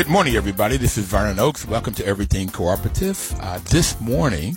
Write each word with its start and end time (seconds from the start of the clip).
Good 0.00 0.08
morning, 0.08 0.34
everybody. 0.34 0.78
This 0.78 0.96
is 0.96 1.04
Vernon 1.04 1.38
Oakes. 1.38 1.66
Welcome 1.66 1.92
to 1.92 2.06
Everything 2.06 2.48
Cooperative. 2.48 3.34
Uh, 3.38 3.58
this 3.68 4.00
morning, 4.00 4.56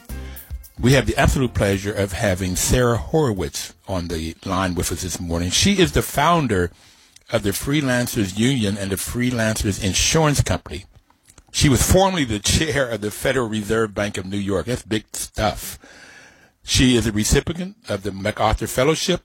we 0.79 0.93
have 0.93 1.05
the 1.05 1.17
absolute 1.17 1.53
pleasure 1.53 1.91
of 1.91 2.13
having 2.13 2.55
Sara 2.55 2.95
Horowitz 2.95 3.73
on 3.85 4.07
the 4.07 4.37
line 4.45 4.73
with 4.73 4.89
us 4.93 5.01
this 5.01 5.19
morning. 5.19 5.49
She 5.49 5.79
is 5.81 5.91
the 5.91 6.01
founder 6.01 6.71
of 7.29 7.43
the 7.43 7.49
Freelancers 7.49 8.37
Union 8.37 8.77
and 8.77 8.89
the 8.89 8.95
Freelancers 8.95 9.83
Insurance 9.83 10.41
Company. 10.41 10.85
She 11.51 11.67
was 11.67 11.91
formerly 11.91 12.23
the 12.23 12.39
chair 12.39 12.87
of 12.87 13.01
the 13.01 13.11
Federal 13.11 13.49
Reserve 13.49 13.93
Bank 13.93 14.17
of 14.17 14.25
New 14.25 14.37
York. 14.37 14.67
That's 14.67 14.83
big 14.83 15.03
stuff. 15.11 15.77
She 16.63 16.95
is 16.95 17.05
a 17.05 17.11
recipient 17.11 17.75
of 17.89 18.03
the 18.03 18.13
MacArthur 18.13 18.67
Fellowship 18.67 19.23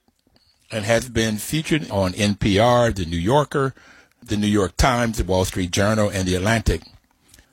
and 0.73 0.85
has 0.85 1.09
been 1.09 1.37
featured 1.37 1.89
on 1.93 2.11
NPR, 2.15 2.93
The 2.93 3.05
New 3.05 3.17
Yorker, 3.17 3.73
the 4.29 4.37
New 4.37 4.47
York 4.47 4.77
Times, 4.77 5.19
the 5.19 5.25
Wall 5.25 5.45
Street 5.45 5.71
Journal, 5.71 6.09
and 6.09 6.29
the 6.29 6.35
Atlantic. 6.35 6.83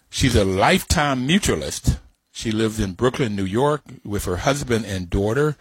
She's 0.10 0.36
a 0.36 0.46
lifetime 0.46 1.28
mutualist. 1.28 2.00
She 2.32 2.52
lives 2.52 2.80
in 2.80 2.94
Brooklyn, 2.94 3.36
New 3.36 3.46
York 3.46 3.82
with 4.04 4.26
her 4.26 4.38
husband 4.38 4.86
and 4.86 5.10
daughter, 5.10 5.56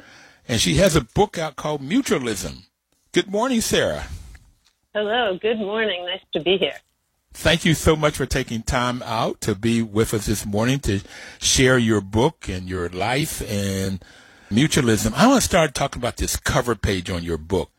and 0.47 0.61
she 0.61 0.75
has 0.77 0.95
a 0.95 1.01
book 1.01 1.39
out 1.39 1.57
called 1.57 1.83
Mutualism. 1.83 2.67
Good 3.12 3.31
morning, 3.31 3.61
Sara. 3.61 4.07
Hello, 4.92 5.39
good 5.41 5.59
morning. 5.59 6.05
Nice 6.07 6.20
to 6.35 6.41
be 6.41 6.57
here. 6.57 6.77
Thank 7.33 7.65
you 7.65 7.75
so 7.75 7.97
much 7.97 8.17
for 8.17 8.27
taking 8.27 8.62
time 8.62 9.03
out 9.03 9.41
to 9.41 9.57
be 9.57 9.83
with 9.83 10.15
us 10.15 10.27
this 10.27 10.47
morning 10.47 10.79
to 10.81 11.01
share 11.41 11.79
your 11.79 12.01
book 12.01 12.48
and 12.48 12.69
your 12.69 12.89
life 12.89 13.42
and 13.51 14.01
mutualism. 14.51 15.12
I 15.15 15.27
want 15.27 15.41
to 15.41 15.48
start 15.48 15.75
talking 15.75 16.01
about 16.01 16.17
this 16.17 16.37
cover 16.37 16.77
page 16.77 17.11
on 17.11 17.25
your 17.25 17.39
book 17.39 17.70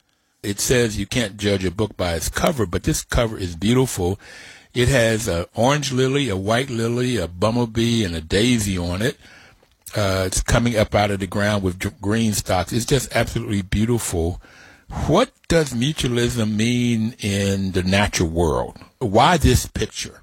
it 0.46 0.60
says 0.60 1.00
you 1.00 1.06
can't 1.06 1.38
judge 1.38 1.66
a 1.66 1.72
book 1.72 1.98
by 1.98 2.14
its 2.14 2.30
cover, 2.30 2.66
but 2.66 2.84
this 2.84 3.04
cover 3.04 3.38
is 3.38 3.56
beautiful. 3.56 4.20
It 4.74 4.90
has 4.90 5.28
an 5.28 5.46
orange 5.56 5.92
lily, 5.92 6.30
a 6.30 6.36
white 6.36 6.70
lily, 6.70 7.18
a 7.18 7.28
bumblebee, 7.28 8.04
and 8.04 8.16
a 8.16 8.22
daisy 8.22 8.78
on 8.78 9.02
it. 9.02 9.18
Uh, 9.96 10.24
it's 10.28 10.42
coming 10.42 10.78
up 10.78 10.94
out 10.94 11.12
of 11.12 11.20
the 11.20 11.28
ground 11.28 11.64
with 11.64 12.02
green 12.02 12.34
stalks. 12.34 12.74
It's 12.74 12.86
just 12.86 13.16
absolutely 13.16 13.62
beautiful. 13.62 14.42
What 15.08 15.32
does 15.48 15.74
mutualism 15.74 16.56
mean 16.56 17.16
in 17.20 17.72
the 17.72 17.84
natural 17.84 18.30
world? 18.30 18.78
Why 19.00 19.38
this 19.38 19.66
picture? 19.66 20.22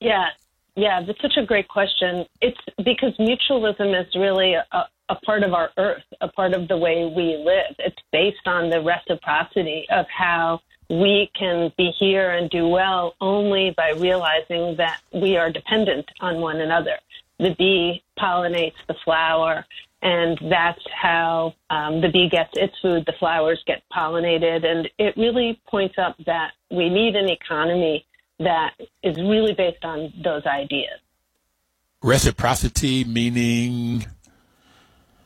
Yeah, 0.00 0.28
yeah, 0.76 1.02
that's 1.06 1.20
such 1.20 1.36
a 1.36 1.44
great 1.44 1.68
question. 1.68 2.24
It's 2.40 2.58
because 2.78 3.14
mutualism 3.18 3.98
is 4.00 4.06
really 4.14 4.54
a, 4.54 4.64
a 5.10 5.16
part 5.16 5.42
of 5.42 5.52
our 5.52 5.70
earth, 5.76 6.04
a 6.20 6.28
part 6.28 6.54
of 6.54 6.68
the 6.68 6.76
way 6.78 7.12
we 7.14 7.36
live. 7.36 7.74
It's 7.80 7.98
based 8.12 8.46
on 8.46 8.70
the 8.70 8.80
reciprocity 8.80 9.84
of 9.90 10.06
how 10.08 10.60
we 10.88 11.30
can 11.38 11.72
be 11.76 11.90
here 11.98 12.30
and 12.30 12.48
do 12.48 12.66
well 12.68 13.14
only 13.20 13.74
by 13.76 13.90
realizing 13.90 14.76
that 14.76 15.00
we 15.12 15.36
are 15.36 15.50
dependent 15.50 16.06
on 16.20 16.40
one 16.40 16.60
another. 16.60 16.96
The 17.38 17.54
bee 17.58 18.02
pollinates 18.18 18.74
the 18.86 18.94
flower, 19.04 19.66
and 20.00 20.38
that's 20.48 20.82
how 20.94 21.54
um, 21.70 22.00
the 22.00 22.08
bee 22.08 22.28
gets 22.28 22.50
its 22.54 22.74
food. 22.80 23.04
The 23.06 23.14
flowers 23.18 23.62
get 23.66 23.82
pollinated, 23.92 24.64
and 24.64 24.88
it 24.98 25.16
really 25.16 25.60
points 25.68 25.96
up 25.98 26.16
that 26.26 26.52
we 26.70 26.88
need 26.88 27.16
an 27.16 27.28
economy 27.28 28.06
that 28.38 28.74
is 29.02 29.16
really 29.16 29.54
based 29.54 29.84
on 29.84 30.12
those 30.22 30.46
ideas. 30.46 31.00
Reciprocity 32.02 33.04
meaning 33.04 34.06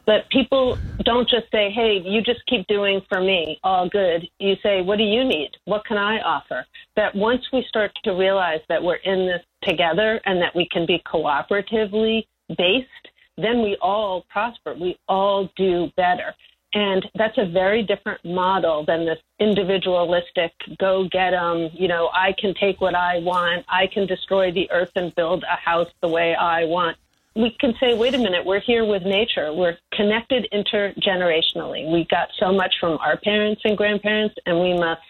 but 0.06 0.28
people 0.30 0.78
don't 1.04 1.28
just 1.28 1.50
say, 1.50 1.70
hey, 1.70 2.00
you 2.04 2.22
just 2.22 2.44
keep 2.46 2.66
doing 2.66 3.00
for 3.08 3.20
me, 3.20 3.58
all 3.62 3.88
good. 3.88 4.28
You 4.38 4.54
say, 4.62 4.82
what 4.82 4.98
do 4.98 5.04
you 5.04 5.24
need? 5.24 5.50
What 5.64 5.84
can 5.84 5.96
I 5.96 6.20
offer? 6.20 6.66
That 6.96 7.14
once 7.14 7.42
we 7.52 7.64
start 7.68 7.92
to 8.04 8.12
realize 8.12 8.60
that 8.68 8.82
we're 8.82 8.96
in 8.96 9.26
this 9.26 9.42
together 9.62 10.20
and 10.26 10.40
that 10.42 10.54
we 10.54 10.68
can 10.70 10.86
be 10.86 11.02
cooperatively 11.06 12.26
based, 12.56 12.88
then 13.36 13.62
we 13.62 13.76
all 13.80 14.24
prosper. 14.28 14.74
We 14.74 14.98
all 15.08 15.50
do 15.56 15.90
better. 15.96 16.34
And 16.74 17.06
that's 17.14 17.38
a 17.38 17.46
very 17.46 17.84
different 17.84 18.24
model 18.24 18.84
than 18.84 19.06
this 19.06 19.18
individualistic, 19.38 20.52
go 20.80 21.08
get 21.10 21.30
them, 21.30 21.70
you 21.72 21.86
know, 21.86 22.10
I 22.12 22.34
can 22.36 22.52
take 22.60 22.80
what 22.80 22.96
I 22.96 23.18
want, 23.18 23.64
I 23.68 23.86
can 23.86 24.06
destroy 24.06 24.50
the 24.50 24.68
earth 24.72 24.90
and 24.96 25.14
build 25.14 25.44
a 25.44 25.56
house 25.56 25.88
the 26.02 26.08
way 26.08 26.34
I 26.34 26.64
want 26.64 26.96
we 27.36 27.56
can 27.58 27.74
say, 27.80 27.94
wait 27.94 28.14
a 28.14 28.18
minute, 28.18 28.46
we're 28.46 28.60
here 28.60 28.84
with 28.84 29.02
nature. 29.02 29.52
We're 29.52 29.76
connected 29.92 30.46
intergenerationally. 30.52 31.90
We 31.90 32.06
got 32.08 32.28
so 32.38 32.52
much 32.52 32.74
from 32.78 32.98
our 32.98 33.16
parents 33.16 33.62
and 33.64 33.76
grandparents, 33.76 34.36
and 34.46 34.60
we 34.60 34.74
must 34.74 35.00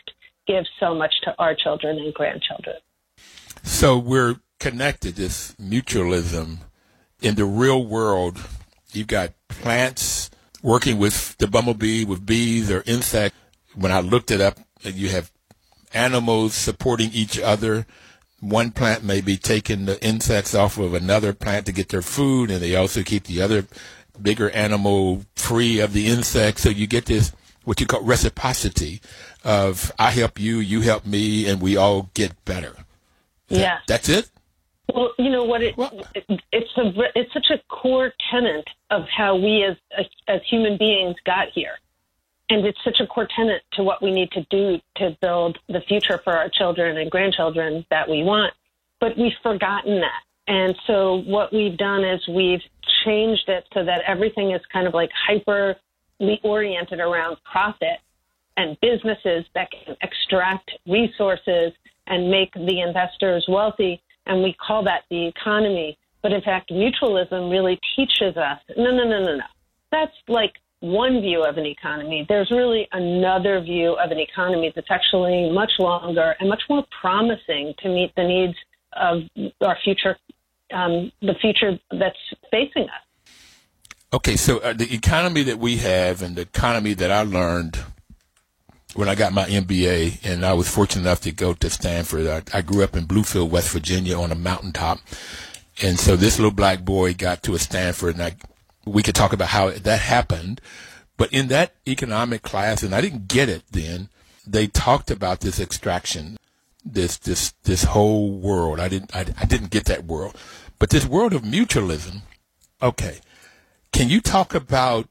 give 0.47 0.65
so 0.81 0.95
much 0.95 1.15
to 1.25 1.35
our 1.39 1.55
children 1.55 1.99
and 1.99 2.15
grandchildren. 2.15 2.77
So 3.63 3.99
we're 3.99 4.37
connected, 4.59 5.17
this 5.17 5.55
mutualism. 5.61 6.59
In 7.21 7.35
the 7.35 7.45
real 7.45 7.85
world, 7.85 8.41
you've 8.93 9.07
got 9.07 9.33
plants 9.49 10.31
working 10.63 10.99
with 10.99 11.37
the 11.37 11.47
bumblebee, 11.47 12.05
with 12.05 12.25
bees 12.25 12.71
or 12.71 12.83
insects. 12.87 13.39
When 13.75 13.93
I 13.93 14.01
looked 14.01 14.31
it 14.31 14.41
up, 14.41 14.59
you 14.83 15.11
have 15.11 15.31
animals 15.93 16.55
supporting 16.55 17.11
each 17.13 17.39
other 17.39 17.87
one 18.45 18.71
plant 18.71 19.03
may 19.03 19.21
be 19.21 19.37
taking 19.37 19.87
the 19.87 20.03
insects 20.05 20.55
off 20.55 20.79
of 20.79 20.95
another 20.95 21.33
plant 21.33 21.67
to 21.67 21.73
get 21.73 21.89
their 21.89 22.03
food, 22.03 22.51
and 22.51 22.61
they 22.61 22.75
also 22.77 23.03
keep 23.03 23.25
the 23.25 23.41
other 23.41 23.67
bigger 24.21 24.51
animal 24.51 25.25
free 25.35 25.81
of 25.81 25.93
the 25.93 26.07
insects. 26.07 26.63
So 26.63 26.69
you 26.69 26.87
get 26.87 27.07
this 27.07 27.33
what 27.65 27.81
you 27.81 27.87
call 27.87 28.03
reciprocity 28.03 29.01
of 29.43 29.93
I 29.99 30.11
help 30.11 30.39
you, 30.39 30.59
you 30.59 30.83
help 30.83 31.07
me, 31.07 31.49
and 31.49 31.61
we 31.61 31.77
all 31.77 32.11
get 32.15 32.45
better. 32.45 32.77
yeah, 33.49 33.79
that's 33.87 34.09
it. 34.09 34.31
Well, 34.93 35.13
you 35.19 35.31
know 35.31 35.45
what? 35.45 35.63
It, 35.63 35.75
it, 36.15 36.41
it's 36.53 36.71
a 36.77 36.93
it's 37.15 37.33
such 37.33 37.47
a 37.51 37.59
core 37.75 38.13
tenet 38.31 38.69
of 38.91 39.05
how 39.09 39.37
we 39.37 39.65
as 39.65 39.77
as 40.29 40.41
human 40.49 40.77
beings 40.77 41.17
got 41.25 41.49
here. 41.55 41.79
And 42.51 42.67
it's 42.67 42.79
such 42.85 43.01
a 43.01 43.07
core 43.07 43.29
tenet 43.35 43.63
to 43.73 43.83
what 43.83 44.03
we 44.03 44.11
need 44.11 44.31
to 44.33 44.47
do 44.51 44.79
to 44.97 45.17
build 45.23 45.59
the 45.69 45.81
future 45.89 46.21
for 46.23 46.37
our 46.37 46.49
children 46.51 46.99
and 46.99 47.11
grandchildren 47.11 47.87
that 47.91 48.09
we 48.09 48.23
want. 48.23 48.53
But 49.01 49.17
we've 49.17 49.33
forgotten 49.43 50.01
that. 50.01 50.23
And 50.47 50.75
so 50.87 51.23
what 51.27 51.53
we've 51.53 51.77
done 51.77 52.05
is 52.05 52.21
we've 52.29 52.61
changed 53.05 53.49
it 53.49 53.65
so 53.73 53.85
that 53.85 54.03
everything 54.07 54.51
is 54.53 54.61
kind 54.73 54.87
of 54.87 54.95
like 54.95 55.11
hyper 55.27 55.77
oriented 56.43 57.01
around 57.01 57.37
profit 57.51 57.99
and 58.57 58.77
businesses 58.81 59.45
that 59.55 59.69
can 59.71 59.97
extract 60.03 60.71
resources 60.87 61.73
and 62.07 62.31
make 62.31 62.53
the 62.55 62.81
investors 62.81 63.45
wealthy. 63.49 64.03
And 64.27 64.43
we 64.43 64.55
call 64.55 64.85
that 64.85 65.05
the 65.11 65.27
economy. 65.27 65.99
But 66.23 66.33
in 66.33 66.43
fact, 66.43 66.71
mutualism 66.71 67.51
really 67.51 67.79
teaches 67.97 68.37
us 68.37 68.59
no, 68.77 68.91
no, 68.91 69.05
no, 69.05 69.21
no, 69.21 69.37
no. 69.37 69.45
That's 69.91 70.15
like 70.29 70.55
one 70.85 71.23
view 71.23 71.43
of 71.43 71.57
an 71.57 71.65
economy. 71.65 72.27
There's 72.29 72.51
really 72.51 72.87
another 72.93 73.61
view 73.61 73.95
of 73.95 74.11
an 74.11 74.19
economy 74.19 74.71
that's 74.75 74.91
actually 74.91 75.51
much 75.51 75.73
longer 75.79 76.35
and 76.39 76.49
much 76.49 76.63
more 76.69 76.85
promising 77.01 77.73
to 77.79 77.89
meet 77.89 78.13
the 78.17 78.25
needs 78.25 78.55
of 78.93 79.23
our 79.63 79.77
future, 79.83 80.17
um, 80.73 81.11
the 81.23 81.35
future 81.41 81.79
that's 81.91 82.19
facing 82.51 82.85
us. 82.85 83.05
Okay, 84.13 84.37
so 84.37 84.59
uh, 84.59 84.75
the 84.75 84.93
economy 84.95 85.43
that 85.45 85.59
we 85.59 85.79
have 85.79 86.23
and 86.23 86.37
the 86.37 86.43
economy 86.43 86.93
that 86.95 87.11
I 87.11 87.23
learned 87.23 87.79
when 88.95 89.09
I 89.09 89.15
got 89.15 89.33
my 89.33 89.45
MBA, 89.47 90.25
and 90.25 90.47
I 90.47 90.53
was 90.53 90.69
fortunate 90.69 91.03
enough 91.03 91.21
to 91.23 91.33
go 91.33 91.55
to 91.55 91.71
Stanford. 91.71 92.29
I, 92.29 92.43
I 92.57 92.61
grew 92.61 92.85
up 92.85 92.95
in 92.95 93.07
Bluefield, 93.07 93.51
West 93.51 93.71
Virginia, 93.71 94.17
on 94.17 94.31
a 94.31 94.37
mountaintop, 94.37 95.01
and 95.83 95.99
so 95.99 96.15
this 96.15 96.39
little 96.39 96.53
black 96.53 96.85
boy 96.85 97.15
got 97.15 97.43
to 97.45 97.55
a 97.55 97.59
Stanford, 97.59 98.15
and 98.15 98.23
I 98.23 98.37
we 98.87 99.03
could 99.03 99.15
talk 99.15 99.33
about 99.33 99.49
how 99.49 99.71
that 99.71 100.01
happened. 100.01 100.61
But 101.17 101.33
in 101.33 101.49
that 101.49 101.75
economic 101.87 102.43
class, 102.43 102.83
and 102.83 102.95
I 102.95 103.01
didn't 103.01 103.29
get 103.29 103.49
it 103.49 103.63
then, 103.71 104.09
they 104.47 104.67
talked 104.67 105.11
about 105.11 105.41
this 105.41 105.61
extraction. 105.61 106.37
this 106.85 107.17
this 107.17 107.55
this 107.65 107.85
whole 107.85 108.31
world. 108.31 108.79
I 108.79 108.89
didn't 108.89 109.15
I, 109.17 109.25
I 109.41 109.47
didn't 109.47 109.71
get 109.71 109.87
that 109.87 110.05
world, 110.05 110.37
but 110.79 110.91
this 110.91 111.07
world 111.07 111.33
of 111.33 111.43
mutualism. 111.43 112.23
Okay, 112.83 113.21
can 113.93 114.11
you 114.11 114.21
talk 114.21 114.55
about? 114.55 115.09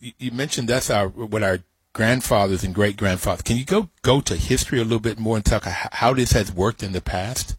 You 0.00 0.32
mentioned 0.32 0.68
that's 0.68 0.90
our 0.90 1.08
what 1.08 1.42
our 1.44 1.60
grandfathers 1.92 2.64
and 2.64 2.74
great 2.74 2.96
grandfathers. 2.96 3.42
Can 3.42 3.56
you 3.56 3.64
go 3.64 3.90
go 4.02 4.20
to 4.22 4.34
history 4.36 4.80
a 4.80 4.84
little 4.84 4.98
bit 4.98 5.18
more 5.18 5.36
and 5.36 5.44
talk 5.44 5.64
how 5.64 6.12
this 6.14 6.32
has 6.32 6.50
worked 6.50 6.82
in 6.82 6.92
the 6.92 7.00
past? 7.00 7.56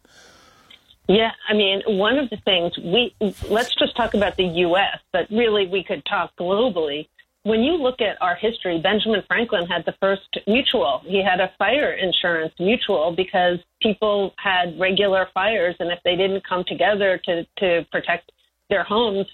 Yeah, 1.07 1.31
I 1.49 1.53
mean, 1.53 1.81
one 1.85 2.17
of 2.17 2.29
the 2.29 2.37
things 2.37 2.77
we 2.77 3.13
let's 3.49 3.75
just 3.75 3.95
talk 3.95 4.13
about 4.13 4.37
the 4.37 4.45
U.S., 4.45 4.99
but 5.11 5.29
really 5.29 5.67
we 5.67 5.83
could 5.83 6.05
talk 6.05 6.31
globally. 6.37 7.07
When 7.43 7.61
you 7.61 7.73
look 7.73 7.99
at 7.99 8.21
our 8.21 8.35
history, 8.35 8.79
Benjamin 8.79 9.21
Franklin 9.27 9.67
had 9.67 9.83
the 9.85 9.93
first 9.99 10.37
mutual. 10.47 11.01
He 11.05 11.21
had 11.21 11.41
a 11.41 11.51
fire 11.57 11.91
insurance 11.91 12.53
mutual 12.57 13.13
because 13.13 13.59
people 13.81 14.33
had 14.37 14.79
regular 14.79 15.27
fires, 15.33 15.75
and 15.79 15.91
if 15.91 15.99
they 16.05 16.15
didn't 16.15 16.47
come 16.47 16.63
together 16.65 17.19
to 17.25 17.43
to 17.57 17.85
protect 17.91 18.31
their 18.69 18.83
homes, 18.83 19.27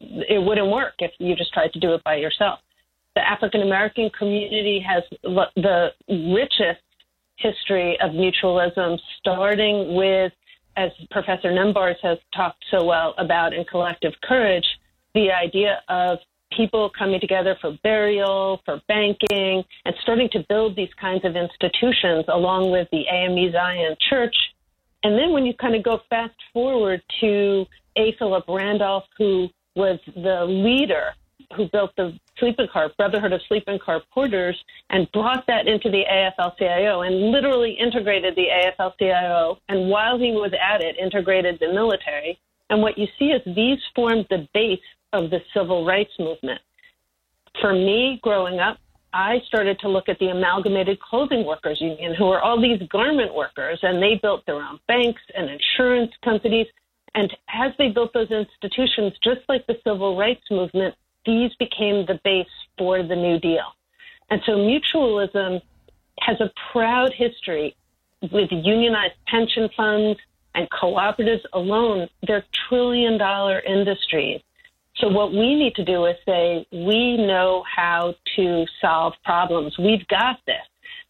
it 0.00 0.40
wouldn't 0.40 0.70
work 0.70 0.94
if 1.00 1.10
you 1.18 1.34
just 1.34 1.52
tried 1.52 1.72
to 1.72 1.80
do 1.80 1.92
it 1.94 2.04
by 2.04 2.14
yourself. 2.14 2.60
The 3.16 3.28
African 3.28 3.62
American 3.62 4.10
community 4.10 4.78
has 4.78 5.02
the 5.24 5.92
richest 6.08 6.82
history 7.34 7.98
of 8.00 8.12
mutualism, 8.12 8.98
starting 9.18 9.96
with 9.96 10.32
as 10.76 10.90
Professor 11.10 11.50
Nembhard 11.50 11.96
has 12.02 12.18
talked 12.34 12.64
so 12.70 12.84
well 12.84 13.14
about 13.18 13.52
in 13.52 13.64
Collective 13.64 14.12
Courage, 14.22 14.66
the 15.14 15.30
idea 15.30 15.80
of 15.88 16.18
people 16.52 16.90
coming 16.96 17.20
together 17.20 17.56
for 17.60 17.76
burial, 17.82 18.60
for 18.64 18.80
banking, 18.86 19.62
and 19.84 19.94
starting 20.02 20.28
to 20.32 20.44
build 20.48 20.76
these 20.76 20.92
kinds 21.00 21.24
of 21.24 21.34
institutions 21.34 22.24
along 22.28 22.70
with 22.70 22.88
the 22.92 23.04
AME 23.10 23.52
Zion 23.52 23.96
Church. 24.08 24.34
And 25.02 25.18
then 25.18 25.32
when 25.32 25.44
you 25.44 25.54
kind 25.54 25.74
of 25.74 25.82
go 25.82 26.00
fast 26.08 26.34
forward 26.52 27.02
to 27.20 27.64
A. 27.96 28.14
Philip 28.18 28.44
Randolph, 28.48 29.04
who 29.18 29.48
was 29.74 29.98
the 30.14 30.44
leader 30.44 31.14
who 31.54 31.68
built 31.68 31.94
the 31.96 32.18
sleeping 32.38 32.68
car, 32.72 32.90
Brotherhood 32.96 33.32
of 33.32 33.40
Sleeping 33.48 33.78
Car 33.78 34.02
Porters, 34.12 34.56
and 34.90 35.10
brought 35.12 35.46
that 35.46 35.68
into 35.68 35.90
the 35.90 36.04
AFL-CIO 36.10 37.02
and 37.02 37.30
literally 37.30 37.72
integrated 37.72 38.34
the 38.36 38.46
AFL-CIO. 38.48 39.58
And 39.68 39.88
while 39.88 40.18
he 40.18 40.32
was 40.32 40.52
at 40.60 40.82
it, 40.82 40.96
integrated 40.96 41.58
the 41.60 41.72
military. 41.72 42.38
And 42.70 42.82
what 42.82 42.98
you 42.98 43.06
see 43.18 43.26
is 43.26 43.42
these 43.54 43.78
formed 43.94 44.26
the 44.30 44.48
base 44.52 44.80
of 45.12 45.30
the 45.30 45.40
civil 45.54 45.84
rights 45.84 46.12
movement. 46.18 46.60
For 47.60 47.72
me, 47.72 48.20
growing 48.22 48.58
up, 48.58 48.78
I 49.12 49.40
started 49.46 49.78
to 49.80 49.88
look 49.88 50.08
at 50.08 50.18
the 50.18 50.28
Amalgamated 50.28 51.00
Clothing 51.00 51.46
Workers 51.46 51.80
Union, 51.80 52.14
who 52.14 52.26
are 52.26 52.40
all 52.42 52.60
these 52.60 52.82
garment 52.88 53.34
workers, 53.34 53.78
and 53.82 54.02
they 54.02 54.16
built 54.20 54.44
their 54.44 54.56
own 54.56 54.78
banks 54.88 55.22
and 55.34 55.48
insurance 55.48 56.12
companies. 56.22 56.66
And 57.14 57.34
as 57.48 57.72
they 57.78 57.88
built 57.88 58.12
those 58.12 58.30
institutions, 58.30 59.14
just 59.24 59.40
like 59.48 59.66
the 59.66 59.78
civil 59.84 60.18
rights 60.18 60.44
movement, 60.50 60.94
these 61.26 61.50
became 61.58 62.06
the 62.06 62.20
base 62.24 62.46
for 62.78 63.02
the 63.02 63.16
New 63.16 63.38
Deal. 63.38 63.66
And 64.30 64.40
so 64.46 64.52
mutualism 64.52 65.60
has 66.20 66.40
a 66.40 66.50
proud 66.72 67.12
history 67.12 67.76
with 68.22 68.50
unionized 68.50 69.14
pension 69.26 69.68
funds 69.76 70.18
and 70.54 70.68
cooperatives 70.70 71.42
alone. 71.52 72.08
They're 72.26 72.44
trillion 72.68 73.18
dollar 73.18 73.60
industries. 73.60 74.40
So 74.96 75.08
what 75.08 75.30
we 75.30 75.54
need 75.54 75.74
to 75.74 75.84
do 75.84 76.06
is 76.06 76.16
say, 76.24 76.66
we 76.72 77.18
know 77.18 77.62
how 77.64 78.14
to 78.36 78.64
solve 78.80 79.12
problems. 79.24 79.76
We've 79.78 80.06
got 80.08 80.38
this. 80.46 80.56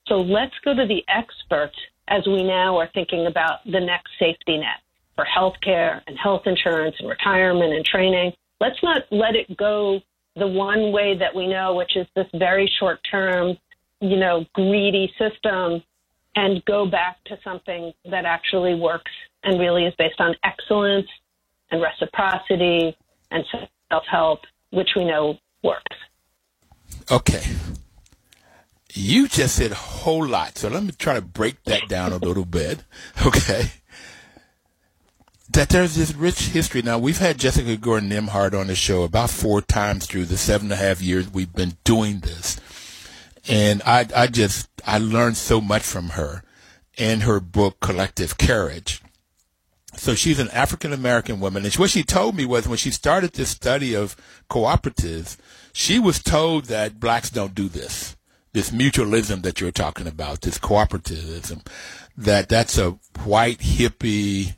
So 0.09 0.17
let's 0.17 0.55
go 0.65 0.75
to 0.75 0.87
the 0.87 1.05
experts 1.09 1.77
as 2.09 2.27
we 2.27 2.43
now 2.43 2.77
are 2.79 2.89
thinking 2.95 3.27
about 3.27 3.65
the 3.65 3.81
next 3.81 4.11
safety 4.19 4.59
net 4.59 4.81
for 5.15 5.25
healthcare 5.25 6.03
and 6.07 6.19
health 6.19 6.43
insurance 6.47 6.97
and 6.99 7.09
retirement 7.09 7.73
and 7.73 7.85
training 7.85 8.33
let's 8.61 8.83
not 8.83 9.03
let 9.11 9.35
it 9.35 9.57
go 9.57 10.01
the 10.37 10.47
one 10.47 10.93
way 10.93 11.17
that 11.17 11.35
we 11.35 11.47
know, 11.47 11.75
which 11.75 11.97
is 11.97 12.07
this 12.15 12.27
very 12.35 12.71
short 12.79 13.01
term, 13.11 13.57
you 14.01 14.17
know, 14.17 14.45
greedy 14.55 15.13
system, 15.19 15.83
and 16.35 16.63
go 16.67 16.87
back 16.87 17.23
to 17.25 17.39
something 17.43 17.93
that 18.11 18.27
actually 18.27 18.75
works 18.75 19.11
and 19.43 19.59
really 19.59 19.85
is 19.85 19.95
based 19.99 20.21
on 20.21 20.35
excellence 20.45 21.07
and 21.71 21.83
reciprocity 21.83 22.97
and 23.31 23.45
self 23.91 24.05
help, 24.11 24.41
which 24.71 24.91
we 24.95 25.05
know 25.05 25.39
works. 25.63 25.97
Okay. 27.11 27.43
You 28.93 29.29
just 29.29 29.57
said 29.57 29.73
a 29.73 29.77
whole 29.77 30.27
lot. 30.27 30.59
So 30.59 30.69
let 30.69 30.83
me 30.83 30.93
try 30.93 31.15
to 31.15 31.21
break 31.21 31.63
that 31.65 31.89
down 31.89 32.13
a 32.13 32.17
little 32.17 32.45
bit. 32.47 32.85
Okay 33.27 33.71
that 35.51 35.69
there's 35.69 35.95
this 35.95 36.15
rich 36.15 36.49
history. 36.49 36.83
Now, 36.83 36.99
we've 36.99 37.19
had 37.19 37.39
Jessica 37.39 37.77
Gordon 37.77 38.11
Nembhard 38.11 38.59
on 38.59 38.67
the 38.67 38.75
show 38.75 39.05
about 39.05 39.31
four 39.31 39.61
times 39.63 40.07
through 40.07 40.27
the 40.27 40.37
seven 40.37 40.67
and 40.67 40.81
a 40.81 40.85
half 40.85 41.01
years 41.01 41.33
we've 41.33 41.53
been 41.53 41.77
doing 41.85 42.21
this. 42.21 42.61
And 43.49 43.81
I, 43.87 44.07
I 44.15 44.27
just, 44.27 44.69
I 44.85 44.99
learned 44.99 45.37
so 45.37 45.61
much 45.61 45.83
from 45.83 46.11
her 46.11 46.43
and 46.99 47.23
her 47.23 47.41
book, 47.41 47.81
Collective 47.81 48.39
Courage. 48.39 49.03
So 49.97 50.15
she's 50.15 50.39
an 50.39 50.51
African 50.51 50.93
American 50.93 51.41
woman. 51.41 51.65
And 51.65 51.75
what 51.75 51.91
she 51.91 52.03
told 52.03 52.37
me 52.37 52.45
was 52.45 52.69
when 52.69 52.77
she 52.77 52.91
started 52.91 53.33
this 53.33 53.51
study 53.51 53.95
of 53.95 54.17
cooperatives, 54.51 55.37
she 55.73 55.99
was 55.99 56.23
told 56.23 56.67
that 56.67 57.01
blacks 57.01 57.31
don't 57.31 57.55
do 57.55 57.69
this. 57.69 58.17
This 58.53 58.71
mutualism 58.71 59.43
that 59.43 59.61
you're 59.61 59.71
talking 59.71 60.07
about, 60.07 60.41
this 60.41 60.59
cooperativism, 60.59 61.67
that 62.17 62.49
that's 62.49 62.79
a 62.79 62.99
white 63.25 63.59
hippie, 63.59 64.57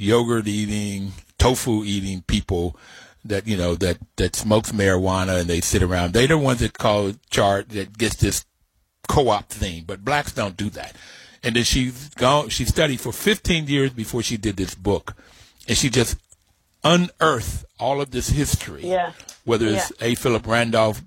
yogurt 0.00 0.48
eating, 0.48 1.12
tofu 1.38 1.84
eating 1.84 2.22
people 2.22 2.76
that 3.24 3.46
you 3.46 3.56
know 3.56 3.74
that 3.74 3.98
that 4.16 4.34
smokes 4.34 4.72
marijuana 4.72 5.40
and 5.40 5.48
they 5.48 5.60
sit 5.60 5.82
around. 5.82 6.12
They're 6.12 6.26
the 6.26 6.38
ones 6.38 6.60
that 6.60 6.72
call 6.72 7.12
chart 7.30 7.68
that 7.70 7.98
gets 7.98 8.16
this 8.16 8.44
co-op 9.08 9.48
thing, 9.48 9.84
but 9.86 10.04
blacks 10.04 10.32
don't 10.32 10.56
do 10.56 10.70
that. 10.70 10.96
And 11.42 11.56
then 11.56 11.64
she's 11.64 12.08
gone. 12.10 12.48
She 12.48 12.64
studied 12.64 13.00
for 13.00 13.12
15 13.12 13.66
years 13.66 13.92
before 13.92 14.22
she 14.22 14.36
did 14.36 14.56
this 14.56 14.74
book, 14.74 15.14
and 15.68 15.76
she 15.76 15.90
just 15.90 16.16
unearthed 16.82 17.64
all 17.78 18.00
of 18.00 18.10
this 18.10 18.30
history. 18.30 18.86
Yeah. 18.86 19.12
Whether 19.44 19.66
it's 19.66 19.92
yeah. 20.00 20.08
A. 20.08 20.14
Philip 20.14 20.46
Randolph, 20.46 21.02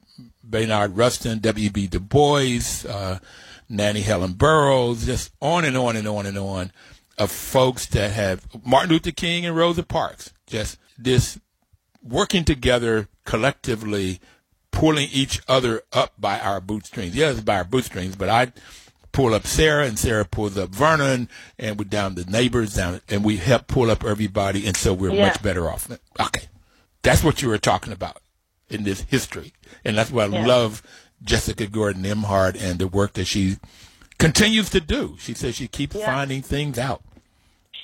Bayard 0.47 0.97
Rustin, 0.97 1.39
W. 1.39 1.69
B. 1.69 1.87
Du 1.87 1.99
Bois, 1.99 2.85
uh, 2.87 3.19
Nannie 3.69 4.01
Helen 4.01 4.33
Burroughs, 4.33 5.05
just 5.05 5.31
on 5.39 5.65
and 5.65 5.77
on 5.77 5.95
and 5.95 6.07
on 6.07 6.25
and 6.25 6.37
on 6.37 6.71
of 7.17 7.31
folks 7.31 7.85
that 7.87 8.11
have 8.11 8.47
Martin 8.65 8.91
Luther 8.91 9.11
King 9.11 9.45
and 9.45 9.55
Rosa 9.55 9.83
Parks, 9.83 10.33
just 10.47 10.77
this 10.97 11.39
working 12.01 12.43
together 12.43 13.07
collectively, 13.25 14.19
pulling 14.71 15.09
each 15.11 15.41
other 15.47 15.83
up 15.91 16.13
by 16.17 16.39
our 16.39 16.59
bootstrings. 16.59 17.15
Yes, 17.15 17.39
by 17.41 17.57
our 17.57 17.63
bootstrings, 17.63 18.15
but 18.15 18.29
I 18.29 18.51
pull 19.11 19.33
up 19.33 19.45
Sara 19.45 19.85
and 19.85 19.97
Sara 19.97 20.25
pulls 20.25 20.57
up 20.57 20.71
Vernon 20.71 21.29
and 21.57 21.77
we're 21.77 21.85
down 21.85 22.15
the 22.15 22.25
neighbors 22.25 22.75
down 22.75 22.99
and 23.07 23.23
we 23.23 23.37
help 23.37 23.67
pull 23.67 23.89
up 23.91 24.03
everybody 24.03 24.65
and 24.65 24.75
so 24.75 24.93
we're 24.93 25.13
yeah. 25.13 25.27
much 25.27 25.41
better 25.41 25.69
off. 25.69 25.89
Okay. 26.19 26.47
That's 27.03 27.23
what 27.23 27.41
you 27.41 27.47
were 27.47 27.59
talking 27.59 27.93
about 27.93 28.21
in 28.69 28.83
this 28.83 29.01
history. 29.01 29.53
And 29.85 29.97
that's 29.97 30.11
why 30.11 30.23
I 30.23 30.27
yeah. 30.27 30.45
love 30.45 30.81
Jessica 31.21 31.67
Gordon 31.67 32.03
Nembhard 32.03 32.61
and 32.61 32.79
the 32.79 32.87
work 32.87 33.13
that 33.13 33.25
she 33.25 33.57
continues 34.23 34.69
to 34.69 34.79
do. 34.79 35.17
She 35.19 35.33
says 35.33 35.55
she 35.55 35.67
keeps 35.67 35.95
yeah. 35.95 36.05
finding 36.05 36.41
things 36.41 36.79
out. 36.79 37.01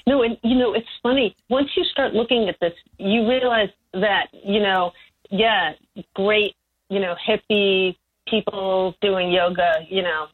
No, 0.08 0.24
and 0.24 0.38
you 0.44 0.58
know, 0.58 0.74
it's 0.74 0.88
funny. 1.04 1.36
Once 1.50 1.70
you 1.76 1.84
start 1.84 2.14
looking 2.14 2.48
at 2.48 2.60
this, 2.60 2.74
you 2.98 3.28
realize 3.28 3.70
that, 3.94 4.28
you 4.32 4.60
know, 4.60 4.92
yeah, 5.30 5.74
great, 6.16 6.56
you 6.90 7.00
know, 7.00 7.16
hippie 7.28 7.96
people 8.28 8.96
doing 9.02 9.32
yoga, 9.32 9.86
you 9.90 10.02
know, 10.02 10.28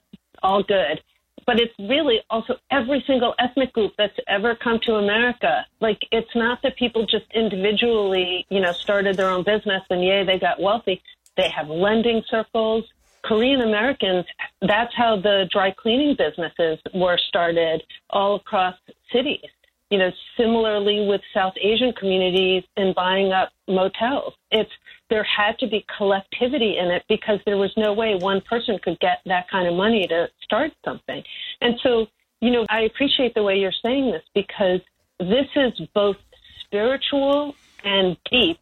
all 0.43 0.61
good. 0.63 1.01
But 1.45 1.59
it's 1.59 1.73
really 1.77 2.19
also 2.29 2.55
every 2.71 3.03
single 3.05 3.35
ethnic 3.39 3.73
group 3.73 3.93
that's 3.97 4.17
ever 4.27 4.55
come 4.55 4.79
to 4.83 4.95
America. 4.95 5.65
Like, 5.79 5.99
it's 6.11 6.35
not 6.35 6.61
that 6.63 6.75
people 6.77 7.05
just 7.05 7.25
individually, 7.33 8.45
you 8.49 8.61
know, 8.61 8.71
started 8.71 9.17
their 9.17 9.29
own 9.29 9.43
business 9.43 9.83
and 9.89 10.03
yay, 10.03 10.23
they 10.23 10.39
got 10.39 10.61
wealthy. 10.61 11.01
They 11.37 11.49
have 11.49 11.67
lending 11.67 12.23
circles. 12.29 12.85
Korean 13.25 13.61
Americans, 13.61 14.25
that's 14.61 14.93
how 14.95 15.15
the 15.19 15.49
dry 15.51 15.71
cleaning 15.71 16.15
businesses 16.15 16.79
were 16.93 17.17
started 17.17 17.81
all 18.11 18.35
across 18.35 18.75
cities. 19.11 19.49
You 19.89 19.99
know, 19.99 20.11
similarly 20.37 21.07
with 21.07 21.21
South 21.33 21.53
Asian 21.61 21.93
communities 21.93 22.63
in 22.75 22.93
buying 22.93 23.31
up 23.31 23.51
motels. 23.67 24.33
It's 24.51 24.71
there 25.09 25.23
had 25.23 25.57
to 25.59 25.67
be 25.67 25.85
collectivity 25.97 26.77
in 26.77 26.89
it 26.89 27.03
because 27.07 27.39
there 27.45 27.57
was 27.57 27.71
no 27.77 27.93
way 27.93 28.15
one 28.15 28.41
person 28.41 28.79
could 28.83 28.99
get 28.99 29.19
that 29.25 29.49
kind 29.49 29.67
of 29.67 29.75
money 29.75 30.07
to 30.07 30.27
start 30.43 30.71
something. 30.83 31.23
And 31.61 31.75
so, 31.83 32.07
you 32.41 32.51
know, 32.51 32.65
I 32.69 32.81
appreciate 32.81 33.35
the 33.35 33.43
way 33.43 33.57
you're 33.57 33.79
saying 33.83 34.11
this 34.11 34.23
because 34.33 34.81
this 35.19 35.47
is 35.55 35.73
both 35.93 36.17
spiritual 36.61 37.55
and 37.83 38.17
deep, 38.29 38.59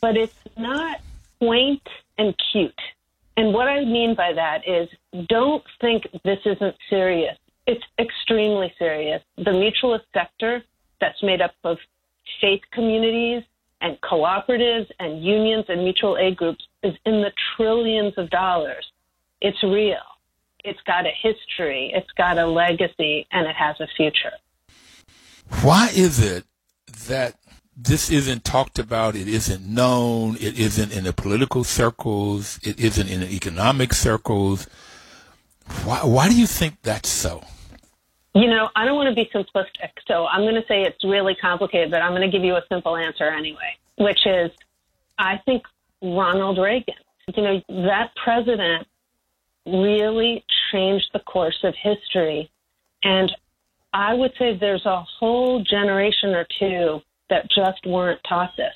but 0.00 0.16
it's 0.16 0.38
not 0.56 1.00
quaint 1.40 1.82
and 2.16 2.34
cute. 2.52 2.80
And 3.36 3.52
what 3.52 3.68
I 3.68 3.84
mean 3.84 4.14
by 4.14 4.32
that 4.32 4.66
is 4.66 4.88
don't 5.28 5.62
think 5.80 6.04
this 6.24 6.38
isn't 6.44 6.74
serious. 6.88 7.36
It's 7.66 7.84
extremely 7.98 8.72
serious. 8.78 9.22
The 9.36 9.50
mutualist 9.50 10.04
sector 10.14 10.62
that's 11.00 11.22
made 11.22 11.40
up 11.40 11.52
of 11.64 11.78
faith 12.40 12.62
communities 12.72 13.42
and 13.80 14.00
cooperatives 14.00 14.86
and 14.98 15.22
unions 15.22 15.66
and 15.68 15.82
mutual 15.82 16.16
aid 16.16 16.36
groups 16.36 16.66
is 16.82 16.94
in 17.04 17.20
the 17.20 17.32
trillions 17.56 18.14
of 18.16 18.30
dollars. 18.30 18.86
It's 19.40 19.62
real. 19.62 19.98
It's 20.64 20.80
got 20.86 21.06
a 21.06 21.10
history, 21.22 21.92
it's 21.94 22.10
got 22.16 22.38
a 22.38 22.46
legacy, 22.46 23.26
and 23.30 23.46
it 23.46 23.54
has 23.54 23.76
a 23.78 23.86
future. 23.96 24.32
Why 25.62 25.90
is 25.94 26.18
it 26.18 26.44
that 27.06 27.36
this 27.76 28.10
isn't 28.10 28.44
talked 28.44 28.78
about, 28.78 29.14
it 29.14 29.28
isn't 29.28 29.66
known, 29.66 30.36
it 30.36 30.58
isn't 30.58 30.92
in 30.92 31.04
the 31.04 31.12
political 31.12 31.62
circles, 31.62 32.58
it 32.62 32.80
isn't 32.80 33.08
in 33.08 33.20
the 33.20 33.30
economic 33.30 33.92
circles? 33.92 34.66
Why, 35.84 35.98
why 36.04 36.28
do 36.28 36.36
you 36.36 36.46
think 36.46 36.80
that's 36.82 37.08
so? 37.08 37.44
You 38.34 38.48
know, 38.48 38.68
I 38.74 38.84
don't 38.84 38.96
want 38.96 39.08
to 39.08 39.14
be 39.14 39.30
simplistic, 39.34 39.90
so 40.06 40.26
I'm 40.26 40.42
going 40.42 40.54
to 40.54 40.66
say 40.68 40.82
it's 40.82 41.04
really 41.04 41.34
complicated, 41.34 41.90
but 41.90 42.02
I'm 42.02 42.12
going 42.12 42.28
to 42.28 42.34
give 42.34 42.44
you 42.44 42.54
a 42.54 42.62
simple 42.70 42.96
answer 42.96 43.24
anyway, 43.24 43.76
which 43.98 44.26
is 44.26 44.50
I 45.18 45.38
think 45.44 45.64
Ronald 46.02 46.58
Reagan, 46.58 46.94
you 47.34 47.42
know, 47.42 47.62
that 47.68 48.10
president 48.22 48.86
really 49.66 50.44
changed 50.70 51.10
the 51.12 51.20
course 51.20 51.58
of 51.64 51.74
history. 51.74 52.50
And 53.02 53.30
I 53.92 54.14
would 54.14 54.32
say 54.38 54.56
there's 54.56 54.86
a 54.86 55.02
whole 55.02 55.62
generation 55.62 56.34
or 56.34 56.46
two 56.58 57.00
that 57.30 57.50
just 57.50 57.86
weren't 57.86 58.20
taught 58.28 58.52
this. 58.56 58.74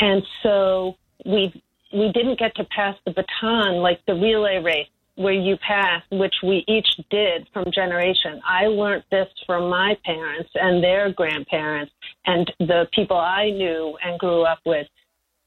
And 0.00 0.22
so 0.42 0.96
we 1.24 1.62
we 1.92 2.12
didn't 2.12 2.38
get 2.38 2.54
to 2.56 2.64
pass 2.64 2.96
the 3.06 3.12
baton 3.12 3.76
like 3.76 4.04
the 4.06 4.14
relay 4.14 4.58
race 4.62 4.88
where 5.14 5.32
you 5.32 5.56
pass, 5.56 6.02
which 6.10 6.34
we 6.42 6.62
each 6.68 6.88
did 7.10 7.48
from 7.52 7.70
generation. 7.72 8.40
I 8.44 8.66
learned 8.66 9.04
this 9.10 9.28
from 9.46 9.70
my 9.70 9.96
parents 10.04 10.50
and 10.54 10.84
their 10.84 11.10
grandparents 11.10 11.92
and 12.26 12.52
the 12.58 12.86
people 12.92 13.16
I 13.16 13.50
knew 13.50 13.96
and 14.04 14.18
grew 14.18 14.42
up 14.42 14.58
with. 14.66 14.86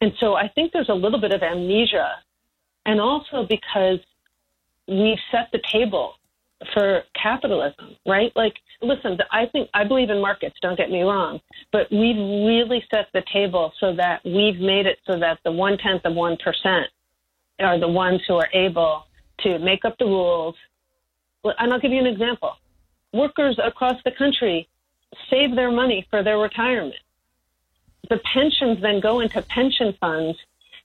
And 0.02 0.12
so 0.20 0.34
I 0.34 0.48
think 0.48 0.72
there's 0.74 0.90
a 0.90 0.94
little 0.94 1.22
bit 1.22 1.34
of 1.34 1.44
amnesia. 1.44 2.16
And 2.86 3.00
also 3.00 3.46
because 3.48 4.00
we've 4.88 5.20
set 5.32 5.50
the 5.52 5.62
table 5.72 6.16
for 6.74 7.04
capitalism, 7.22 7.96
right? 8.06 8.32
Like, 8.36 8.56
listen, 8.82 9.18
I 9.32 9.46
think 9.48 9.70
I 9.74 9.84
believe 9.86 10.10
in 10.10 10.22
markets, 10.22 10.58
don't 10.62 10.78
get 10.78 10.92
me 10.92 11.02
wrong, 11.02 11.40
but 11.72 11.88
we've 11.92 12.18
really 12.18 12.84
set 12.92 13.08
the 13.14 13.24
table 13.32 13.72
so 13.80 13.96
that 13.96 14.22
we've 14.26 14.60
made 14.60 14.86
it 14.86 15.00
so 15.08 15.18
that 15.20 15.40
the 15.44 15.52
one 15.52 15.78
tenth 15.78 16.04
of 16.06 16.14
1% 16.14 16.84
are 17.60 17.80
the 17.80 17.88
ones 17.88 18.22
who 18.28 18.36
are 18.36 18.50
able 18.54 19.06
to 19.40 19.60
make 19.60 19.86
up 19.86 19.98
the 19.98 20.06
rules. 20.06 20.56
And 21.44 21.72
I'll 21.72 21.80
give 21.80 21.92
you 21.92 22.00
an 22.00 22.08
example. 22.08 22.54
Workers 23.14 23.58
across 23.64 23.96
the 24.04 24.12
country 24.12 24.68
save 25.30 25.56
their 25.56 25.72
money 25.72 26.06
for 26.10 26.24
their 26.24 26.38
retirement. 26.38 26.96
The 28.10 28.20
pensions 28.34 28.82
then 28.82 29.00
go 29.00 29.20
into 29.20 29.42
pension 29.44 29.96
funds, 30.00 30.38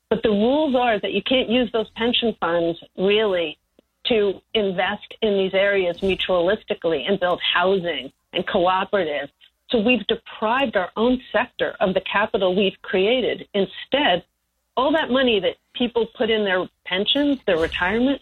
but 0.09 0.23
the 0.23 0.31
rules 0.31 0.75
are 0.75 0.99
that 1.01 1.13
you 1.13 1.23
can't 1.23 1.49
use 1.49 1.71
those 1.73 1.89
pension 1.91 2.37
funds 2.41 2.79
really 2.97 3.59
to 4.07 4.41
invest 4.53 5.15
in 5.23 5.37
these 5.37 5.55
areas 5.55 6.01
mutualistically 6.01 7.09
and 7.09 7.19
build 7.19 7.41
housing 7.41 8.13
and 8.33 8.47
cooperative. 8.47 9.31
So 9.71 9.81
we've 9.81 10.07
deprived 10.07 10.77
our 10.77 10.91
own 10.97 11.21
sector 11.33 11.75
of 11.81 11.95
the 11.95 12.01
capital 12.01 12.55
we've 12.55 12.81
created. 12.83 13.49
Instead, 13.55 14.25
all 14.77 14.93
that 14.93 15.11
money 15.11 15.41
that 15.41 15.57
people 15.75 16.07
put 16.17 16.31
in 16.31 16.45
their 16.45 16.69
pensions, 16.85 17.39
their 17.47 17.59
retirement, 17.59 18.21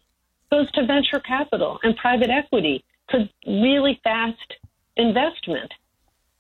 goes 0.51 0.71
to 0.73 0.87
venture 0.87 1.19
capital 1.19 1.81
and 1.83 1.97
private 1.97 2.31
equity 2.31 2.85
for 3.11 3.29
really 3.47 4.01
fast 4.05 4.55
investment. 4.97 5.73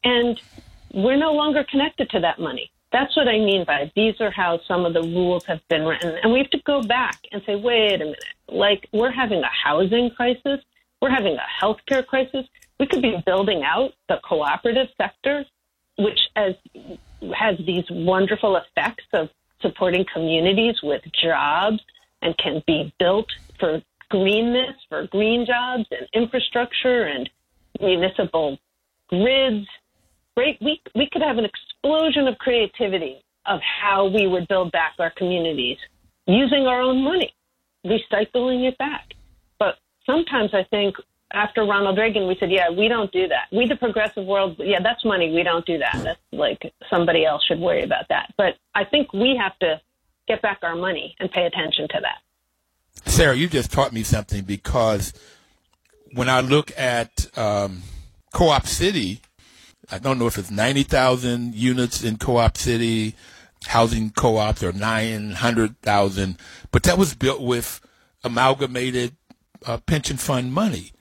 And 0.04 0.40
we're 0.92 1.16
no 1.16 1.32
longer 1.32 1.64
connected 1.64 2.11
to 2.11 2.20
that 2.20 2.38
money. 2.38 2.70
That's 2.92 3.16
what 3.16 3.26
I 3.26 3.38
mean 3.38 3.64
by 3.64 3.90
these 3.96 4.20
are 4.20 4.30
how 4.30 4.61
some 4.68 4.84
of 4.84 4.92
the 4.92 5.00
rules 5.00 5.44
have 5.46 5.66
been 5.68 5.84
written. 5.84 6.18
And 6.22 6.30
we 6.30 6.38
have 6.40 6.50
to 6.50 6.61
go 6.64 6.82
back 6.82 7.18
and 7.32 7.42
say, 7.46 7.56
wait 7.56 7.94
a 7.94 8.04
minute, 8.04 8.25
like 8.52 8.88
we're 8.92 9.11
having 9.11 9.40
a 9.40 9.50
housing 9.64 10.11
crisis, 10.11 10.61
we're 11.00 11.11
having 11.11 11.37
a 11.37 11.64
healthcare 11.64 12.06
crisis. 12.06 12.47
We 12.78 12.87
could 12.87 13.02
be 13.02 13.23
building 13.25 13.62
out 13.64 13.92
the 14.09 14.18
cooperative 14.25 14.88
sector, 14.97 15.44
which 15.99 16.18
as, 16.37 16.54
has 17.35 17.56
these 17.66 17.85
wonderful 17.90 18.56
effects 18.56 19.04
of 19.12 19.28
supporting 19.61 20.04
communities 20.12 20.76
with 20.82 21.02
jobs 21.23 21.80
and 22.21 22.37
can 22.38 22.62
be 22.66 22.92
built 22.99 23.26
for 23.59 23.82
greenness, 24.11 24.76
for 24.88 25.06
green 25.09 25.47
jobs 25.47 25.85
and 25.90 26.06
infrastructure 26.12 27.04
and 27.04 27.28
municipal 27.80 28.59
grids. 29.09 29.66
Great 30.37 30.59
we 30.61 30.80
we 30.94 31.09
could 31.12 31.23
have 31.23 31.38
an 31.38 31.44
explosion 31.44 32.26
of 32.26 32.38
creativity 32.38 33.23
of 33.47 33.61
how 33.61 34.06
we 34.06 34.26
would 34.26 34.49
build 34.49 34.73
back 34.73 34.94
our 34.99 35.11
communities 35.16 35.76
using 36.26 36.66
our 36.66 36.80
own 36.80 37.02
money, 37.02 37.35
recycling 37.86 38.68
it 38.68 38.78
back. 38.78 39.14
But 39.58 39.78
sometimes 40.06 40.54
I 40.54 40.64
think 40.64 40.96
after 41.32 41.64
Ronald 41.64 41.98
Reagan, 41.98 42.26
we 42.26 42.36
said, 42.38 42.50
yeah, 42.50 42.70
we 42.70 42.88
don't 42.88 43.10
do 43.12 43.28
that. 43.28 43.46
We, 43.50 43.66
the 43.66 43.76
progressive 43.76 44.26
world, 44.26 44.56
yeah, 44.58 44.80
that's 44.82 45.04
money. 45.04 45.32
We 45.32 45.42
don't 45.42 45.64
do 45.64 45.78
that. 45.78 46.00
That's 46.02 46.20
like 46.32 46.72
somebody 46.90 47.24
else 47.24 47.44
should 47.44 47.58
worry 47.58 47.82
about 47.82 48.08
that. 48.08 48.32
But 48.36 48.56
I 48.74 48.84
think 48.84 49.12
we 49.12 49.38
have 49.40 49.58
to 49.60 49.80
get 50.28 50.42
back 50.42 50.58
our 50.62 50.76
money 50.76 51.16
and 51.18 51.30
pay 51.30 51.46
attention 51.46 51.88
to 51.88 52.00
that. 52.02 53.10
Sara, 53.10 53.34
you 53.34 53.48
just 53.48 53.72
taught 53.72 53.92
me 53.92 54.02
something 54.02 54.44
because 54.44 55.12
when 56.12 56.28
I 56.28 56.40
look 56.40 56.72
at 56.76 57.26
um, 57.36 57.82
Co-op 58.32 58.66
City, 58.66 59.20
I 59.90 59.98
don't 59.98 60.18
know 60.18 60.26
if 60.26 60.38
it's 60.38 60.50
90,000 60.50 61.54
units 61.54 62.04
in 62.04 62.18
Co-op 62.18 62.56
City, 62.56 63.14
housing 63.66 64.11
co-ops 64.11 64.62
or 64.62 64.73
900,000, 64.73 66.38
but 66.71 66.83
that 66.85 66.99
was 66.99 67.14
built 67.14 67.40
with 67.40 67.81
amalgamated 68.25 69.16
uh, 69.66 69.78
pension 69.78 70.16
fund 70.16 70.52
money. 70.52 70.92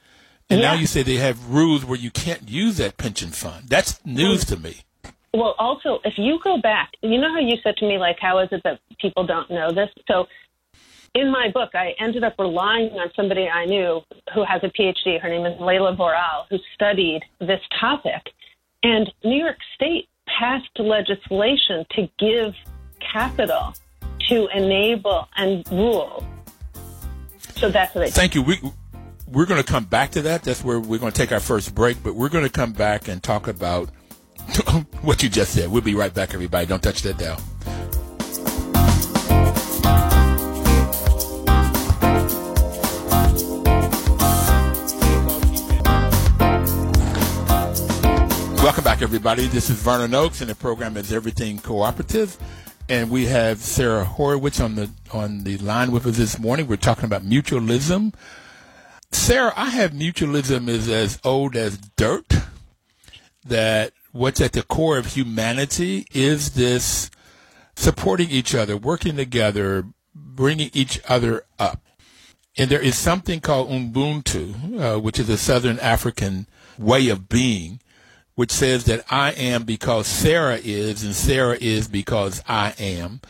And 0.50 0.60
yeah. 0.60 0.74
now 0.74 0.80
you 0.80 0.86
say 0.86 1.01
they 1.03 1.15
have 1.15 1.50
rules 1.50 1.86
where 1.86 1.98
you 1.98 2.12
can't 2.12 2.50
use 2.50 2.77
that 2.77 2.98
pension 2.98 3.30
fund. 3.30 3.70
That's 3.70 4.06
news 4.06 4.44
to 4.46 4.58
me. 4.58 4.82
Well, 5.34 5.56
also, 5.58 6.00
if 6.03 6.15
you 6.18 6.39
go 6.44 6.60
back, 6.62 6.91
you 7.01 7.20
know 7.20 7.30
how 7.30 7.39
you 7.39 7.56
said 7.63 7.77
to 7.77 7.88
me, 7.88 7.98
like, 7.98 8.18
how 8.20 8.39
is 8.39 8.50
it 8.51 8.62
that 8.65 8.80
people 9.00 9.25
don't 9.25 9.50
know 9.50 9.72
this? 9.72 9.89
So 10.08 10.27
in 11.15 11.32
my 11.32 11.50
book, 11.53 11.70
I 11.74 11.94
ended 12.00 12.24
up 12.24 12.36
relying 12.38 12.91
on 12.91 13.10
somebody 13.15 13.48
I 13.48 13.65
knew 13.65 14.01
who 14.34 14.44
has 14.44 14.62
a 14.63 14.68
PhD. 14.68 15.22
Her 15.22 15.30
name 15.30 15.46
is 15.46 15.60
Leila 15.60 15.96
Boral, 15.96 16.46
who 16.50 16.58
studied 16.74 17.22
this 17.39 17.62
topic. 17.80 18.22
And 18.84 19.12
New 19.24 19.38
York 19.38 19.58
State 19.75 20.10
passed 20.38 20.69
legislation 20.79 21.85
to 21.91 22.09
give 22.19 22.53
capital 23.00 23.73
to 24.29 24.47
enable 24.55 25.27
and 25.35 25.69
rule. 25.71 26.25
So 27.55 27.69
that's 27.69 27.93
what 27.93 28.01
they 28.01 28.11
Thank 28.11 28.35
you. 28.35 28.41
We, 28.41 28.59
we're 29.27 29.45
going 29.45 29.61
to 29.61 29.67
come 29.69 29.85
back 29.85 30.11
to 30.11 30.21
that. 30.23 30.43
That's 30.43 30.63
where 30.63 30.79
we're 30.79 31.00
going 31.00 31.11
to 31.11 31.17
take 31.17 31.31
our 31.31 31.39
first 31.39 31.73
break, 31.75 32.01
but 32.03 32.15
we're 32.15 32.29
going 32.29 32.43
to 32.43 32.50
come 32.50 32.73
back 32.73 33.07
and 33.07 33.21
talk 33.21 33.47
about 33.47 33.89
what 35.01 35.23
you 35.23 35.29
just 35.29 35.53
said. 35.53 35.71
We'll 35.71 35.81
be 35.81 35.95
right 35.95 36.13
back, 36.13 36.33
everybody. 36.33 36.65
Don't 36.65 36.83
touch 36.83 37.01
that 37.03 37.17
dial. 37.17 37.39
Welcome 48.62 48.84
back, 48.84 49.01
everybody. 49.01 49.48
This 49.48 49.72
is 49.72 49.82
Vernon 49.82 50.13
Oakes, 50.13 50.39
and 50.39 50.48
the 50.48 50.53
program 50.53 50.96
is 50.96 51.12
Everything 51.12 51.58
Cooperative. 51.58 52.38
And 52.88 53.10
we 53.10 53.25
have 53.25 53.58
Sara 53.58 54.06
Horowitz 54.06 54.60
on 54.60 54.75
the 54.75 54.91
on 55.12 55.46
the 55.46 55.58
line 55.58 55.91
with 55.91 56.06
us 56.06 56.18
this 56.18 56.38
morning. 56.38 56.68
We're 56.68 56.75
talking 56.75 57.06
about 57.06 57.24
mutualism. 57.24 58.13
Sara, 59.12 59.51
I 59.56 59.72
have 59.72 59.94
mutualism 59.94 60.68
is 60.68 60.88
as 60.88 61.20
old 61.24 61.56
as 61.56 61.80
dirt. 61.80 62.32
That 63.44 63.94
what's 64.12 64.39
at 64.39 64.51
the 64.51 64.62
core 64.62 65.00
of 65.00 65.08
humanity 65.08 66.06
is 66.13 66.51
this 66.51 67.10
supporting 67.75 68.30
each 68.30 68.53
other, 68.53 68.77
working 68.77 69.15
together, 69.15 69.88
bringing 70.13 70.70
each 70.72 71.01
other 71.10 71.46
up. 71.58 71.82
And 72.60 72.70
there 72.70 72.80
is 72.80 72.96
something 72.96 73.39
called 73.39 73.72
Ubuntu, 73.72 74.80
uh, 74.80 75.00
which 75.00 75.18
is 75.18 75.30
a 75.30 75.38
Southern 75.38 75.80
African 75.80 76.46
way 76.77 77.10
of 77.10 77.27
being 77.27 77.80
which 78.41 78.51
says 78.51 78.86
that 78.86 79.05
I 79.07 79.33
am 79.33 79.65
because 79.65 80.07
Sara 80.07 80.55
is, 80.55 81.03
and 81.03 81.13
Sara 81.13 81.55
is 81.62 81.88
because 81.88 82.41
I 82.48 82.74
am. 82.79 83.21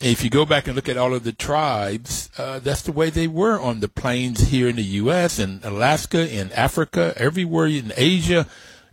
If 0.00 0.24
you 0.24 0.30
go 0.30 0.46
back 0.46 0.66
and 0.66 0.74
look 0.74 0.88
at 0.88 0.96
all 0.96 1.12
of 1.12 1.22
the 1.22 1.34
tribes, 1.34 2.30
uh, 2.38 2.58
that's 2.58 2.80
the 2.80 2.92
way 2.92 3.10
they 3.10 3.28
were 3.28 3.60
on 3.60 3.80
the 3.80 3.90
plains 3.90 4.48
here 4.48 4.66
in 4.66 4.76
the 4.76 4.82
U.S. 5.04 5.38
and 5.38 5.62
Alaska, 5.62 6.34
in 6.34 6.50
Africa, 6.52 7.12
everywhere 7.18 7.66
in 7.66 7.92
Asia. 7.94 8.46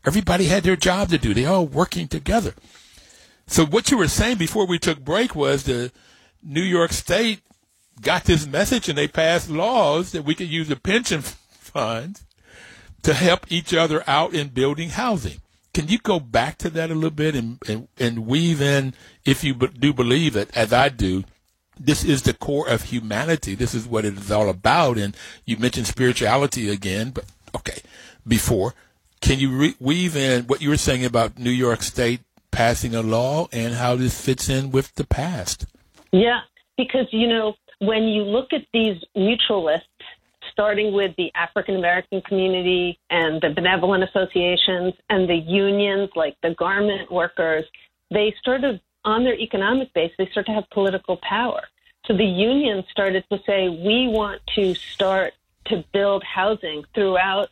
Everybody 0.05 0.47
had 0.47 0.63
their 0.63 0.75
job 0.75 1.07
to 1.07 1.17
do. 1.17 1.33
They 1.33 1.45
all 1.45 1.65
working 1.65 2.09
together. 2.09 2.53
So 3.47 3.65
what 3.65 3.89
you 3.89 3.97
were 3.97 4.09
saying 4.09 4.37
before 4.37 4.67
we 4.67 4.77
took 4.77 4.99
break 4.99 5.35
was 5.35 5.63
the 5.63 5.93
New 6.43 6.63
York 6.63 6.91
State 6.91 7.39
got 8.01 8.25
this 8.25 8.45
message 8.45 8.89
and 8.89 8.97
they 8.97 9.07
passed 9.07 9.49
laws 9.49 10.11
that 10.11 10.25
we 10.25 10.35
could 10.35 10.49
use 10.49 10.67
the 10.67 10.75
pension 10.75 11.21
funds 11.49 12.25
to 13.03 13.13
help 13.13 13.49
each 13.49 13.73
other 13.73 14.03
out 14.05 14.33
in 14.33 14.49
building 14.49 14.89
housing. 14.89 15.39
Can 15.75 15.89
you 15.89 15.97
go 15.97 16.21
back 16.21 16.57
to 16.59 16.69
that 16.69 16.89
a 16.89 16.95
little 16.95 17.09
bit 17.09 17.35
and, 17.35 17.59
and, 17.67 17.89
and 17.99 18.25
weave 18.25 18.61
in, 18.61 18.93
if 19.25 19.43
you 19.43 19.53
do 19.53 19.91
believe 19.91 20.37
it, 20.37 20.49
as 20.55 20.71
I 20.71 20.87
do, 20.87 21.25
this 21.77 22.05
is 22.05 22.21
the 22.21 22.33
core 22.33 22.69
of 22.69 22.83
humanity. 22.83 23.55
This 23.55 23.73
is 23.75 23.85
what 23.85 24.05
it 24.05 24.17
is 24.17 24.31
all 24.31 24.47
about. 24.47 24.97
And 24.97 25.17
you 25.43 25.57
mentioned 25.57 25.87
spirituality 25.87 26.69
again, 26.69 27.09
but 27.09 27.25
okay, 27.53 27.81
before. 28.25 28.73
Can 29.19 29.37
you 29.37 29.49
re- 29.51 29.75
weave 29.81 30.15
in 30.15 30.45
what 30.45 30.61
you 30.61 30.69
were 30.69 30.77
saying 30.77 31.03
about 31.03 31.37
New 31.37 31.51
York 31.51 31.81
State 31.81 32.21
passing 32.51 32.95
a 32.95 33.01
law 33.01 33.49
and 33.51 33.73
how 33.73 33.97
this 33.97 34.21
fits 34.21 34.47
in 34.47 34.71
with 34.71 34.95
the 34.95 35.03
past? 35.03 35.65
Yeah, 36.13 36.39
because, 36.77 37.07
you 37.11 37.27
know, 37.27 37.55
when 37.79 38.03
you 38.03 38.23
look 38.23 38.53
at 38.53 38.61
these 38.71 39.03
mutualists, 39.13 39.81
starting 40.55 40.93
with 40.93 41.13
the 41.17 41.29
African 41.35 41.75
American 41.75 42.21
community 42.21 42.97
and 43.09 43.41
the 43.41 43.49
benevolent 43.49 44.05
associations 44.05 44.93
and 45.09 45.29
the 45.29 45.35
unions 45.35 46.09
like 46.15 46.37
the 46.41 46.55
garment 46.57 47.11
workers, 47.11 47.65
they 48.09 48.33
sort 48.45 48.63
of, 48.63 48.79
on 49.03 49.25
their 49.25 49.37
economic 49.37 49.93
base, 49.93 50.13
they 50.17 50.27
start 50.31 50.45
to 50.45 50.53
have 50.53 50.63
political 50.71 51.17
power. 51.17 51.61
So 52.05 52.15
the 52.15 52.23
unions 52.23 52.85
started 52.89 53.25
to 53.31 53.39
say, 53.45 53.67
we 53.67 54.07
want 54.07 54.41
to 54.55 54.73
start 54.75 55.33
to 55.65 55.83
build 55.91 56.23
housing 56.23 56.85
throughout, 56.93 57.49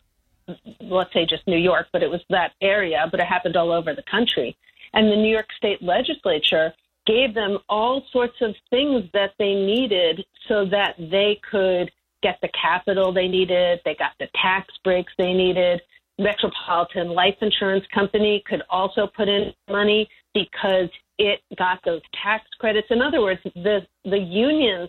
let's 0.80 1.12
say 1.12 1.26
just 1.26 1.46
New 1.46 1.58
York, 1.58 1.88
but 1.92 2.02
it 2.02 2.10
was 2.10 2.22
that 2.30 2.52
area, 2.62 3.06
but 3.10 3.20
it 3.20 3.26
happened 3.26 3.56
all 3.56 3.70
over 3.70 3.94
the 3.94 4.04
country. 4.10 4.56
And 4.94 5.12
the 5.12 5.16
New 5.16 5.30
York 5.30 5.48
State 5.58 5.82
legislature 5.82 6.72
gave 7.06 7.34
them 7.34 7.58
all 7.68 8.02
sorts 8.12 8.40
of 8.40 8.54
things 8.70 9.04
that 9.12 9.32
they 9.38 9.54
needed 9.54 10.24
so 10.48 10.64
that 10.64 10.94
they 10.98 11.38
could 11.50 11.90
get 12.24 12.38
the 12.40 12.48
capital 12.60 13.12
they 13.12 13.28
needed. 13.28 13.80
They 13.84 13.94
got 13.94 14.12
the 14.18 14.28
tax 14.42 14.66
breaks 14.82 15.12
they 15.18 15.34
needed. 15.34 15.80
Metropolitan 16.18 17.08
Life 17.10 17.36
Insurance 17.42 17.84
Company 17.94 18.42
could 18.46 18.62
also 18.70 19.06
put 19.14 19.28
in 19.28 19.52
money 19.68 20.08
because 20.32 20.88
it 21.18 21.40
got 21.58 21.80
those 21.84 22.00
tax 22.22 22.44
credits. 22.58 22.88
In 22.90 23.02
other 23.02 23.20
words, 23.20 23.40
the 23.54 23.80
the 24.04 24.18
unions 24.18 24.88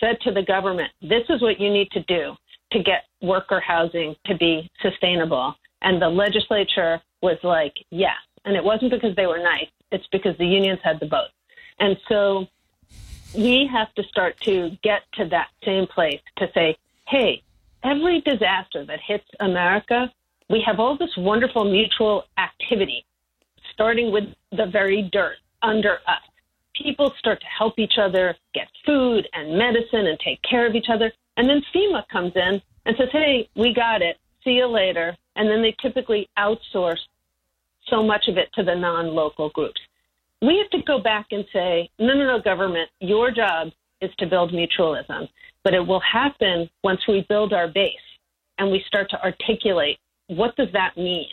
said 0.00 0.16
to 0.22 0.30
the 0.30 0.42
government, 0.42 0.90
"This 1.02 1.24
is 1.28 1.42
what 1.42 1.58
you 1.58 1.70
need 1.70 1.90
to 1.90 2.02
do 2.02 2.36
to 2.72 2.82
get 2.82 3.04
worker 3.20 3.60
housing 3.60 4.14
to 4.26 4.36
be 4.36 4.70
sustainable." 4.80 5.54
And 5.82 6.00
the 6.00 6.08
legislature 6.08 7.02
was 7.20 7.38
like, 7.42 7.74
"Yes." 7.90 8.20
And 8.44 8.54
it 8.54 8.62
wasn't 8.62 8.92
because 8.92 9.16
they 9.16 9.26
were 9.26 9.42
nice; 9.42 9.70
it's 9.90 10.06
because 10.12 10.36
the 10.36 10.46
unions 10.46 10.80
had 10.84 11.00
the 11.00 11.08
vote. 11.08 11.32
And 11.80 11.96
so 12.08 12.46
we 13.34 13.68
have 13.72 13.92
to 13.94 14.02
start 14.04 14.38
to 14.42 14.76
get 14.82 15.02
to 15.14 15.26
that 15.28 15.48
same 15.64 15.86
place 15.86 16.20
to 16.38 16.46
say, 16.54 16.76
hey, 17.08 17.42
every 17.84 18.20
disaster 18.20 18.84
that 18.84 19.00
hits 19.06 19.26
America, 19.40 20.12
we 20.48 20.62
have 20.64 20.78
all 20.78 20.96
this 20.96 21.16
wonderful 21.16 21.64
mutual 21.64 22.24
activity, 22.38 23.04
starting 23.72 24.12
with 24.12 24.24
the 24.52 24.66
very 24.66 25.02
dirt 25.12 25.36
under 25.62 25.94
us. 26.06 26.22
People 26.80 27.12
start 27.18 27.40
to 27.40 27.46
help 27.46 27.78
each 27.78 27.94
other 27.98 28.36
get 28.54 28.68
food 28.84 29.26
and 29.32 29.56
medicine 29.56 30.06
and 30.06 30.18
take 30.20 30.40
care 30.42 30.66
of 30.66 30.74
each 30.74 30.88
other. 30.92 31.12
And 31.36 31.48
then 31.48 31.62
FEMA 31.74 32.06
comes 32.08 32.32
in 32.36 32.60
and 32.84 32.96
says, 32.96 33.08
hey, 33.12 33.48
we 33.56 33.74
got 33.74 34.02
it. 34.02 34.18
See 34.44 34.52
you 34.52 34.66
later. 34.66 35.16
And 35.34 35.48
then 35.48 35.62
they 35.62 35.74
typically 35.80 36.28
outsource 36.38 37.00
so 37.88 38.02
much 38.02 38.28
of 38.28 38.36
it 38.36 38.48
to 38.54 38.62
the 38.62 38.74
non 38.74 39.08
local 39.08 39.50
groups 39.50 39.80
we 40.42 40.58
have 40.58 40.70
to 40.70 40.86
go 40.86 40.98
back 40.98 41.26
and 41.30 41.44
say, 41.52 41.90
no, 41.98 42.14
no, 42.14 42.26
no, 42.26 42.40
government, 42.40 42.88
your 43.00 43.30
job 43.30 43.68
is 44.00 44.10
to 44.18 44.26
build 44.26 44.52
mutualism. 44.52 45.28
But 45.64 45.74
it 45.74 45.86
will 45.86 46.00
happen 46.00 46.68
once 46.84 47.00
we 47.08 47.26
build 47.28 47.52
our 47.52 47.68
base 47.68 47.94
and 48.58 48.70
we 48.70 48.82
start 48.86 49.10
to 49.10 49.22
articulate 49.22 49.98
what 50.28 50.56
does 50.56 50.68
that 50.72 50.96
mean? 50.96 51.28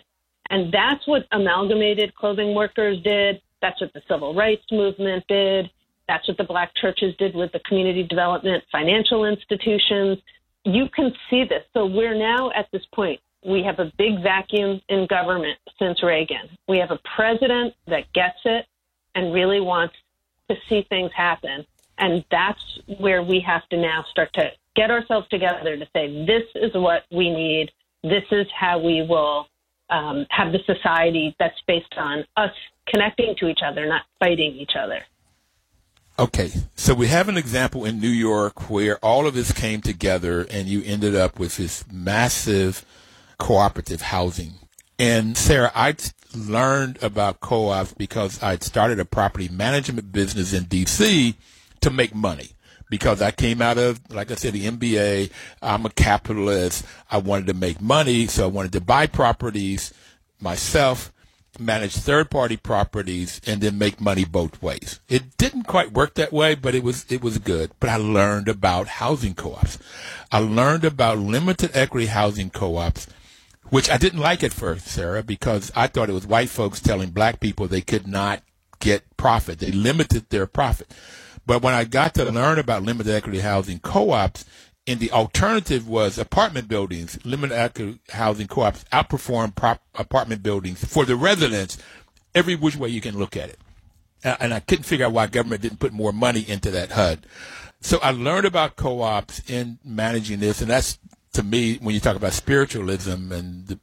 And 0.50 0.72
that's 0.72 1.08
what 1.08 1.24
amalgamated 1.32 2.14
clothing 2.16 2.54
workers 2.54 3.02
did. 3.04 3.42
That's 3.62 3.80
what 3.82 3.94
the 3.94 4.02
civil 4.08 4.36
rights 4.36 4.66
movement 4.72 5.24
did. 5.28 5.70
That's 6.08 6.28
what 6.28 6.38
the 6.38 6.44
black 6.44 6.72
churches 6.76 7.16
did 7.18 7.34
with 7.34 7.52
the 7.54 7.60
community 7.62 8.04
development 8.04 8.64
financial 8.72 9.26
institutions. 9.26 10.20
You 10.66 10.88
can 10.96 11.12
see 11.30 11.44
this. 11.44 11.64
So 11.74 11.86
we're 11.86 12.16
now 12.16 12.52
at 12.56 12.68
this 12.72 12.84
point. 12.94 13.20
We 13.46 13.64
have 13.64 13.80
a 13.80 13.92
big 13.98 14.22
vacuum 14.22 14.82
in 14.90 15.08
government 15.08 15.58
since 15.80 16.04
Reagan. 16.04 16.50
We 16.68 16.78
have 16.78 16.92
a 16.92 17.00
president 17.16 17.74
that 17.88 18.12
gets 18.14 18.40
it 18.46 18.66
and 19.16 19.34
really 19.34 19.60
wants 19.60 19.96
to 20.50 20.56
see 20.68 20.86
things 20.90 21.12
happen. 21.16 21.66
And 21.98 22.26
that's 22.32 22.62
where 23.00 23.24
we 23.24 23.40
have 23.42 23.68
to 23.70 23.78
now 23.78 24.06
start 24.10 24.34
to 24.34 24.52
get 24.76 24.92
ourselves 24.92 25.28
together 25.30 25.78
to 25.78 25.88
say, 25.94 26.26
this 26.26 26.44
is 26.56 26.74
what 26.74 27.04
we 27.12 27.30
need. 27.30 27.72
This 28.04 28.24
is 28.32 28.48
how 28.58 28.80
we 28.80 29.06
will 29.08 29.48
um, 29.90 30.26
have 30.30 30.52
the 30.52 30.60
society 30.66 31.36
that's 31.40 31.60
based 31.68 31.94
on 31.98 32.26
us 32.36 32.52
connecting 32.88 33.36
to 33.40 33.48
each 33.48 33.60
other, 33.64 33.86
not 33.88 34.04
fighting 34.20 34.56
each 34.56 34.74
other. 34.78 35.02
Okay, 36.20 36.52
so 36.76 36.94
we 36.94 37.08
have 37.08 37.28
an 37.28 37.38
example 37.38 37.86
in 37.86 38.00
New 38.00 38.08
York 38.10 38.70
where 38.70 38.98
all 38.98 39.26
of 39.26 39.34
this 39.34 39.52
came 39.52 39.82
together 39.82 40.46
and 40.50 40.68
you 40.68 40.84
ended 40.86 41.16
up 41.16 41.40
with 41.40 41.58
this 41.58 41.86
massive 41.92 42.86
cooperative 43.40 44.02
housing 44.02 44.54
and 45.00 45.38
Sara, 45.38 45.72
I 45.76 45.96
learned 46.36 47.02
about 47.02 47.40
co-ops 47.40 47.94
because 47.94 48.42
I'd 48.42 48.64
started 48.64 49.00
a 49.00 49.06
property 49.06 49.50
management 49.50 50.12
business 50.12 50.54
in 50.54 50.66
DC 50.66 51.36
to 51.82 51.90
make 51.90 52.16
money 52.16 52.52
because 52.90 53.22
I 53.22 53.32
came 53.32 53.62
out 53.62 53.78
of, 53.78 54.00
like 54.12 54.32
I 54.32 54.36
said, 54.36 54.54
the 54.54 54.68
MBA. 54.68 55.32
I'm 55.62 55.86
a 55.86 55.90
capitalist. 55.90 56.86
I 57.10 57.18
wanted 57.18 57.48
to 57.48 57.54
make 57.54 57.82
money, 57.82 58.28
so 58.28 58.44
I 58.44 58.48
wanted 58.48 58.72
to 58.74 58.82
buy 58.82 59.08
properties 59.08 59.94
myself, 60.40 61.12
manage 61.60 61.96
third-party 61.96 62.58
properties, 62.58 63.42
and 63.48 63.62
then 63.62 63.78
make 63.78 64.00
money 64.00 64.26
both 64.26 64.62
ways. 64.62 65.00
It 65.10 65.38
didn't 65.38 65.64
quite 65.64 65.94
work 65.94 66.16
that 66.16 66.34
way, 66.34 66.54
but 66.56 66.76
it 66.76 66.84
was 66.84 67.06
it 67.10 67.24
was 67.24 67.38
good. 67.38 67.72
But 67.80 67.90
I 67.90 67.96
learned 67.96 68.48
about 68.48 68.88
housing 68.88 69.34
co-ops. 69.34 69.80
I 70.32 70.40
learned 70.40 70.86
about 70.86 71.18
limited 71.18 71.72
equity 71.74 72.08
housing 72.08 72.50
co-ops 72.50 73.08
which 73.74 73.90
I 73.90 73.98
didn't 73.98 74.20
like 74.20 74.44
at 74.44 74.54
first, 74.54 74.86
Sara, 74.86 75.24
because 75.24 75.72
I 75.76 75.88
thought 75.88 76.08
it 76.08 76.14
was 76.14 76.28
white 76.28 76.50
folks 76.50 76.80
telling 76.80 77.10
black 77.10 77.40
people 77.40 77.68
they 77.68 77.82
could 77.82 78.06
not 78.06 78.44
get 78.80 79.18
profit. 79.18 79.58
They 79.58 79.72
limited 79.72 80.30
their 80.30 80.46
profit. 80.46 80.94
But 81.48 81.64
when 81.64 81.74
I 81.74 81.84
got 81.84 82.14
to 82.14 82.32
learn 82.32 82.60
about 82.60 82.84
limited 82.84 83.16
equity 83.16 83.40
housing 83.40 83.80
co-ops, 83.80 84.46
and 84.86 85.00
the 85.00 85.10
alternative 85.12 85.88
was 85.88 86.20
apartment 86.20 86.68
buildings, 86.68 87.18
limited 87.26 87.58
equity 87.58 88.00
housing 88.10 88.46
co-ops 88.46 88.86
outperform 88.94 89.56
prop 89.56 89.82
apartment 89.96 90.44
buildings 90.44 90.86
for 90.86 91.04
the 91.04 91.16
residents 91.16 91.80
every 92.36 92.54
which 92.54 92.76
way 92.76 92.90
you 92.90 93.02
can 93.02 93.18
look 93.18 93.36
at 93.36 93.50
it. 93.50 93.58
And 94.24 94.54
I 94.54 94.60
couldn't 94.60 94.84
figure 94.84 95.08
out 95.08 95.14
why 95.14 95.26
government 95.26 95.64
didn't 95.64 95.80
put 95.80 95.94
more 95.94 96.14
money 96.14 96.46
into 96.48 96.70
that 96.70 96.92
HUD. 96.92 97.26
So 97.82 97.98
I 98.04 98.12
learned 98.12 98.46
about 98.46 98.76
co-ops 98.76 99.42
in 99.50 99.80
managing 99.84 100.42
this, 100.42 100.62
and 100.62 100.70
that's 100.70 101.00
to 101.34 101.44
me, 101.44 101.78
when 101.78 101.94
you 101.94 102.02
talk 102.02 102.16
about 102.16 102.34
spiritualism, 102.34 103.32
and 103.32 103.68
the, 103.68 103.80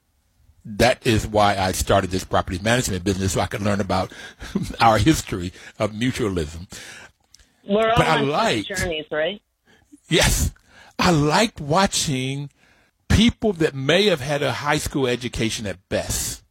that 0.64 1.06
is 1.06 1.26
why 1.26 1.56
I 1.56 1.72
started 1.72 2.10
this 2.10 2.24
property 2.24 2.58
management 2.62 3.04
business, 3.04 3.32
so 3.32 3.40
I 3.40 3.46
could 3.46 3.62
learn 3.62 3.80
about 3.80 4.12
our 4.80 4.98
history 4.98 5.52
of 5.78 5.92
mutualism. 5.92 6.72
We're 7.66 7.90
all 7.90 7.96
but 7.96 8.06
on 8.06 8.18
I 8.18 8.20
liked, 8.22 8.68
journeys, 8.68 9.06
right? 9.10 9.40
Yes, 10.08 10.52
I 10.98 11.10
liked 11.10 11.60
watching 11.60 12.50
people 13.08 13.52
that 13.54 13.74
may 13.74 14.06
have 14.06 14.20
had 14.20 14.42
a 14.42 14.52
high 14.52 14.78
school 14.78 15.06
education 15.06 15.66
at 15.66 15.88
best 15.88 16.42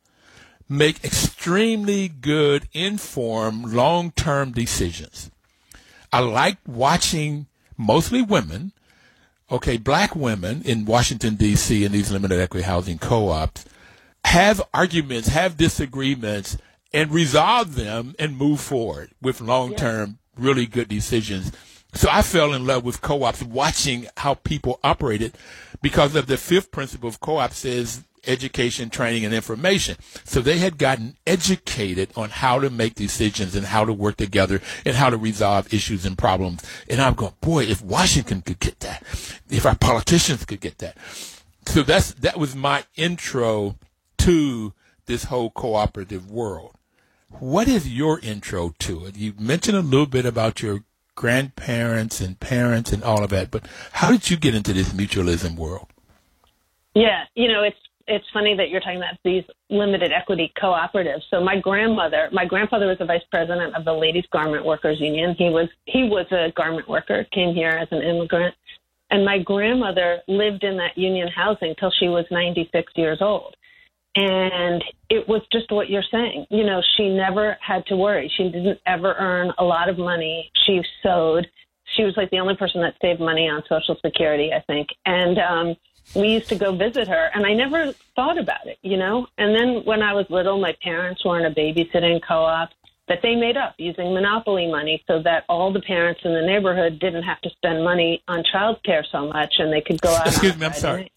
make 0.69 1.03
extremely 1.03 2.07
good, 2.07 2.69
informed, 2.73 3.73
long-term 3.73 4.51
decisions. 4.51 5.31
I 6.13 6.19
liked 6.19 6.67
watching 6.67 7.47
mostly 7.75 8.21
women 8.21 8.71
okay, 9.51 9.77
black 9.77 10.15
women 10.15 10.61
in 10.63 10.85
Washington, 10.85 11.35
D.C., 11.35 11.83
in 11.83 11.91
these 11.91 12.11
limited 12.11 12.39
equity 12.39 12.65
housing 12.65 12.97
co 12.97 13.29
ops 13.29 13.65
have 14.25 14.61
arguments, 14.73 15.29
have 15.29 15.57
disagreements, 15.57 16.57
and 16.93 17.11
resolve 17.11 17.75
them 17.75 18.15
and 18.19 18.37
move 18.37 18.59
forward 18.59 19.11
with 19.21 19.41
long 19.41 19.75
term, 19.75 20.19
yeah. 20.37 20.45
really 20.45 20.65
good 20.65 20.87
decisions. 20.87 21.51
So 21.93 22.07
I 22.11 22.21
fell 22.21 22.53
in 22.53 22.65
love 22.65 22.83
with 22.83 23.01
co 23.01 23.23
ops, 23.23 23.41
watching 23.41 24.07
how 24.17 24.35
people 24.35 24.79
operated 24.83 25.35
because 25.81 26.15
of 26.15 26.27
the 26.27 26.37
fifth 26.37 26.71
principle 26.71 27.09
of 27.09 27.19
co 27.19 27.37
ops 27.37 27.65
is 27.65 28.03
education, 28.25 28.89
training, 28.89 29.25
and 29.25 29.33
information. 29.33 29.97
So 30.23 30.41
they 30.41 30.57
had 30.57 30.77
gotten 30.77 31.17
educated 31.25 32.11
on 32.15 32.29
how 32.29 32.59
to 32.59 32.69
make 32.69 32.95
decisions 32.95 33.55
and 33.55 33.65
how 33.65 33.85
to 33.85 33.93
work 33.93 34.17
together 34.17 34.61
and 34.85 34.95
how 34.95 35.09
to 35.09 35.17
resolve 35.17 35.73
issues 35.73 36.05
and 36.05 36.17
problems. 36.17 36.63
And 36.89 37.01
I'm 37.01 37.13
going, 37.13 37.33
boy, 37.41 37.63
if 37.63 37.81
Washington 37.81 38.41
could 38.41 38.59
get 38.59 38.79
that, 38.81 39.03
if 39.49 39.65
our 39.65 39.75
politicians 39.75 40.45
could 40.45 40.61
get 40.61 40.79
that. 40.79 40.97
So 41.65 41.83
that's, 41.83 42.13
that 42.15 42.37
was 42.37 42.55
my 42.55 42.83
intro 42.95 43.77
to 44.19 44.73
this 45.05 45.25
whole 45.25 45.49
cooperative 45.49 46.29
world. 46.29 46.75
What 47.29 47.67
is 47.67 47.87
your 47.87 48.19
intro 48.19 48.73
to 48.79 49.05
it? 49.05 49.15
You 49.15 49.33
mentioned 49.39 49.77
a 49.77 49.81
little 49.81 50.07
bit 50.07 50.25
about 50.25 50.61
your 50.61 50.83
grandparents 51.15 52.21
and 52.21 52.39
parents 52.39 52.93
and 52.93 53.03
all 53.03 53.23
of 53.23 53.29
that, 53.29 53.51
but 53.51 53.67
how 53.91 54.09
did 54.09 54.29
you 54.29 54.37
get 54.37 54.55
into 54.55 54.73
this 54.73 54.93
mutualism 54.93 55.55
world? 55.57 55.87
Yeah, 56.95 57.25
you 57.35 57.47
know, 57.47 57.61
it's 57.61 57.77
it's 58.09 58.25
funny 58.33 58.55
that 58.55 58.69
you're 58.69 58.81
talking 58.81 58.97
about 58.97 59.17
these 59.23 59.43
limited 59.69 60.11
equity 60.11 60.51
cooperatives. 60.61 61.21
So 61.29 61.41
my 61.41 61.59
grandmother, 61.59 62.29
my 62.33 62.45
grandfather 62.45 62.87
was 62.87 62.97
the 62.97 63.05
vice 63.05 63.21
president 63.31 63.75
of 63.75 63.85
the 63.85 63.93
Ladies 63.93 64.25
Garment 64.31 64.65
Workers 64.65 64.99
Union. 64.99 65.35
He 65.37 65.45
was 65.45 65.69
he 65.85 66.03
was 66.03 66.25
a 66.31 66.51
garment 66.55 66.89
worker, 66.89 67.25
came 67.31 67.53
here 67.53 67.69
as 67.69 67.87
an 67.91 68.01
immigrant, 68.01 68.55
and 69.11 69.23
my 69.23 69.39
grandmother 69.39 70.19
lived 70.27 70.63
in 70.63 70.77
that 70.77 70.97
union 70.97 71.27
housing 71.27 71.75
till 71.79 71.91
she 71.99 72.07
was 72.07 72.25
96 72.31 72.91
years 72.95 73.19
old. 73.21 73.55
And 74.15 74.83
it 75.09 75.27
was 75.27 75.41
just 75.51 75.71
what 75.71 75.89
you're 75.89 76.03
saying. 76.11 76.47
You 76.49 76.65
know, 76.65 76.81
she 76.97 77.09
never 77.09 77.57
had 77.65 77.85
to 77.87 77.95
worry. 77.95 78.31
She 78.35 78.43
didn't 78.49 78.79
ever 78.87 79.13
earn 79.19 79.51
a 79.59 79.63
lot 79.63 79.87
of 79.87 79.97
money. 79.97 80.51
She 80.65 80.81
sewed. 81.03 81.47
She 81.95 82.03
was 82.03 82.15
like 82.17 82.29
the 82.31 82.39
only 82.39 82.55
person 82.55 82.81
that 82.81 82.95
saved 83.01 83.19
money 83.19 83.47
on 83.47 83.63
Social 83.69 83.95
Security, 84.03 84.51
I 84.51 84.61
think. 84.61 84.89
And 85.05 85.37
um, 85.37 85.75
we 86.15 86.29
used 86.29 86.49
to 86.49 86.55
go 86.55 86.75
visit 86.75 87.07
her, 87.07 87.29
and 87.33 87.45
I 87.45 87.53
never 87.53 87.93
thought 88.15 88.37
about 88.37 88.65
it, 88.67 88.77
you 88.81 88.97
know. 88.97 89.27
And 89.37 89.55
then 89.55 89.83
when 89.85 90.01
I 90.01 90.13
was 90.13 90.25
little, 90.29 90.59
my 90.59 90.75
parents 90.81 91.23
were 91.23 91.39
in 91.39 91.45
a 91.45 91.53
babysitting 91.53 92.21
co-op 92.27 92.69
that 93.07 93.19
they 93.23 93.35
made 93.35 93.57
up 93.57 93.73
using 93.77 94.13
monopoly 94.13 94.67
money, 94.67 95.03
so 95.07 95.21
that 95.23 95.43
all 95.49 95.73
the 95.73 95.81
parents 95.81 96.21
in 96.23 96.33
the 96.33 96.41
neighborhood 96.41 96.99
didn't 96.99 97.23
have 97.23 97.41
to 97.41 97.49
spend 97.51 97.83
money 97.83 98.23
on 98.27 98.43
childcare 98.53 99.03
so 99.11 99.27
much, 99.27 99.55
and 99.57 99.73
they 99.73 99.81
could 99.81 99.99
go 100.01 100.13
out. 100.13 100.27
Excuse 100.27 100.57
me, 100.57 100.65
I'm 100.65 100.73
sorry. 100.73 101.11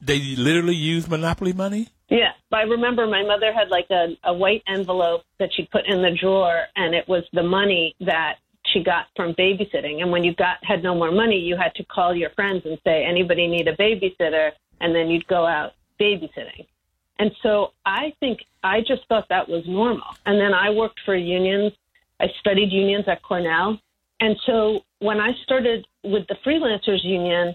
They 0.00 0.18
literally 0.36 0.74
use 0.74 1.08
monopoly 1.08 1.52
money. 1.52 1.88
Yeah, 2.08 2.32
I 2.52 2.62
remember 2.62 3.06
my 3.06 3.22
mother 3.22 3.52
had 3.52 3.70
like 3.70 3.86
a, 3.90 4.16
a 4.24 4.34
white 4.34 4.62
envelope 4.66 5.22
that 5.38 5.50
she 5.54 5.68
put 5.70 5.86
in 5.86 6.02
the 6.02 6.10
drawer, 6.20 6.64
and 6.76 6.94
it 6.94 7.08
was 7.08 7.24
the 7.32 7.42
money 7.42 7.94
that 8.00 8.36
she 8.66 8.82
got 8.82 9.06
from 9.16 9.34
babysitting. 9.34 10.02
And 10.02 10.10
when 10.10 10.24
you 10.24 10.34
got 10.34 10.56
had 10.62 10.82
no 10.82 10.94
more 10.94 11.10
money, 11.10 11.38
you 11.38 11.56
had 11.56 11.74
to 11.76 11.84
call 11.84 12.14
your 12.14 12.30
friends 12.30 12.64
and 12.64 12.78
say, 12.84 13.04
"Anybody 13.04 13.46
need 13.46 13.68
a 13.68 13.76
babysitter?" 13.76 14.52
And 14.80 14.94
then 14.94 15.08
you'd 15.08 15.26
go 15.26 15.46
out 15.46 15.74
babysitting. 16.00 16.66
And 17.18 17.30
so 17.42 17.72
I 17.84 18.12
think 18.20 18.40
I 18.64 18.80
just 18.80 19.06
thought 19.08 19.28
that 19.28 19.48
was 19.48 19.66
normal. 19.66 20.06
And 20.26 20.40
then 20.40 20.54
I 20.54 20.70
worked 20.70 21.00
for 21.04 21.14
unions. 21.14 21.72
I 22.20 22.28
studied 22.40 22.72
unions 22.72 23.04
at 23.08 23.22
Cornell. 23.22 23.78
And 24.20 24.36
so 24.46 24.84
when 25.00 25.20
I 25.20 25.32
started 25.44 25.86
with 26.04 26.26
the 26.28 26.36
freelancers 26.46 27.04
union, 27.04 27.54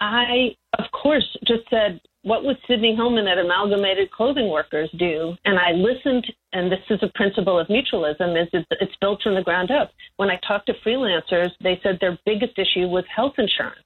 I 0.00 0.56
of 0.78 0.90
course 0.92 1.36
just 1.44 1.68
said, 1.70 2.00
what 2.24 2.42
would 2.42 2.56
Sidney 2.66 2.96
Hillman 2.96 3.28
at 3.28 3.38
Amalgamated 3.38 4.10
Clothing 4.10 4.48
Workers 4.48 4.90
do? 4.98 5.36
And 5.44 5.58
I 5.58 5.72
listened, 5.72 6.26
and 6.54 6.72
this 6.72 6.80
is 6.88 6.98
a 7.02 7.12
principle 7.14 7.58
of 7.58 7.68
mutualism, 7.68 8.40
is 8.42 8.48
it's 8.80 8.96
built 9.00 9.22
from 9.22 9.34
the 9.34 9.42
ground 9.42 9.70
up. 9.70 9.92
When 10.16 10.30
I 10.30 10.40
talked 10.46 10.66
to 10.66 10.74
freelancers, 10.84 11.50
they 11.62 11.78
said 11.82 11.98
their 12.00 12.18
biggest 12.24 12.58
issue 12.58 12.88
was 12.88 13.04
health 13.14 13.34
insurance. 13.36 13.84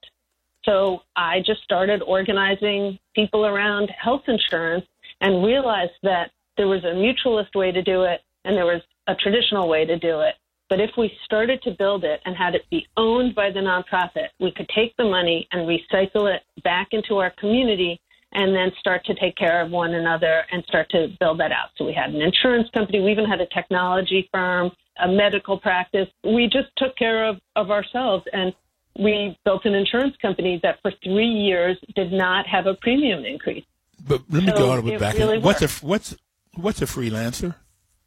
So 0.64 1.01
I 1.16 1.40
just 1.44 1.62
started 1.62 2.01
organizing 2.03 2.98
people 3.14 3.44
around 3.44 3.90
health 3.90 4.22
insurance 4.29 4.87
and 5.20 5.44
realized 5.44 5.98
that 6.05 6.31
there 6.57 6.68
was 6.68 6.85
a 6.85 6.94
mutualist 6.94 7.55
way 7.57 7.72
to 7.72 7.83
do 7.83 8.03
it 8.03 8.20
and 8.44 8.57
there 8.57 8.66
was 8.66 8.83
a 9.09 9.16
traditional 9.16 9.68
way 9.68 9.85
to 9.85 9.98
do 9.98 10.20
it. 10.20 10.35
But 10.68 10.81
if 10.81 10.90
we 10.96 11.11
started 11.24 11.62
to 11.62 11.72
build 11.72 12.05
it 12.05 12.20
and 12.24 12.37
had 12.37 12.55
it 12.55 12.68
be 12.70 12.87
owned 12.96 13.35
by 13.35 13.51
the 13.51 13.61
nonprofit, 13.61 14.29
we 14.38 14.53
could 14.53 14.68
take 14.74 14.96
the 14.96 15.05
money 15.05 15.48
and 15.51 15.66
recycle 15.66 16.33
it 16.33 16.42
back 16.62 16.88
into 16.92 17.16
our 17.16 17.31
community 17.38 18.01
and 18.32 18.54
then 18.54 18.70
start 18.78 19.04
to 19.06 19.14
take 19.14 19.36
care 19.36 19.60
of 19.62 19.70
one 19.70 19.94
another 19.94 20.44
and 20.52 20.62
start 20.64 20.90
to 20.90 21.08
build 21.18 21.40
that 21.40 21.52
out. 21.52 21.70
So 21.76 21.84
we 21.84 21.92
had 21.92 22.10
an 22.10 22.20
insurance 22.20 22.68
company, 22.70 23.00
we 23.00 23.10
even 23.10 23.24
had 23.24 23.40
a 23.40 23.46
technology 23.46 24.28
firm, 24.32 24.70
a 25.02 25.08
medical 25.08 25.58
practice. 25.58 26.08
We 26.24 26.44
just 26.44 26.68
took 26.76 26.96
care 26.96 27.26
of, 27.26 27.40
of 27.56 27.70
ourselves 27.70 28.24
and 28.32 28.52
we 28.98 29.38
built 29.44 29.64
an 29.64 29.74
insurance 29.74 30.16
company 30.20 30.60
that 30.62 30.80
for 30.82 30.92
three 31.02 31.28
years 31.28 31.78
did 31.94 32.12
not 32.12 32.46
have 32.46 32.66
a 32.66 32.74
premium 32.74 33.24
increase. 33.24 33.64
But 34.06 34.22
let 34.28 34.42
me 34.42 34.50
so 34.50 34.58
go 34.58 34.70
on 34.72 34.78
a 34.80 34.82
bit 34.82 35.00
back. 35.00 35.16
Really 35.16 35.38
what's 35.38 35.62
a 35.62 35.68
what's 35.86 36.16
what's 36.54 36.82
a 36.82 36.86
freelancer? 36.86 37.54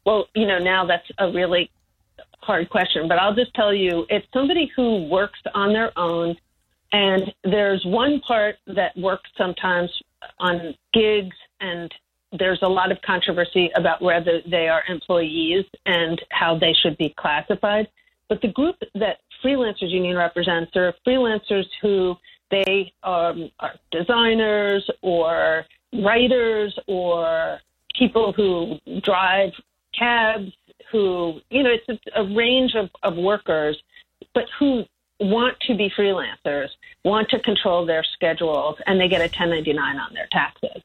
Well, 0.04 0.26
you 0.34 0.46
know, 0.46 0.58
now 0.58 0.84
that's 0.86 1.06
a 1.18 1.30
really 1.30 1.70
hard 2.40 2.68
question, 2.70 3.08
but 3.08 3.18
I'll 3.18 3.34
just 3.34 3.54
tell 3.54 3.72
you, 3.72 4.04
it's 4.08 4.26
somebody 4.32 4.70
who 4.74 5.04
works 5.08 5.38
on 5.54 5.72
their 5.72 5.96
own, 5.96 6.36
and 6.92 7.32
there's 7.44 7.84
one 7.84 8.20
part 8.20 8.56
that 8.66 8.96
works 8.96 9.30
sometimes 9.38 9.90
on 10.38 10.74
gigs 10.92 11.36
and 11.60 11.92
there's 12.38 12.60
a 12.62 12.68
lot 12.68 12.90
of 12.90 12.98
controversy 13.02 13.70
about 13.76 14.00
whether 14.00 14.40
they 14.50 14.68
are 14.68 14.82
employees 14.88 15.64
and 15.86 16.20
how 16.30 16.58
they 16.58 16.74
should 16.82 16.96
be 16.96 17.14
classified. 17.18 17.88
But 18.28 18.40
the 18.40 18.48
group 18.48 18.76
that 18.94 19.18
Freelancers 19.44 19.90
Union 19.90 20.16
represents 20.16 20.74
are 20.76 20.94
freelancers 21.06 21.66
who 21.82 22.16
they 22.50 22.92
um, 23.02 23.50
are 23.60 23.74
designers 23.90 24.88
or 25.02 25.64
writers 26.02 26.78
or 26.86 27.58
people 27.98 28.32
who 28.32 28.78
drive 29.02 29.50
cabs, 29.98 30.52
who, 30.90 31.40
you 31.50 31.62
know, 31.62 31.70
it's 31.70 32.00
a, 32.14 32.20
a 32.20 32.34
range 32.34 32.74
of, 32.74 32.88
of 33.02 33.16
workers, 33.16 33.76
but 34.34 34.44
who 34.58 34.84
want 35.22 35.58
to 35.66 35.74
be 35.74 35.90
freelancers, 35.90 36.68
want 37.04 37.28
to 37.30 37.40
control 37.40 37.86
their 37.86 38.04
schedules, 38.14 38.76
and 38.86 39.00
they 39.00 39.08
get 39.08 39.20
a 39.20 39.24
1099 39.24 39.96
on 39.98 40.14
their 40.14 40.28
taxes. 40.30 40.82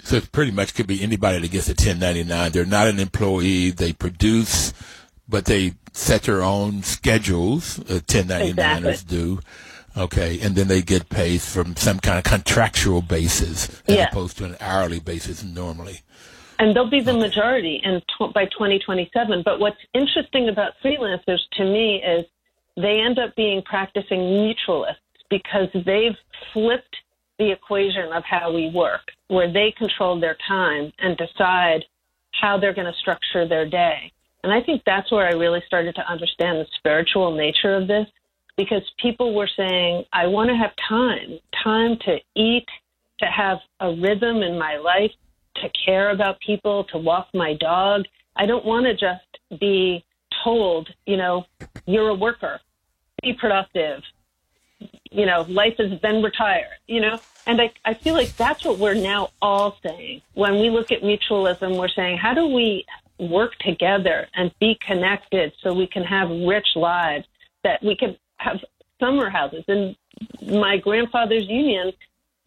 So 0.00 0.16
it 0.16 0.30
pretty 0.30 0.52
much 0.52 0.74
could 0.74 0.86
be 0.86 1.02
anybody 1.02 1.40
that 1.40 1.50
gets 1.50 1.68
a 1.68 1.72
1099. 1.72 2.52
They're 2.52 2.66
not 2.66 2.86
an 2.86 3.00
employee. 3.00 3.70
They 3.70 3.92
produce, 3.92 4.72
but 5.28 5.46
they 5.46 5.74
set 5.92 6.24
their 6.24 6.42
own 6.42 6.82
schedules. 6.82 7.78
Uh, 7.80 8.00
1099ers 8.06 8.78
exactly. 8.78 9.16
do. 9.16 9.40
Okay, 9.96 10.38
and 10.40 10.54
then 10.54 10.68
they 10.68 10.82
get 10.82 11.08
paid 11.08 11.40
from 11.40 11.74
some 11.74 11.98
kind 11.98 12.18
of 12.18 12.24
contractual 12.24 13.00
basis 13.00 13.82
as 13.88 13.96
yeah. 13.96 14.08
opposed 14.08 14.36
to 14.38 14.44
an 14.44 14.56
hourly 14.60 15.00
basis 15.00 15.42
normally. 15.42 16.00
And 16.58 16.76
they'll 16.76 16.90
be 16.90 17.00
the 17.00 17.12
okay. 17.12 17.20
majority 17.20 17.80
in 17.82 18.02
tw- 18.02 18.32
by 18.32 18.44
2027. 18.44 19.42
But 19.42 19.58
what's 19.58 19.80
interesting 19.94 20.50
about 20.50 20.72
freelancers 20.84 21.40
to 21.54 21.64
me 21.64 22.02
is 22.02 22.26
they 22.76 23.00
end 23.00 23.18
up 23.18 23.34
being 23.36 23.62
practicing 23.62 24.20
mutualists 24.20 24.96
because 25.30 25.68
they've 25.74 26.16
flipped 26.52 26.96
the 27.38 27.50
equation 27.50 28.12
of 28.12 28.24
how 28.24 28.52
we 28.52 28.70
work, 28.70 29.02
where 29.28 29.52
they 29.52 29.72
control 29.76 30.18
their 30.18 30.36
time 30.46 30.92
and 30.98 31.16
decide 31.16 31.84
how 32.32 32.58
they're 32.58 32.74
going 32.74 32.90
to 32.90 32.98
structure 32.98 33.46
their 33.46 33.68
day. 33.68 34.12
And 34.42 34.52
I 34.52 34.62
think 34.62 34.82
that's 34.86 35.10
where 35.10 35.26
I 35.26 35.32
really 35.32 35.62
started 35.66 35.94
to 35.96 36.08
understand 36.10 36.58
the 36.58 36.66
spiritual 36.76 37.34
nature 37.34 37.74
of 37.74 37.88
this 37.88 38.06
because 38.56 38.82
people 39.02 39.34
were 39.34 39.50
saying, 39.56 40.04
I 40.12 40.26
want 40.26 40.50
to 40.50 40.56
have 40.56 40.72
time, 40.88 41.38
time 41.64 41.98
to 42.04 42.18
eat, 42.34 42.66
to 43.20 43.26
have 43.26 43.58
a 43.80 43.94
rhythm 43.94 44.42
in 44.42 44.58
my 44.58 44.76
life, 44.76 45.10
to 45.56 45.68
care 45.84 46.10
about 46.10 46.38
people, 46.40 46.84
to 46.84 46.98
walk 46.98 47.28
my 47.34 47.54
dog. 47.54 48.04
I 48.36 48.46
don't 48.46 48.64
want 48.64 48.86
to 48.86 48.94
just 48.94 49.60
be 49.60 50.04
told, 50.44 50.88
you 51.06 51.16
know, 51.16 51.44
you're 51.86 52.08
a 52.08 52.14
worker 52.14 52.60
be 53.26 53.32
productive. 53.32 54.02
You 55.10 55.26
know, 55.26 55.46
life 55.48 55.76
is 55.78 56.00
then 56.00 56.22
retire, 56.22 56.70
you 56.86 57.00
know? 57.00 57.18
And 57.46 57.60
I, 57.60 57.70
I 57.84 57.94
feel 57.94 58.14
like 58.14 58.36
that's 58.36 58.64
what 58.64 58.78
we're 58.78 58.94
now 58.94 59.30
all 59.40 59.78
saying. 59.82 60.22
When 60.34 60.60
we 60.60 60.68
look 60.70 60.92
at 60.92 61.02
mutualism, 61.02 61.78
we're 61.78 61.88
saying, 61.88 62.18
how 62.18 62.34
do 62.34 62.46
we 62.46 62.84
work 63.18 63.56
together 63.58 64.28
and 64.34 64.52
be 64.60 64.78
connected 64.80 65.52
so 65.62 65.72
we 65.72 65.86
can 65.86 66.04
have 66.04 66.28
rich 66.30 66.68
lives, 66.76 67.26
that 67.64 67.82
we 67.82 67.96
can 67.96 68.16
have 68.36 68.60
summer 69.00 69.30
houses? 69.30 69.64
In 69.68 69.96
my 70.42 70.76
grandfather's 70.76 71.48
union, 71.48 71.92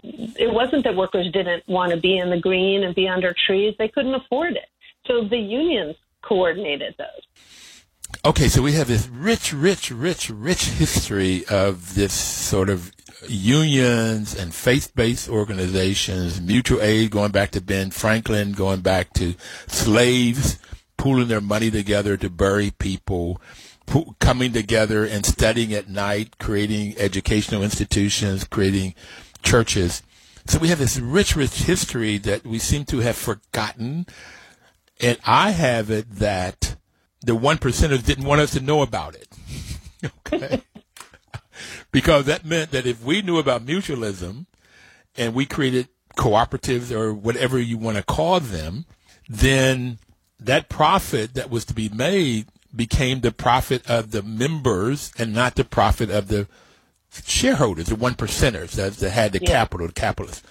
it 0.03 0.53
wasn't 0.53 0.83
that 0.83 0.95
workers 0.95 1.31
didn't 1.31 1.67
want 1.67 1.91
to 1.91 1.97
be 1.97 2.17
in 2.17 2.29
the 2.29 2.39
green 2.39 2.83
and 2.83 2.93
be 2.93 3.07
under 3.07 3.33
trees, 3.47 3.75
they 3.79 3.87
couldn't 3.87 4.13
afford 4.13 4.53
it. 4.53 4.69
So 5.07 5.23
the 5.23 5.37
unions 5.37 5.95
coordinated 6.21 6.95
those. 6.97 7.23
Okay, 8.25 8.49
so 8.49 8.61
we 8.61 8.73
have 8.73 8.89
this 8.89 9.07
rich, 9.07 9.53
rich, 9.53 9.91
rich, 9.91 10.29
rich 10.29 10.65
history 10.65 11.45
of 11.45 11.95
this 11.95 12.11
sort 12.11 12.69
of 12.69 12.91
unions 13.29 14.35
and 14.35 14.53
faith-based 14.53 15.29
organizations, 15.29 16.41
mutual 16.41 16.81
aid 16.81 17.11
going 17.11 17.31
back 17.31 17.51
to 17.51 17.61
Ben 17.61 17.91
Franklin, 17.91 18.51
going 18.51 18.81
back 18.81 19.13
to 19.13 19.35
slaves 19.67 20.59
pooling 20.97 21.29
their 21.29 21.39
money 21.39 21.71
together 21.71 22.17
to 22.17 22.29
bury 22.29 22.71
people, 22.71 23.41
coming 24.19 24.51
together 24.51 25.05
and 25.05 25.25
studying 25.25 25.73
at 25.73 25.87
night, 25.87 26.37
creating 26.39 26.95
educational 26.97 27.63
institutions, 27.63 28.43
creating 28.43 28.95
churches. 29.43 30.03
So 30.45 30.59
we 30.59 30.67
have 30.67 30.79
this 30.79 30.99
rich, 30.99 31.37
rich 31.37 31.63
history 31.63 32.17
that 32.17 32.45
we 32.45 32.59
seem 32.59 32.83
to 32.85 32.99
have 32.99 33.15
forgotten. 33.15 34.07
And 34.99 35.17
I 35.25 35.51
have 35.51 35.89
it 35.89 36.15
that 36.15 36.75
the 37.21 37.35
one 37.35 37.57
percenters 37.57 38.05
didn't 38.05 38.25
want 38.25 38.41
us 38.41 38.51
to 38.51 38.59
know 38.59 38.81
about 38.81 39.15
it. 39.15 39.27
okay. 40.27 40.61
because 41.91 42.25
that 42.25 42.45
meant 42.45 42.71
that 42.71 42.85
if 42.85 43.03
we 43.03 43.21
knew 43.21 43.37
about 43.37 43.65
mutualism 43.65 44.45
and 45.17 45.33
we 45.33 45.45
created 45.45 45.89
cooperatives 46.17 46.91
or 46.91 47.13
whatever 47.13 47.59
you 47.59 47.77
want 47.77 47.97
to 47.97 48.03
call 48.03 48.39
them, 48.39 48.85
then 49.27 49.99
that 50.39 50.69
profit 50.69 51.33
that 51.33 51.49
was 51.49 51.65
to 51.65 51.73
be 51.73 51.89
made 51.89 52.47
became 52.75 53.21
the 53.21 53.31
profit 53.31 53.87
of 53.89 54.11
the 54.11 54.21
members 54.21 55.11
and 55.17 55.33
not 55.33 55.55
the 55.55 55.63
profit 55.63 56.09
of 56.09 56.27
the 56.27 56.47
shareholders, 57.25 57.87
the 57.87 57.95
one 57.95 58.13
percenters 58.13 58.71
that, 58.71 58.93
that 58.93 59.09
had 59.09 59.31
the 59.31 59.39
yeah. 59.41 59.47
capital, 59.47 59.87
the 59.87 59.93
capitalists. 59.93 60.43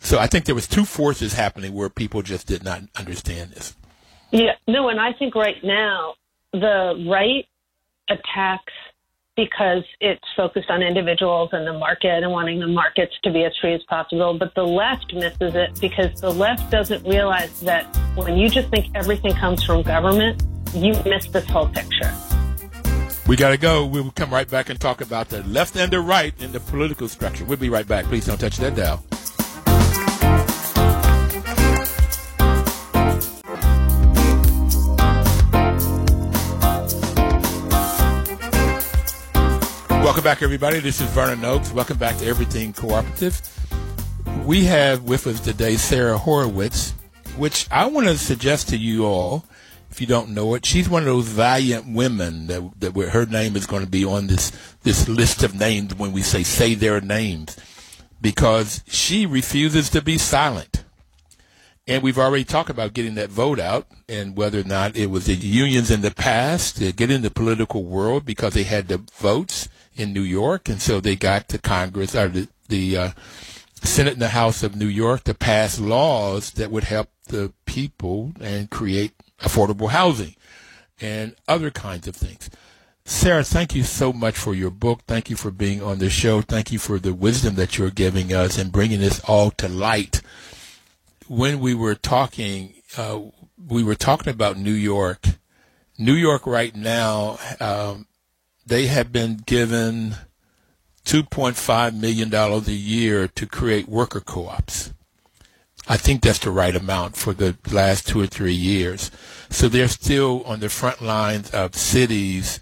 So 0.00 0.18
I 0.18 0.26
think 0.26 0.44
there 0.44 0.54
was 0.54 0.66
two 0.66 0.84
forces 0.84 1.34
happening 1.34 1.72
where 1.72 1.88
people 1.88 2.22
just 2.22 2.46
did 2.46 2.62
not 2.62 2.82
understand 2.96 3.52
this. 3.52 3.74
Yeah, 4.30 4.52
no, 4.66 4.88
and 4.88 5.00
I 5.00 5.12
think 5.12 5.34
right 5.34 5.62
now 5.62 6.14
the 6.52 7.06
right 7.08 7.46
attacks 8.08 8.72
because 9.36 9.84
it's 10.00 10.24
focused 10.34 10.70
on 10.70 10.82
individuals 10.82 11.50
and 11.52 11.66
the 11.66 11.72
market 11.72 12.22
and 12.22 12.32
wanting 12.32 12.58
the 12.58 12.66
markets 12.66 13.12
to 13.22 13.30
be 13.30 13.44
as 13.44 13.52
free 13.60 13.74
as 13.74 13.82
possible. 13.84 14.38
But 14.38 14.54
the 14.54 14.64
left 14.64 15.12
misses 15.12 15.54
it 15.54 15.78
because 15.78 16.18
the 16.20 16.32
left 16.32 16.70
doesn't 16.70 17.06
realize 17.06 17.60
that 17.60 17.84
when 18.14 18.38
you 18.38 18.48
just 18.48 18.70
think 18.70 18.86
everything 18.94 19.34
comes 19.34 19.62
from 19.62 19.82
government, 19.82 20.42
you 20.74 20.94
miss 21.04 21.28
this 21.28 21.44
whole 21.46 21.68
picture. 21.68 22.12
We 23.28 23.36
got 23.36 23.50
to 23.50 23.58
go. 23.58 23.84
We 23.84 24.00
will 24.00 24.12
come 24.12 24.32
right 24.32 24.48
back 24.48 24.70
and 24.70 24.80
talk 24.80 25.00
about 25.00 25.28
the 25.28 25.42
left 25.42 25.76
and 25.76 25.92
the 25.92 26.00
right 26.00 26.32
in 26.40 26.52
the 26.52 26.60
political 26.60 27.08
structure. 27.08 27.44
We'll 27.44 27.58
be 27.58 27.68
right 27.68 27.86
back. 27.86 28.06
Please 28.06 28.24
don't 28.24 28.38
touch 28.38 28.56
that 28.58 28.74
dial. 28.74 29.04
Welcome 40.06 40.22
back, 40.22 40.40
everybody. 40.40 40.78
This 40.78 41.00
is 41.00 41.10
Vernon 41.10 41.44
Oakes. 41.44 41.72
Welcome 41.72 41.98
back 41.98 42.16
to 42.18 42.26
Everything 42.26 42.72
Cooperative. 42.72 43.42
We 44.44 44.62
have 44.66 45.02
with 45.02 45.26
us 45.26 45.40
today 45.40 45.74
Sara 45.74 46.16
Horowitz, 46.16 46.92
which 47.36 47.66
I 47.72 47.86
want 47.86 48.06
to 48.06 48.16
suggest 48.16 48.68
to 48.68 48.76
you 48.76 49.04
all, 49.04 49.44
if 49.90 50.00
you 50.00 50.06
don't 50.06 50.28
know 50.28 50.54
it, 50.54 50.64
she's 50.64 50.88
one 50.88 51.02
of 51.02 51.06
those 51.06 51.26
valiant 51.26 51.92
women 51.92 52.46
that, 52.46 52.70
that 52.78 52.94
her 52.94 53.26
name 53.26 53.56
is 53.56 53.66
going 53.66 53.82
to 53.82 53.90
be 53.90 54.04
on 54.04 54.28
this, 54.28 54.52
this 54.84 55.08
list 55.08 55.42
of 55.42 55.56
names 55.56 55.96
when 55.96 56.12
we 56.12 56.22
say 56.22 56.44
say 56.44 56.76
their 56.76 57.00
names, 57.00 57.56
because 58.20 58.84
she 58.86 59.26
refuses 59.26 59.90
to 59.90 60.00
be 60.00 60.18
silent. 60.18 60.84
And 61.88 62.04
we've 62.04 62.18
already 62.18 62.44
talked 62.44 62.70
about 62.70 62.94
getting 62.94 63.16
that 63.16 63.30
vote 63.30 63.58
out 63.58 63.88
and 64.08 64.36
whether 64.36 64.60
or 64.60 64.64
not 64.64 64.96
it 64.96 65.10
was 65.10 65.26
the 65.26 65.34
unions 65.34 65.90
in 65.90 66.02
the 66.02 66.12
past 66.12 66.76
to 66.76 66.92
get 66.92 67.10
in 67.10 67.22
the 67.22 67.30
political 67.32 67.82
world 67.82 68.24
because 68.24 68.54
they 68.54 68.62
had 68.62 68.86
the 68.86 69.02
votes 69.18 69.68
in 69.96 70.12
New 70.12 70.22
York, 70.22 70.68
and 70.68 70.80
so 70.80 71.00
they 71.00 71.16
got 71.16 71.48
to 71.48 71.58
Congress 71.58 72.14
or 72.14 72.28
the, 72.28 72.48
the 72.68 72.96
uh, 72.96 73.10
Senate 73.82 74.14
and 74.14 74.22
the 74.22 74.28
House 74.28 74.62
of 74.62 74.76
New 74.76 74.86
York 74.86 75.24
to 75.24 75.34
pass 75.34 75.78
laws 75.78 76.52
that 76.52 76.70
would 76.70 76.84
help 76.84 77.08
the 77.28 77.52
people 77.64 78.32
and 78.40 78.70
create 78.70 79.12
affordable 79.40 79.90
housing 79.90 80.36
and 81.00 81.34
other 81.48 81.70
kinds 81.70 82.06
of 82.06 82.16
things. 82.16 82.50
Sara, 83.04 83.44
thank 83.44 83.74
you 83.74 83.84
so 83.84 84.12
much 84.12 84.36
for 84.36 84.54
your 84.54 84.70
book. 84.70 85.02
Thank 85.06 85.30
you 85.30 85.36
for 85.36 85.50
being 85.50 85.80
on 85.80 85.98
the 85.98 86.10
show. 86.10 86.40
Thank 86.40 86.72
you 86.72 86.78
for 86.78 86.98
the 86.98 87.14
wisdom 87.14 87.54
that 87.54 87.78
you're 87.78 87.90
giving 87.90 88.32
us 88.32 88.58
and 88.58 88.72
bringing 88.72 89.00
this 89.00 89.20
all 89.20 89.52
to 89.52 89.68
light. 89.68 90.22
When 91.28 91.60
we 91.60 91.74
were 91.74 91.94
talking, 91.94 92.74
uh, 92.96 93.20
we 93.64 93.84
were 93.84 93.94
talking 93.94 94.32
about 94.32 94.58
New 94.58 94.72
York. 94.72 95.24
New 95.98 96.14
York 96.14 96.46
right 96.46 96.74
now 96.74 97.38
um, 97.60 98.06
they 98.66 98.86
have 98.86 99.12
been 99.12 99.36
given 99.46 100.16
$2.5 101.04 101.94
million 101.94 102.34
a 102.34 102.58
year 102.72 103.28
to 103.28 103.46
create 103.46 103.88
worker 103.88 104.20
co-ops. 104.20 104.92
I 105.88 105.96
think 105.96 106.22
that's 106.22 106.40
the 106.40 106.50
right 106.50 106.74
amount 106.74 107.16
for 107.16 107.32
the 107.32 107.56
last 107.70 108.08
two 108.08 108.20
or 108.20 108.26
three 108.26 108.54
years. 108.54 109.12
So 109.50 109.68
they're 109.68 109.86
still 109.86 110.42
on 110.42 110.58
the 110.58 110.68
front 110.68 111.00
lines 111.00 111.50
of 111.52 111.76
cities 111.76 112.58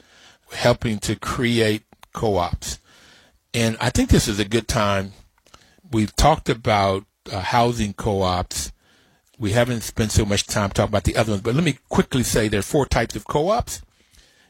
helping 0.52 0.98
to 1.00 1.16
create 1.16 1.84
co-ops. 2.12 2.80
And 3.54 3.78
I 3.80 3.88
think 3.88 4.10
this 4.10 4.28
is 4.28 4.38
a 4.38 4.44
good 4.44 4.68
time. 4.68 5.12
We've 5.90 6.14
talked 6.14 6.50
about 6.50 7.06
uh, 7.32 7.40
housing 7.40 7.94
co-ops. 7.94 8.72
We 9.38 9.52
haven't 9.52 9.80
spent 9.80 10.12
so 10.12 10.26
much 10.26 10.46
time 10.46 10.70
talking 10.70 10.90
about 10.90 11.04
the 11.04 11.16
other 11.16 11.32
ones, 11.32 11.42
but 11.42 11.54
let 11.54 11.64
me 11.64 11.78
quickly 11.88 12.22
say 12.22 12.48
there 12.48 12.60
are 12.60 12.62
four 12.62 12.84
types 12.84 13.16
of 13.16 13.26
co-ops. 13.26 13.80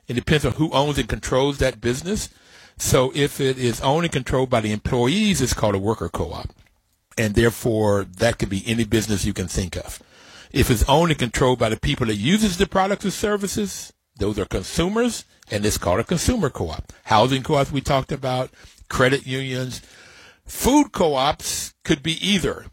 It 0.07 0.15
depends 0.15 0.45
on 0.45 0.53
who 0.53 0.71
owns 0.71 0.99
and 0.99 1.09
controls 1.09 1.59
that 1.59 1.81
business. 1.81 2.29
So 2.77 3.13
if 3.15 3.41
it 3.41 3.59
is 3.59 3.81
owned 3.81 4.05
and 4.05 4.13
controlled 4.13 4.51
by 4.51 4.61
the 4.61 4.73
employees, 4.73 5.41
it's 5.41 5.55
called 5.55 5.75
a 5.75 5.79
worker 5.79 6.09
co-op. 6.09 6.51
And 7.17 7.35
therefore, 7.35 8.05
that 8.05 8.39
could 8.39 8.49
be 8.51 8.65
any 8.67 8.85
business 8.85 9.25
you 9.25 9.33
can 9.33 9.47
think 9.47 9.77
of. 9.77 10.03
If 10.53 10.71
it's 10.71 10.89
owned 10.89 11.11
and 11.11 11.19
controlled 11.19 11.59
by 11.59 11.69
the 11.69 11.79
people 11.79 12.07
that 12.07 12.17
uses 12.17 12.57
the 12.57 12.67
products 12.67 13.05
or 13.05 13.11
services, 13.11 13.93
those 14.17 14.39
are 14.39 14.45
consumers, 14.45 15.25
and 15.51 15.65
it's 15.65 15.79
called 15.79 16.01
a 16.01 16.05
consumer 16.05 16.51
co-op. 16.51 16.93
Housing 17.05 17.43
co-ops 17.43 17.73
we 17.73 17.81
talked 17.81 18.13
about, 18.13 18.51
credit 18.89 19.27
unions. 19.27 19.81
Food 20.45 20.93
co-ops 20.93 21.75
could 21.85 22.03
be 22.03 22.13
either 22.27 22.67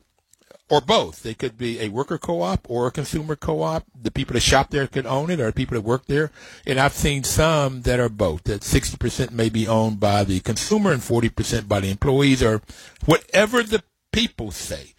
or 0.72 0.80
both. 0.80 1.22
They 1.22 1.34
could 1.34 1.58
be 1.58 1.82
a 1.82 1.90
worker 1.90 2.18
co-op 2.18 2.66
or 2.70 2.88
a 2.88 2.92
consumer 2.92 3.36
co-op. 3.36 3.84
The 3.94 4.10
people 4.10 4.36
that 4.36 4.40
shop 4.40 4.70
there 4.70 4.88
could 4.88 5.06
own 5.06 5.30
it, 5.30 5.42
or 5.42 5.48
the 5.48 5.52
people 5.52 5.76
that 5.76 5.82
work 5.82 6.06
there. 6.06 6.32
And 6.66 6.80
I've 6.80 6.94
seen 6.94 7.26
some 7.26 7.82
that 7.82 8.00
are 8.00 8.08
both. 8.08 8.46
That 8.46 8.62
60% 8.62 9.32
may 9.32 9.50
be 9.50 9.68
owned 9.68 10.00
by 10.00 10.24
the 10.24 10.40
consumer 10.40 10.94
and 10.94 11.02
40% 11.02 11.68
by 11.68 11.82
the 11.82 11.92
employees, 11.92 12.42
or 12.42 12.62
whatever 13.04 13.62
the 13.62 13.84
people 14.14 14.52
say, 14.52 14.94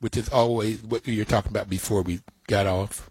which 0.00 0.16
is 0.16 0.30
always 0.30 0.82
what 0.82 1.06
you're 1.06 1.26
talking 1.26 1.52
about 1.52 1.68
before 1.68 2.00
we 2.00 2.20
got 2.46 2.66
off. 2.66 3.10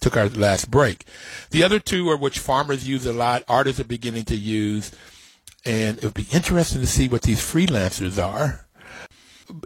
Took 0.00 0.16
our 0.16 0.28
last 0.28 0.70
break. 0.70 1.04
The 1.50 1.64
other 1.64 1.80
two 1.80 2.08
are 2.10 2.16
which 2.16 2.38
farmers 2.38 2.86
use 2.86 3.06
a 3.06 3.12
lot, 3.12 3.42
artists 3.48 3.80
are 3.80 3.84
beginning 3.84 4.26
to 4.26 4.36
use, 4.36 4.92
and 5.64 5.98
it 5.98 6.04
would 6.04 6.14
be 6.14 6.28
interesting 6.30 6.80
to 6.80 6.86
see 6.86 7.08
what 7.08 7.22
these 7.22 7.40
freelancers 7.40 8.22
are 8.22 8.63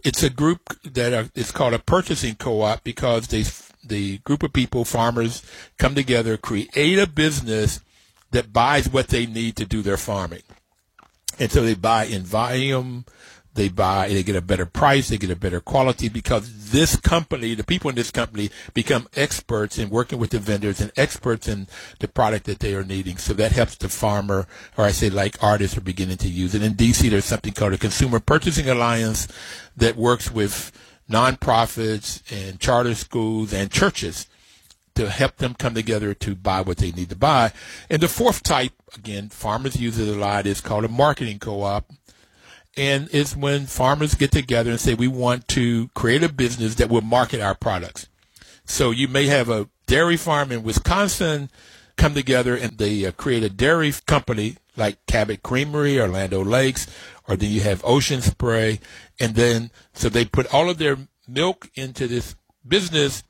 it's 0.05 0.23
a 0.23 0.31
group 0.31 0.61
that 0.85 1.13
are, 1.13 1.31
it's 1.35 1.53
called 1.53 1.75
a 1.75 1.79
purchasing 1.79 2.35
co-op 2.35 2.85
because 2.85 3.29
they 3.29 3.45
the 3.85 4.19
group 4.19 4.43
of 4.43 4.53
people, 4.53 4.85
farmers, 4.85 5.43
come 5.79 5.95
together, 5.95 6.37
create 6.37 6.99
a 6.99 7.07
business 7.07 7.81
that 8.33 8.53
buys 8.53 8.89
what 8.89 9.09
they 9.09 9.25
need 9.25 9.57
to 9.57 9.65
do 9.65 9.81
their 9.83 9.97
farming, 9.97 10.43
and 11.39 11.51
so 11.51 11.63
they 11.63 11.75
buy 11.75 12.05
in 12.05 12.23
volume, 12.23 13.05
they 13.59 13.69
buy, 13.69 14.09
they 14.09 14.23
get 14.23 14.37
a 14.37 14.41
better 14.41 14.65
price, 14.65 15.09
they 15.09 15.19
get 15.19 15.31
a 15.31 15.37
better 15.37 15.61
quality 15.61 16.09
because 16.09 16.71
this 16.71 16.97
company, 16.97 17.55
the 17.55 17.65
people 17.65 17.91
in 17.91 17.97
this 17.97 18.11
company 18.11 18.51
become 18.73 19.09
experts 19.17 19.79
in 19.79 19.91
working 19.91 20.19
with 20.19 20.31
the 20.31 20.39
vendors 20.39 20.81
and 20.81 20.93
experts 20.97 21.49
in 21.49 21.67
the 21.99 22.09
product 22.09 22.47
that 22.47 22.61
they 22.61 22.75
are 22.75 22.85
needing. 22.85 23.19
So 23.19 23.35
that 23.35 23.53
helps 23.53 23.77
the 23.77 23.89
farmer, 23.89 24.47
or 24.77 24.85
I 24.85 24.93
say 24.93 25.11
like 25.11 25.43
artists 25.43 25.77
are 25.77 25.83
beginning 25.83 26.19
to 26.19 26.29
use 26.29 26.55
it. 26.55 26.63
In 26.63 26.75
DC, 26.75 27.11
there's 27.11 27.25
something 27.25 27.53
called 27.53 27.75
a 27.75 27.79
Consumer 27.79 28.21
Purchasing 28.21 28.71
Alliance 28.71 29.27
that 29.77 29.97
works 29.97 30.31
with 30.31 30.73
nonprofits 31.11 32.23
and 32.31 32.61
charter 32.61 32.95
schools 32.95 33.53
and 33.53 33.71
churches 33.71 34.29
to 34.95 35.11
help 35.11 35.37
them 35.37 35.55
come 35.55 35.75
together 35.75 36.15
to 36.15 36.35
buy 36.35 36.61
what 36.61 36.79
they 36.79 36.93
need 36.93 37.11
to 37.11 37.17
buy. 37.17 37.53
And 37.91 38.01
the 38.01 38.09
fourth 38.09 38.43
type, 38.43 38.73
again, 38.95 39.29
farmers 39.29 39.81
use 39.81 39.99
it 39.99 40.09
a 40.09 40.19
lot, 40.19 40.47
is 40.47 40.61
called 40.61 40.85
a 40.85 40.89
marketing 40.89 41.39
co-op 41.39 41.91
and 42.79 43.09
it's 43.13 43.37
when 43.37 43.67
farmers 43.67 44.15
get 44.15 44.31
together 44.31 44.71
and 44.71 44.81
say 44.81 44.95
we 44.95 45.09
want 45.09 45.49
to 45.49 45.89
create 45.89 46.23
a 46.23 46.33
business 46.33 46.77
that 46.77 46.89
will 46.89 47.01
market 47.01 47.41
our 47.41 47.55
products. 47.55 48.09
So 48.65 48.93
you 48.93 49.09
may 49.09 49.27
have 49.27 49.51
a 49.51 49.69
dairy 49.87 50.17
farm 50.17 50.53
in 50.53 50.63
Wisconsin 50.63 51.51
come 51.97 52.15
together 52.15 52.55
and 52.55 52.79
they 52.79 53.05
uh, 53.05 53.11
create 53.11 53.43
a 53.43 53.51
dairy 53.51 53.93
company 54.07 54.59
like 54.77 55.05
Cabot 55.07 55.43
Creamery 55.43 55.99
or 55.99 56.07
Land 56.07 56.33
O'Lakes, 56.33 56.87
or 57.27 57.35
then 57.35 57.51
you 57.51 57.63
have 57.63 57.85
Ocean 57.85 58.23
Spray, 58.23 58.79
and 59.19 59.35
then 59.35 59.73
so 59.93 60.09
they 60.09 60.25
put 60.25 60.55
all 60.55 60.71
of 60.71 60.79
their 60.79 60.97
milk 61.27 61.69
into 61.75 62.07
this 62.07 62.37
business 62.67 63.25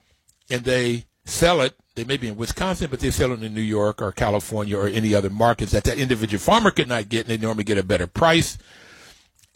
and 0.50 0.64
they 0.64 1.06
sell 1.24 1.62
it. 1.62 1.74
They 1.94 2.04
may 2.04 2.18
be 2.18 2.28
in 2.28 2.36
Wisconsin, 2.36 2.88
but 2.90 3.00
they 3.00 3.10
sell 3.10 3.32
it 3.32 3.42
in 3.42 3.54
New 3.54 3.62
York 3.62 4.02
or 4.02 4.12
California 4.12 4.76
or 4.76 4.88
any 4.88 5.14
other 5.14 5.30
markets 5.30 5.72
that 5.72 5.84
that 5.84 5.96
individual 5.96 6.38
farmer 6.38 6.70
could 6.70 6.86
not 6.86 7.08
get, 7.08 7.26
and 7.26 7.30
they 7.30 7.42
normally 7.42 7.64
get 7.64 7.78
a 7.78 7.82
better 7.82 8.06
price 8.06 8.58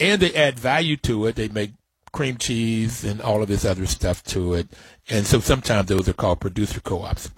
and 0.03 0.21
they 0.21 0.35
add 0.35 0.59
value 0.59 0.97
to 0.99 1.27
it. 1.27 1.37
They 1.37 1.49
make 1.49 1.73
cream 2.13 2.37
cheese 2.37 3.05
and 3.05 3.21
all 3.23 3.41
of 3.41 3.49
this 3.49 3.65
other 3.65 3.87
stuff 3.87 4.23
to 4.25 4.55
it. 4.55 4.69
And 5.09 5.27
so 5.27 5.41
sometimes 5.41 5.89
those 5.89 6.09
are 6.09 6.13
called 6.13 6.41
producer 6.41 6.81
co-ops. 6.81 7.31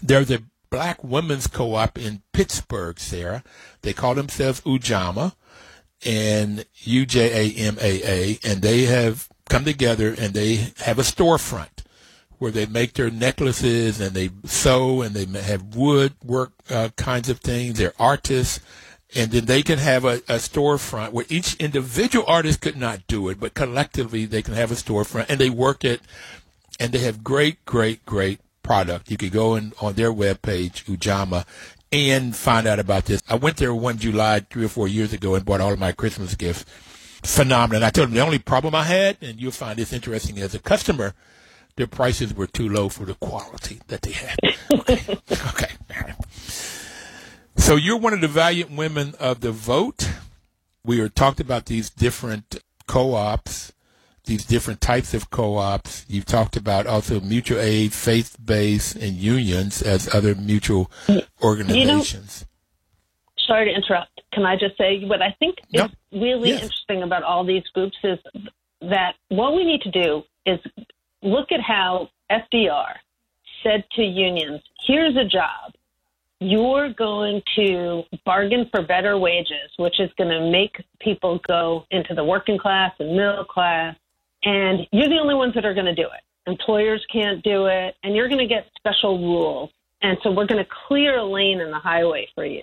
There's 0.00 0.30
a 0.30 0.42
black 0.70 1.02
women's 1.02 1.48
co-op 1.48 1.98
in 1.98 2.22
Pittsburgh, 2.32 2.98
Sara. 2.98 3.42
They 3.82 3.92
call 3.92 4.14
themselves 4.14 4.60
Ujamaa 4.62 5.34
and 6.06 6.64
U-J-A-M-A-A, 6.78 8.38
and 8.44 8.62
they 8.62 8.84
have 8.84 9.28
come 9.48 9.64
together 9.64 10.14
and 10.16 10.32
they 10.32 10.72
have 10.78 10.98
a 10.98 11.02
storefront 11.02 11.84
where 12.38 12.52
they 12.52 12.64
make 12.66 12.94
their 12.94 13.10
necklaces 13.10 14.00
and 14.00 14.14
they 14.14 14.30
sew 14.44 15.02
and 15.02 15.14
they 15.14 15.40
have 15.40 15.74
woodwork 15.74 16.52
uh, 16.70 16.88
kinds 16.96 17.28
of 17.28 17.40
things. 17.40 17.76
They're 17.76 17.92
artists 17.98 18.60
and 19.14 19.30
then 19.32 19.46
they 19.46 19.62
can 19.62 19.78
have 19.78 20.04
a, 20.04 20.16
a 20.28 20.36
storefront 20.38 21.12
where 21.12 21.26
each 21.28 21.54
individual 21.56 22.24
artist 22.28 22.60
could 22.60 22.76
not 22.76 23.06
do 23.06 23.28
it, 23.28 23.40
but 23.40 23.54
collectively 23.54 24.24
they 24.26 24.42
can 24.42 24.54
have 24.54 24.70
a 24.70 24.74
storefront 24.76 25.26
and 25.28 25.40
they 25.40 25.50
work 25.50 25.84
it, 25.84 26.00
and 26.78 26.92
they 26.92 27.00
have 27.00 27.24
great, 27.24 27.64
great, 27.64 28.04
great 28.06 28.40
product. 28.62 29.10
You 29.10 29.16
could 29.16 29.32
go 29.32 29.54
in 29.56 29.72
on 29.80 29.94
their 29.94 30.12
webpage, 30.12 30.84
Ujamaa, 30.84 31.44
and 31.92 32.36
find 32.36 32.66
out 32.66 32.78
about 32.78 33.06
this. 33.06 33.22
I 33.28 33.34
went 33.34 33.56
there 33.56 33.74
one 33.74 33.98
July 33.98 34.40
three 34.48 34.64
or 34.64 34.68
four 34.68 34.86
years 34.88 35.12
ago 35.12 35.34
and 35.34 35.44
bought 35.44 35.60
all 35.60 35.72
of 35.72 35.78
my 35.80 35.92
Christmas 35.92 36.34
gifts. 36.36 36.64
phenomenal. 37.24 37.84
I 37.84 37.90
told 37.90 38.08
them 38.08 38.14
the 38.14 38.20
only 38.20 38.38
problem 38.38 38.74
I 38.74 38.84
had, 38.84 39.16
and 39.20 39.40
you'll 39.40 39.50
find 39.52 39.76
this 39.78 39.92
interesting 39.92 40.38
as 40.38 40.54
a 40.54 40.58
customer, 40.58 41.14
their 41.76 41.86
prices 41.86 42.32
were 42.34 42.46
too 42.46 42.68
low 42.68 42.88
for 42.88 43.04
the 43.04 43.14
quality 43.14 43.80
that 43.88 44.02
they 44.02 44.12
had. 44.12 44.36
Okay. 44.72 45.02
okay. 45.30 45.70
So 47.60 47.76
you're 47.76 47.98
one 47.98 48.14
of 48.14 48.20
the 48.20 48.26
valiant 48.26 48.72
women 48.72 49.14
of 49.20 49.42
the 49.42 49.52
vote. 49.52 50.10
We 50.84 51.00
are 51.00 51.08
talked 51.08 51.38
about 51.38 51.66
these 51.66 51.88
different 51.88 52.56
co-ops, 52.88 53.72
these 54.24 54.44
different 54.44 54.80
types 54.80 55.14
of 55.14 55.30
co-ops. 55.30 56.04
You've 56.08 56.24
talked 56.24 56.56
about 56.56 56.88
also 56.88 57.20
mutual 57.20 57.60
aid, 57.60 57.92
faith-based, 57.92 58.96
and 58.96 59.12
unions 59.12 59.82
as 59.82 60.12
other 60.12 60.34
mutual 60.34 60.90
organizations. 61.42 62.44
You 62.44 63.44
know, 63.46 63.54
sorry 63.54 63.70
to 63.70 63.76
interrupt. 63.76 64.20
Can 64.32 64.46
I 64.46 64.56
just 64.56 64.76
say 64.76 65.04
what 65.04 65.22
I 65.22 65.36
think 65.38 65.58
is 65.72 65.82
really 66.10 66.48
yes. 66.48 66.62
interesting 66.62 67.02
about 67.04 67.22
all 67.22 67.44
these 67.44 67.64
groups 67.74 67.98
is 68.02 68.18
that 68.80 69.14
what 69.28 69.54
we 69.54 69.64
need 69.64 69.82
to 69.82 69.90
do 69.90 70.22
is 70.44 70.58
look 71.22 71.52
at 71.52 71.60
how 71.60 72.08
FDR 72.30 72.94
said 73.62 73.84
to 73.92 74.02
unions, 74.02 74.62
here's 74.86 75.14
a 75.14 75.24
job. 75.24 75.74
You're 76.40 76.92
going 76.94 77.42
to 77.56 78.02
bargain 78.24 78.66
for 78.70 78.80
better 78.82 79.18
wages, 79.18 79.70
which 79.76 80.00
is 80.00 80.10
going 80.16 80.30
to 80.30 80.50
make 80.50 80.82
people 80.98 81.38
go 81.46 81.84
into 81.90 82.14
the 82.14 82.24
working 82.24 82.56
class 82.56 82.92
and 82.98 83.14
middle 83.14 83.44
class. 83.44 83.94
And 84.42 84.86
you're 84.90 85.10
the 85.10 85.18
only 85.18 85.34
ones 85.34 85.52
that 85.54 85.66
are 85.66 85.74
going 85.74 85.86
to 85.86 85.94
do 85.94 86.06
it. 86.06 86.50
Employers 86.50 87.04
can't 87.12 87.42
do 87.42 87.66
it. 87.66 87.94
And 88.02 88.16
you're 88.16 88.28
going 88.28 88.40
to 88.40 88.46
get 88.46 88.70
special 88.78 89.18
rules. 89.18 89.70
And 90.00 90.16
so 90.22 90.30
we're 90.30 90.46
going 90.46 90.64
to 90.64 90.70
clear 90.88 91.18
a 91.18 91.24
lane 91.24 91.60
in 91.60 91.70
the 91.70 91.78
highway 91.78 92.26
for 92.34 92.46
you. 92.46 92.62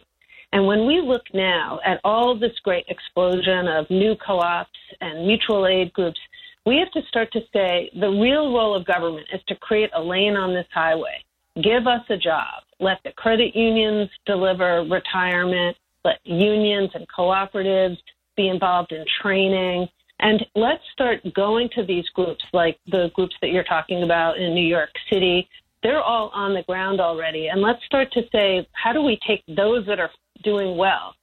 And 0.54 0.66
when 0.66 0.88
we 0.88 1.00
look 1.00 1.24
now 1.36 1.80
at 1.86 2.00
all 2.04 2.36
this 2.38 2.58
great 2.64 2.86
explosion 2.88 3.68
of 3.68 3.88
new 3.92 4.16
co 4.16 4.40
ops 4.40 4.72
and 5.02 5.28
mutual 5.28 5.68
aid 5.68 5.94
groups, 5.94 6.20
we 6.66 6.78
have 6.78 6.92
to 6.92 7.02
start 7.08 7.32
to 7.34 7.42
say 7.54 7.92
the 8.00 8.10
real 8.10 8.54
role 8.54 8.76
of 8.76 8.86
government 8.86 9.28
is 9.32 9.42
to 9.50 9.56
create 9.56 9.92
a 9.94 10.02
lane 10.02 10.36
on 10.36 10.54
this 10.54 10.66
highway. 10.74 11.24
Give 11.62 11.88
us 11.88 12.02
a 12.10 12.18
job. 12.18 12.64
Let 12.80 13.00
the 13.04 13.12
credit 13.14 13.56
unions 13.56 14.10
deliver 14.26 14.86
retirement. 14.90 15.78
Let 16.06 16.20
unions 16.24 16.92
and 16.94 17.08
cooperatives 17.08 17.98
be 18.36 18.50
involved 18.50 18.92
in 18.92 19.04
training. 19.22 19.88
And 20.20 20.46
let's 20.56 20.84
start 20.94 21.22
going 21.34 21.70
to 21.76 21.86
these 21.86 22.08
groups 22.10 22.44
like 22.54 22.80
the 22.88 23.12
groups 23.14 23.36
that 23.42 23.52
you're 23.52 23.64
talking 23.64 24.04
about 24.04 24.38
in 24.38 24.54
New 24.54 24.66
York 24.66 24.90
City. 25.12 25.48
They're 25.84 26.02
all 26.02 26.30
on 26.34 26.54
the 26.54 26.64
ground 26.64 27.00
already. 27.00 27.48
And 27.48 27.62
let's 27.62 27.84
start 27.86 28.12
to 28.14 28.24
say, 28.32 28.68
how 28.74 28.94
do 28.94 29.02
we 29.02 29.20
take 29.28 29.44
those 29.48 29.86
that 29.88 30.00
are 30.00 30.12
doing 30.44 30.78
well 30.78 31.16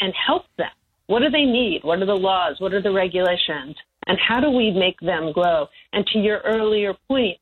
and 0.00 0.12
help 0.26 0.44
them? 0.56 0.70
What 1.06 1.20
do 1.20 1.30
they 1.30 1.44
need? 1.44 1.80
What 1.84 2.00
are 2.00 2.06
the 2.06 2.14
laws? 2.14 2.56
What 2.58 2.74
are 2.74 2.82
the 2.82 2.92
regulations? 2.92 3.76
and 4.08 4.18
how 4.26 4.40
do 4.40 4.50
we 4.50 4.70
make 4.70 4.98
them 5.00 5.30
grow? 5.32 5.68
And 5.92 6.04
to 6.08 6.18
your 6.18 6.38
earlier 6.38 6.94
point, 7.06 7.38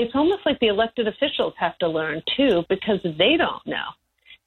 it's 0.00 0.14
almost 0.14 0.42
like 0.46 0.58
the 0.60 0.68
elected 0.68 1.06
officials 1.06 1.54
have 1.58 1.76
to 1.78 1.88
learn 1.88 2.22
too 2.36 2.64
because 2.68 3.00
they 3.02 3.36
don't 3.36 3.64
know. 3.66 3.88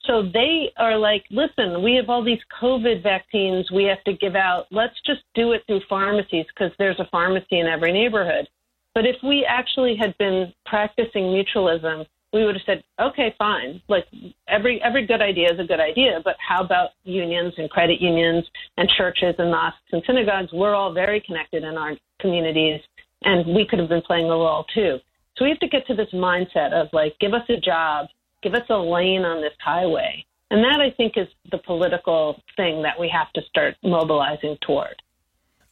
So 0.05 0.23
they 0.33 0.71
are 0.77 0.97
like, 0.97 1.23
listen, 1.31 1.81
we 1.81 1.95
have 1.95 2.09
all 2.09 2.23
these 2.23 2.41
COVID 2.61 3.01
vaccines 3.03 3.71
we 3.71 3.85
have 3.85 4.03
to 4.03 4.13
give 4.13 4.35
out. 4.35 4.65
Let's 4.71 4.99
just 5.05 5.21
do 5.33 5.53
it 5.53 5.61
through 5.65 5.81
pharmacies 5.87 6.45
because 6.53 6.73
there's 6.77 6.99
a 6.99 7.07
pharmacy 7.09 7.59
in 7.59 7.67
every 7.67 7.93
neighborhood. 7.93 8.49
But 8.93 9.05
if 9.05 9.15
we 9.23 9.45
actually 9.47 9.95
had 9.95 10.17
been 10.17 10.53
practicing 10.65 11.23
mutualism 11.23 12.05
we 12.33 12.43
would 12.43 12.55
have 12.55 12.63
said, 12.65 12.83
okay, 12.99 13.33
fine. 13.37 13.79
Like 13.87 14.05
every 14.47 14.81
every 14.83 15.05
good 15.05 15.21
idea 15.21 15.53
is 15.53 15.59
a 15.59 15.63
good 15.63 15.79
idea, 15.79 16.19
but 16.25 16.35
how 16.45 16.63
about 16.63 16.89
unions 17.03 17.53
and 17.57 17.69
credit 17.69 18.01
unions 18.01 18.43
and 18.77 18.89
churches 18.97 19.35
and 19.37 19.51
mosques 19.51 19.77
and 19.91 20.01
synagogues? 20.05 20.51
We're 20.51 20.73
all 20.73 20.91
very 20.91 21.21
connected 21.21 21.63
in 21.63 21.77
our 21.77 21.93
communities, 22.19 22.81
and 23.21 23.55
we 23.55 23.67
could 23.67 23.79
have 23.79 23.89
been 23.89 24.01
playing 24.01 24.25
a 24.25 24.29
role 24.29 24.65
too. 24.73 24.97
So 25.37 25.45
we 25.45 25.49
have 25.49 25.59
to 25.59 25.67
get 25.67 25.85
to 25.87 25.95
this 25.95 26.09
mindset 26.13 26.73
of 26.73 26.89
like, 26.93 27.17
give 27.19 27.33
us 27.33 27.43
a 27.49 27.57
job, 27.57 28.07
give 28.41 28.53
us 28.53 28.63
a 28.69 28.77
lane 28.77 29.23
on 29.23 29.41
this 29.41 29.53
highway, 29.63 30.25
and 30.51 30.63
that 30.63 30.79
I 30.79 30.91
think 30.91 31.13
is 31.17 31.27
the 31.51 31.57
political 31.57 32.41
thing 32.55 32.83
that 32.83 32.99
we 32.99 33.09
have 33.09 33.31
to 33.33 33.41
start 33.49 33.75
mobilizing 33.83 34.57
toward. 34.61 35.01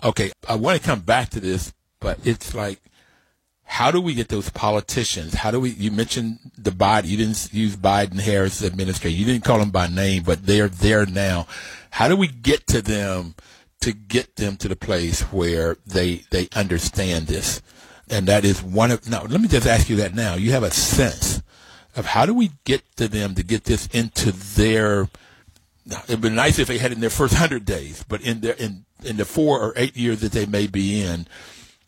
Okay, 0.03 0.31
I 0.49 0.55
want 0.55 0.81
to 0.81 0.87
come 0.87 1.01
back 1.01 1.29
to 1.29 1.39
this, 1.39 1.73
but 1.99 2.17
it's 2.23 2.55
like 2.55 2.79
how 3.71 3.89
do 3.89 4.01
we 4.01 4.13
get 4.13 4.27
those 4.27 4.49
politicians? 4.49 5.33
How 5.33 5.49
do 5.49 5.57
we? 5.61 5.69
You 5.69 5.91
mentioned 5.91 6.39
the 6.57 6.71
Biden. 6.71 7.07
You 7.07 7.15
didn't 7.15 7.53
use 7.53 7.77
Biden 7.77 8.19
Harris 8.19 8.61
administration. 8.61 9.17
You 9.17 9.25
didn't 9.25 9.45
call 9.45 9.59
them 9.59 9.69
by 9.69 9.87
name, 9.87 10.23
but 10.23 10.45
they're 10.45 10.67
there 10.67 11.05
now. 11.05 11.47
How 11.89 12.09
do 12.09 12.17
we 12.17 12.27
get 12.27 12.67
to 12.67 12.81
them 12.81 13.33
to 13.79 13.93
get 13.93 14.35
them 14.35 14.57
to 14.57 14.67
the 14.67 14.75
place 14.75 15.21
where 15.21 15.77
they 15.85 16.23
they 16.31 16.49
understand 16.53 17.27
this? 17.27 17.61
And 18.11 18.27
that 18.27 18.43
is 18.45 18.61
one 18.61 18.91
of. 18.91 19.09
Now, 19.09 19.23
let 19.23 19.41
me 19.41 19.47
just 19.47 19.65
ask 19.65 19.89
you 19.89 19.95
that 19.97 20.13
now. 20.13 20.35
You 20.35 20.51
have 20.51 20.63
a 20.63 20.71
sense 20.71 21.41
of 21.95 22.05
how 22.05 22.25
do 22.25 22.33
we 22.33 22.51
get 22.65 22.83
to 22.97 23.07
them 23.07 23.35
to 23.35 23.43
get 23.43 23.63
this 23.63 23.87
into 23.87 24.31
their. 24.31 25.09
It'd 26.07 26.21
be 26.21 26.29
nice 26.29 26.59
if 26.59 26.67
they 26.67 26.77
had 26.77 26.91
in 26.91 26.99
their 26.99 27.09
first 27.09 27.33
hundred 27.33 27.65
days, 27.65 28.03
but 28.07 28.21
in 28.21 28.41
their 28.41 28.53
in 28.53 28.85
in 29.03 29.17
the 29.17 29.25
four 29.25 29.59
or 29.61 29.73
eight 29.75 29.95
years 29.95 30.19
that 30.21 30.33
they 30.33 30.45
may 30.45 30.67
be 30.67 31.01
in 31.01 31.25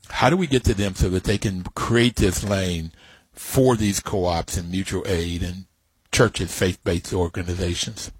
how 0.09 0.29
do 0.29 0.37
we 0.37 0.47
get 0.47 0.63
to 0.65 0.73
them 0.73 0.95
so 0.95 1.09
that 1.09 1.23
they 1.23 1.37
can 1.37 1.63
create 1.75 2.17
this 2.17 2.43
lane 2.43 2.91
for 3.31 3.75
these 3.75 3.99
co-ops 3.99 4.57
and 4.57 4.69
mutual 4.69 5.03
aid 5.07 5.41
and 5.41 5.65
churches, 6.11 6.55
faith-based 6.55 7.13
organizations? 7.13 8.11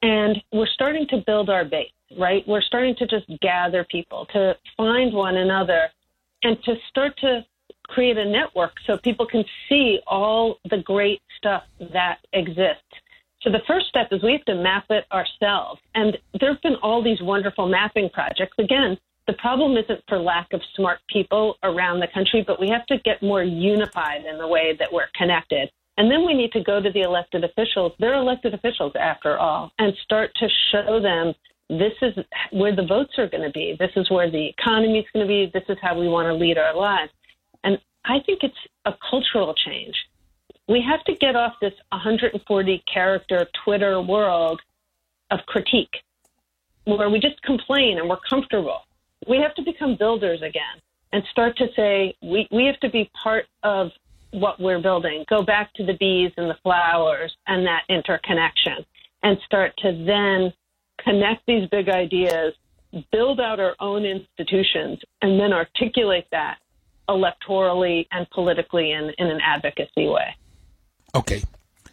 and 0.00 0.40
we're 0.52 0.66
starting 0.66 1.08
to 1.08 1.18
build 1.26 1.50
our 1.50 1.64
base, 1.64 1.90
right? 2.18 2.46
We're 2.46 2.62
starting 2.62 2.94
to 2.96 3.06
just 3.06 3.26
gather 3.40 3.84
people 3.84 4.26
to 4.32 4.56
find 4.76 5.12
one 5.12 5.36
another 5.36 5.88
and 6.42 6.56
to 6.64 6.76
start 6.88 7.16
to 7.18 7.44
create 7.88 8.16
a 8.16 8.24
network 8.24 8.72
so 8.86 8.96
people 8.98 9.26
can 9.26 9.44
see 9.68 9.98
all 10.06 10.58
the 10.70 10.78
great 10.78 11.20
stuff 11.36 11.64
that 11.92 12.18
exists. 12.32 12.84
So 13.42 13.50
the 13.50 13.60
first 13.66 13.88
step 13.88 14.08
is 14.12 14.22
we 14.22 14.32
have 14.32 14.44
to 14.44 14.54
map 14.54 14.84
it 14.90 15.04
ourselves. 15.12 15.80
And 15.94 16.16
there 16.38 16.52
have 16.52 16.62
been 16.62 16.76
all 16.76 17.02
these 17.02 17.20
wonderful 17.22 17.68
mapping 17.68 18.10
projects. 18.10 18.56
Again, 18.58 18.98
the 19.28 19.34
problem 19.34 19.76
isn't 19.76 20.02
for 20.08 20.18
lack 20.18 20.54
of 20.54 20.62
smart 20.74 21.00
people 21.08 21.56
around 21.62 22.00
the 22.00 22.08
country, 22.12 22.42
but 22.44 22.58
we 22.58 22.68
have 22.70 22.86
to 22.86 22.96
get 23.04 23.22
more 23.22 23.42
unified 23.42 24.24
in 24.24 24.38
the 24.38 24.48
way 24.48 24.74
that 24.78 24.90
we're 24.90 25.10
connected. 25.14 25.70
And 25.98 26.10
then 26.10 26.24
we 26.26 26.32
need 26.32 26.50
to 26.52 26.62
go 26.64 26.80
to 26.80 26.90
the 26.90 27.02
elected 27.02 27.44
officials. 27.44 27.92
They're 27.98 28.14
elected 28.14 28.54
officials 28.54 28.92
after 28.98 29.38
all, 29.38 29.70
and 29.78 29.92
start 30.02 30.30
to 30.36 30.48
show 30.72 30.98
them 31.00 31.34
this 31.68 31.92
is 32.00 32.14
where 32.52 32.74
the 32.74 32.86
votes 32.86 33.12
are 33.18 33.28
going 33.28 33.42
to 33.42 33.50
be. 33.50 33.76
This 33.78 33.90
is 33.96 34.10
where 34.10 34.30
the 34.30 34.48
economy 34.48 35.00
is 35.00 35.04
going 35.12 35.26
to 35.26 35.28
be. 35.28 35.50
This 35.52 35.68
is 35.68 35.76
how 35.82 35.98
we 35.98 36.08
want 36.08 36.26
to 36.26 36.34
lead 36.34 36.56
our 36.56 36.74
lives. 36.74 37.12
And 37.64 37.78
I 38.06 38.20
think 38.24 38.40
it's 38.42 38.56
a 38.86 38.94
cultural 39.10 39.54
change. 39.66 39.94
We 40.68 40.82
have 40.88 41.04
to 41.04 41.14
get 41.14 41.36
off 41.36 41.52
this 41.60 41.74
140 41.90 42.82
character 42.92 43.46
Twitter 43.64 44.00
world 44.00 44.62
of 45.30 45.40
critique 45.46 46.02
where 46.84 47.10
we 47.10 47.20
just 47.20 47.42
complain 47.42 47.98
and 47.98 48.08
we're 48.08 48.16
comfortable. 48.30 48.80
We 49.26 49.38
have 49.38 49.54
to 49.56 49.62
become 49.62 49.96
builders 49.96 50.42
again 50.42 50.80
and 51.12 51.22
start 51.30 51.56
to 51.58 51.66
say 51.74 52.14
we, 52.22 52.46
we 52.50 52.66
have 52.66 52.78
to 52.80 52.90
be 52.90 53.10
part 53.22 53.46
of 53.62 53.90
what 54.30 54.60
we're 54.60 54.80
building. 54.80 55.24
Go 55.28 55.42
back 55.42 55.72
to 55.74 55.84
the 55.84 55.94
bees 55.94 56.32
and 56.36 56.48
the 56.50 56.56
flowers 56.62 57.36
and 57.46 57.66
that 57.66 57.82
interconnection 57.88 58.84
and 59.22 59.38
start 59.44 59.72
to 59.78 60.04
then 60.06 60.52
connect 61.02 61.46
these 61.46 61.68
big 61.70 61.88
ideas, 61.88 62.54
build 63.10 63.40
out 63.40 63.58
our 63.60 63.74
own 63.80 64.04
institutions, 64.04 65.00
and 65.22 65.40
then 65.40 65.52
articulate 65.52 66.26
that 66.30 66.58
electorally 67.08 68.06
and 68.12 68.28
politically 68.30 68.92
in, 68.92 69.10
in 69.18 69.26
an 69.28 69.40
advocacy 69.42 70.06
way. 70.08 70.36
Okay. 71.14 71.42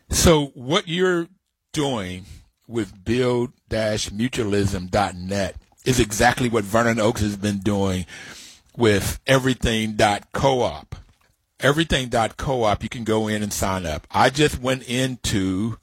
So 0.09 0.47
what 0.47 0.87
you're 0.87 1.27
doing 1.71 2.25
with 2.67 3.05
build-mutualism.net 3.05 5.55
is 5.85 5.99
exactly 5.99 6.49
what 6.49 6.63
Vernon 6.63 6.99
Oakes 6.99 7.21
has 7.21 7.37
been 7.37 7.59
doing 7.59 8.05
with 8.75 9.19
everything.coop. 9.25 10.95
Everything.coop, 11.59 12.83
you 12.83 12.89
can 12.89 13.03
go 13.03 13.27
in 13.27 13.41
and 13.41 13.53
sign 13.53 13.85
up. 13.85 14.05
I 14.11 14.29
just 14.29 14.59
went 14.59 14.83
into 14.89 15.77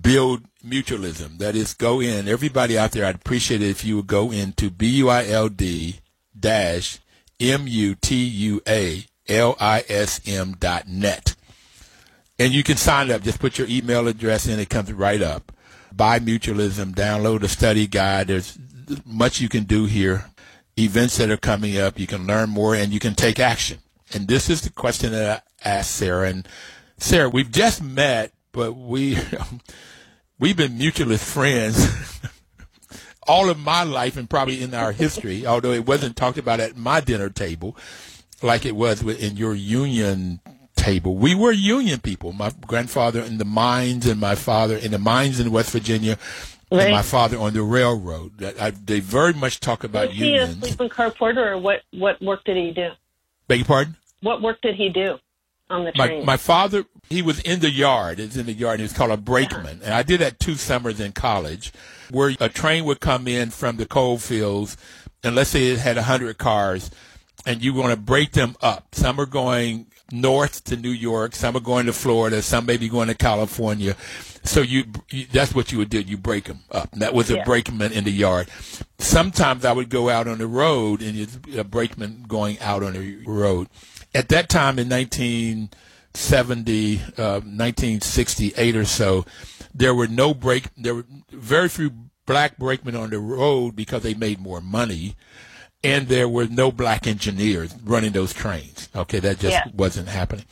Build 0.00 0.44
Mutualism. 0.66 1.38
That 1.38 1.54
is, 1.54 1.74
go 1.74 2.00
in. 2.00 2.26
Everybody 2.26 2.78
out 2.78 2.92
there, 2.92 3.04
I'd 3.04 3.16
appreciate 3.16 3.60
it 3.60 3.68
if 3.68 3.84
you 3.84 3.96
would 3.96 4.06
go 4.06 4.30
into 4.32 4.70
B-U-I-L-D 4.70 6.00
dash 6.38 7.00
M-U-T-U-A-L-I-S-M 7.40 7.96
dot 10.58 10.88
net. 10.88 11.34
And 12.38 12.52
you 12.52 12.62
can 12.62 12.76
sign 12.76 13.10
up. 13.10 13.22
Just 13.22 13.40
put 13.40 13.58
your 13.58 13.68
email 13.68 14.08
address 14.08 14.46
in. 14.46 14.58
It 14.58 14.70
comes 14.70 14.92
right 14.92 15.22
up. 15.22 15.52
Buy 15.96 16.18
Mutualism. 16.18 16.94
Download 16.94 17.42
a 17.42 17.48
study 17.48 17.86
guide. 17.86 18.28
There's 18.28 18.58
much 19.04 19.40
you 19.40 19.48
can 19.48 19.64
do 19.64 19.86
here. 19.86 20.26
Events 20.78 21.18
that 21.18 21.30
are 21.30 21.36
coming 21.36 21.78
up. 21.78 21.98
You 21.98 22.06
can 22.06 22.26
learn 22.26 22.50
more 22.50 22.74
and 22.74 22.92
you 22.92 23.00
can 23.00 23.14
take 23.14 23.38
action. 23.38 23.78
And 24.12 24.28
this 24.28 24.50
is 24.50 24.62
the 24.62 24.70
question 24.70 25.12
that 25.12 25.44
I 25.64 25.68
asked 25.68 25.92
Sara. 25.92 26.28
And 26.28 26.48
Sara, 26.98 27.28
we've 27.28 27.50
just 27.50 27.82
met, 27.82 28.32
but 28.52 28.72
we 28.72 29.18
we've 30.38 30.56
been 30.56 30.78
mutualist 30.78 31.24
friends 31.24 32.20
all 33.26 33.48
of 33.48 33.58
my 33.58 33.82
life 33.82 34.16
and 34.16 34.28
probably 34.28 34.62
in 34.62 34.74
our 34.74 34.92
history, 34.92 35.46
although 35.46 35.72
it 35.72 35.86
wasn't 35.86 36.16
talked 36.16 36.38
about 36.38 36.60
at 36.60 36.76
my 36.76 37.00
dinner 37.00 37.30
table 37.30 37.76
like 38.42 38.66
it 38.66 38.76
was 38.76 39.02
in 39.02 39.36
your 39.36 39.54
union 39.54 40.40
table. 40.84 41.16
We 41.16 41.34
were 41.34 41.52
union 41.52 42.00
people. 42.00 42.32
My 42.32 42.52
grandfather 42.66 43.20
in 43.20 43.38
the 43.38 43.44
mines 43.44 44.06
and 44.06 44.20
my 44.20 44.34
father 44.34 44.76
in 44.76 44.90
the 44.90 44.98
mines 44.98 45.40
in 45.40 45.50
West 45.50 45.70
Virginia. 45.70 46.18
Right. 46.70 46.84
And 46.84 46.92
my 46.92 47.02
father 47.02 47.38
on 47.38 47.52
the 47.52 47.62
railroad. 47.62 48.42
I, 48.58 48.70
they 48.70 48.98
very 48.98 49.32
much 49.32 49.60
talk 49.60 49.84
about 49.84 50.08
was 50.08 50.18
unions. 50.18 50.48
Was 50.48 50.56
he 50.56 50.64
a 50.64 50.68
sleeping 50.68 50.88
car 50.88 51.10
porter, 51.10 51.52
or 51.52 51.58
what? 51.58 51.82
What 51.92 52.20
work 52.20 52.42
did 52.44 52.56
he 52.56 52.72
do? 52.72 52.90
Beg 53.46 53.58
your 53.58 53.66
pardon? 53.66 53.96
What 54.22 54.42
work 54.42 54.60
did 54.60 54.74
he 54.74 54.88
do 54.88 55.18
on 55.70 55.84
the 55.84 55.92
train? 55.92 56.20
My, 56.20 56.24
my 56.24 56.36
father, 56.36 56.84
he 57.08 57.22
was 57.22 57.38
in 57.40 57.60
the 57.60 57.70
yard. 57.70 58.18
It's 58.18 58.36
in 58.36 58.46
the 58.46 58.52
yard. 58.52 58.80
He 58.80 58.82
was 58.82 58.92
called 58.92 59.12
a 59.12 59.16
brakeman, 59.16 59.78
yeah. 59.80 59.84
and 59.84 59.94
I 59.94 60.02
did 60.02 60.20
that 60.20 60.40
two 60.40 60.56
summers 60.56 60.98
in 60.98 61.12
college, 61.12 61.72
where 62.10 62.34
a 62.40 62.48
train 62.48 62.86
would 62.86 62.98
come 62.98 63.28
in 63.28 63.50
from 63.50 63.76
the 63.76 63.86
coal 63.86 64.18
fields, 64.18 64.76
and 65.22 65.36
let's 65.36 65.50
say 65.50 65.66
it 65.66 65.78
had 65.78 65.96
a 65.96 66.02
hundred 66.02 66.38
cars, 66.38 66.90
and 67.46 67.62
you 67.62 67.74
want 67.74 67.92
to 67.92 68.00
break 68.00 68.32
them 68.32 68.56
up. 68.60 68.94
Some 68.94 69.20
are 69.20 69.26
going 69.26 69.86
north 70.14 70.64
to 70.64 70.76
New 70.76 70.90
York, 70.90 71.34
some 71.34 71.56
are 71.56 71.60
going 71.60 71.86
to 71.86 71.92
Florida, 71.92 72.42
some 72.42 72.66
may 72.66 72.76
be 72.76 72.88
going 72.88 73.08
to 73.08 73.14
California. 73.14 73.96
So 74.44 74.60
you, 74.60 74.84
you 75.10 75.26
that's 75.26 75.54
what 75.54 75.72
you 75.72 75.78
would 75.78 75.90
do. 75.90 76.00
You 76.00 76.18
break 76.18 76.44
them 76.44 76.60
up. 76.70 76.90
That 76.92 77.14
was 77.14 77.30
a 77.30 77.36
yeah. 77.36 77.44
brakeman 77.44 77.92
in 77.92 78.04
the 78.04 78.12
yard. 78.12 78.48
Sometimes 78.98 79.64
I 79.64 79.72
would 79.72 79.88
go 79.88 80.10
out 80.10 80.28
on 80.28 80.38
the 80.38 80.46
road 80.46 81.02
and 81.02 81.18
it's 81.18 81.38
a 81.56 81.64
brakeman 81.64 82.26
going 82.28 82.60
out 82.60 82.82
on 82.82 82.92
the 82.92 83.24
road. 83.26 83.68
At 84.14 84.28
that 84.28 84.48
time 84.48 84.78
in 84.78 84.88
1970, 84.88 86.96
uh, 87.18 87.40
1968 87.40 88.76
or 88.76 88.84
so, 88.84 89.24
there 89.74 89.94
were 89.94 90.06
no 90.06 90.34
break. 90.34 90.68
There 90.76 90.94
were 90.94 91.06
very 91.30 91.68
few 91.68 91.90
black 92.26 92.58
brakemen 92.58 92.96
on 92.96 93.10
the 93.10 93.18
road 93.18 93.76
because 93.76 94.02
they 94.02 94.14
made 94.14 94.40
more 94.40 94.60
money 94.60 95.14
and 95.84 96.08
there 96.08 96.28
were 96.28 96.46
no 96.46 96.72
black 96.72 97.06
engineers 97.06 97.74
running 97.84 98.12
those 98.12 98.32
trains. 98.32 98.88
Okay, 98.96 99.20
that 99.20 99.38
just 99.38 99.52
yeah. 99.52 99.64
wasn't 99.74 100.08
happening. 100.08 100.46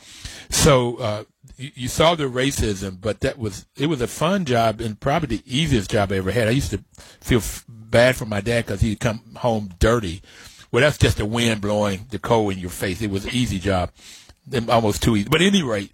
So 0.49 0.97
uh, 0.97 1.23
you, 1.57 1.71
you, 1.73 1.87
saw 1.87 2.13
the 2.13 2.25
racism, 2.25 3.01
but 3.01 3.21
that 3.21 3.39
was 3.39 3.65
it 3.75 3.87
was 3.87 3.99
a 3.99 4.07
fun 4.07 4.45
job 4.45 4.79
and 4.79 4.99
probably 4.99 5.37
the 5.37 5.43
easiest 5.45 5.89
job 5.89 6.11
I 6.11 6.17
ever 6.17 6.31
had. 6.31 6.47
I 6.47 6.51
used 6.51 6.71
to 6.71 6.83
feel 7.19 7.39
f- 7.39 7.65
bad 7.67 8.15
for 8.15 8.25
my 8.25 8.39
dad 8.39 8.65
because 8.65 8.81
he'd 8.81 8.99
come 8.99 9.21
home 9.37 9.71
dirty. 9.79 10.21
Well, 10.71 10.81
that's 10.81 10.97
just 10.97 11.17
the 11.17 11.25
wind 11.25 11.61
blowing 11.61 12.05
the 12.11 12.19
coal 12.19 12.49
in 12.51 12.59
your 12.59 12.69
face. 12.69 13.01
It 13.01 13.09
was 13.09 13.25
an 13.25 13.31
easy 13.33 13.59
job, 13.59 13.91
almost 14.69 15.03
too 15.03 15.15
easy. 15.15 15.29
But 15.29 15.41
at 15.41 15.47
any 15.47 15.63
rate, 15.63 15.91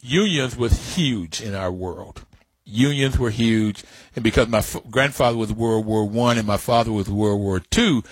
unions 0.00 0.56
was 0.56 0.96
huge 0.96 1.40
in 1.40 1.54
our 1.54 1.72
world. 1.72 2.24
Unions 2.64 3.18
were 3.18 3.30
huge, 3.30 3.84
and 4.16 4.24
because 4.24 4.48
my 4.48 4.58
f- 4.58 4.82
grandfather 4.90 5.36
was 5.36 5.52
World 5.52 5.86
War 5.86 6.08
One 6.08 6.38
and 6.38 6.46
my 6.46 6.56
father 6.56 6.90
was 6.92 7.08
World 7.08 7.40
War 7.40 7.60
Two, 7.60 8.02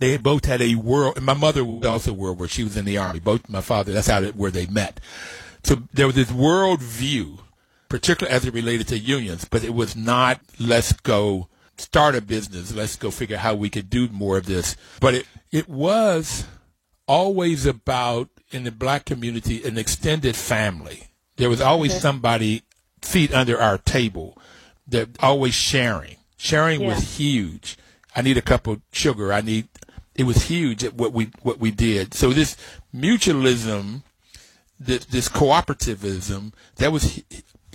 they 0.00 0.16
both 0.16 0.46
had 0.46 0.60
a 0.60 0.74
world. 0.74 1.16
And 1.16 1.26
my 1.26 1.34
mother 1.34 1.64
was 1.64 1.86
also 1.86 2.12
World 2.12 2.38
War. 2.38 2.48
She 2.48 2.64
was 2.64 2.76
in 2.76 2.86
the 2.86 2.98
army. 2.98 3.20
Both 3.20 3.48
my 3.48 3.60
father. 3.60 3.92
That's 3.92 4.08
how 4.08 4.22
it, 4.22 4.34
where 4.34 4.50
they 4.50 4.66
met. 4.66 4.98
So 5.62 5.82
there 5.92 6.06
was 6.06 6.16
this 6.16 6.32
world 6.32 6.82
view, 6.82 7.40
particularly 7.88 8.34
as 8.34 8.46
it 8.46 8.54
related 8.54 8.88
to 8.88 8.98
unions. 8.98 9.44
But 9.44 9.62
it 9.62 9.74
was 9.74 9.94
not 9.94 10.40
let's 10.58 10.92
go 10.92 11.48
start 11.76 12.14
a 12.14 12.22
business. 12.22 12.74
Let's 12.74 12.96
go 12.96 13.10
figure 13.10 13.36
out 13.36 13.42
how 13.42 13.54
we 13.54 13.70
could 13.70 13.90
do 13.90 14.08
more 14.08 14.38
of 14.38 14.46
this. 14.46 14.74
But 15.00 15.14
it 15.14 15.26
it 15.52 15.68
was 15.68 16.46
always 17.06 17.66
about 17.66 18.30
in 18.50 18.64
the 18.64 18.72
black 18.72 19.04
community 19.04 19.62
an 19.64 19.76
extended 19.76 20.34
family. 20.34 21.08
There 21.36 21.50
was 21.50 21.60
always 21.60 21.92
okay. 21.92 22.00
somebody 22.00 22.62
feet 23.02 23.34
under 23.34 23.60
our 23.60 23.78
table 23.78 24.38
that 24.88 25.08
always 25.20 25.54
sharing. 25.54 26.16
Sharing 26.38 26.80
yeah. 26.80 26.88
was 26.88 27.18
huge. 27.18 27.76
I 28.16 28.22
need 28.22 28.38
a 28.38 28.42
cup 28.42 28.66
of 28.66 28.80
sugar. 28.92 29.32
I 29.32 29.40
need 29.40 29.68
it 30.20 30.26
was 30.26 30.42
huge 30.42 30.84
at 30.84 30.92
what 30.92 31.14
we 31.14 31.30
what 31.40 31.58
we 31.58 31.70
did. 31.70 32.12
So 32.12 32.28
this 32.30 32.54
mutualism, 32.94 34.02
this, 34.78 35.06
this 35.06 35.30
cooperativism, 35.30 36.52
that 36.76 36.92
was 36.92 37.22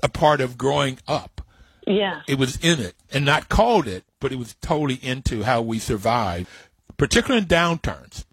a 0.04 0.10
part 0.10 0.42
of 0.42 0.56
growing 0.56 1.00
up. 1.08 1.42
Yeah, 1.88 2.22
it 2.28 2.38
was 2.38 2.58
in 2.58 2.80
it, 2.80 2.94
and 3.12 3.26
not 3.26 3.50
called 3.50 3.88
it, 3.88 4.04
but 4.22 4.32
it 4.32 4.36
was 4.36 4.54
totally 4.62 5.00
into 5.02 5.42
how 5.42 5.64
we 5.64 5.80
survive, 5.80 6.70
particularly 6.98 7.42
in 7.42 7.48
downturns. 7.48 8.26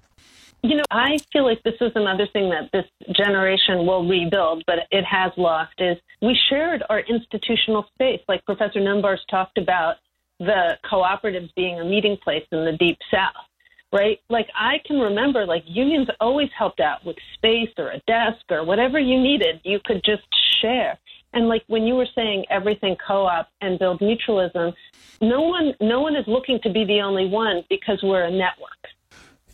You 0.62 0.76
know, 0.76 0.84
I 0.90 1.16
feel 1.32 1.44
like 1.44 1.62
this 1.62 1.80
is 1.80 1.92
another 1.94 2.28
thing 2.34 2.50
that 2.50 2.68
this 2.70 2.84
generation 3.16 3.86
will 3.86 4.06
rebuild, 4.06 4.62
but 4.66 4.80
it 4.90 5.04
has 5.04 5.32
lost 5.38 5.72
is 5.78 5.96
we 6.20 6.38
shared 6.50 6.82
our 6.90 7.00
institutional 7.00 7.86
space. 7.94 8.20
Like 8.28 8.44
Professor 8.44 8.78
Nembhard 8.78 9.18
talked 9.30 9.56
about 9.56 9.96
the 10.38 10.76
cooperatives 10.84 11.50
being 11.56 11.80
a 11.80 11.84
meeting 11.84 12.18
place 12.22 12.44
in 12.52 12.64
the 12.66 12.76
deep 12.78 12.98
south 13.10 13.46
right? 13.92 14.18
Like 14.28 14.48
I 14.58 14.76
can 14.86 14.98
remember 14.98 15.46
like 15.46 15.64
unions 15.66 16.08
always 16.20 16.48
helped 16.56 16.80
out 16.80 17.04
with 17.04 17.16
space 17.34 17.68
or 17.78 17.90
a 17.90 17.98
desk 18.06 18.44
or 18.50 18.64
whatever 18.64 18.98
you 18.98 19.20
needed, 19.20 19.60
you 19.64 19.78
could 19.84 20.02
just 20.04 20.22
share. 20.60 20.98
And 21.34 21.48
like 21.48 21.62
when 21.66 21.84
you 21.84 21.94
were 21.94 22.08
saying 22.14 22.44
everything 22.50 22.96
co-op 23.06 23.48
and 23.60 23.78
build 23.78 24.00
mutualism, 24.00 24.72
no 25.20 25.42
one 25.42 25.74
no 25.80 26.00
one 26.00 26.16
is 26.16 26.24
looking 26.26 26.58
to 26.62 26.70
be 26.70 26.84
the 26.84 27.00
only 27.00 27.26
one 27.26 27.64
because 27.68 28.00
we're 28.02 28.24
a 28.24 28.30
network. 28.30 28.70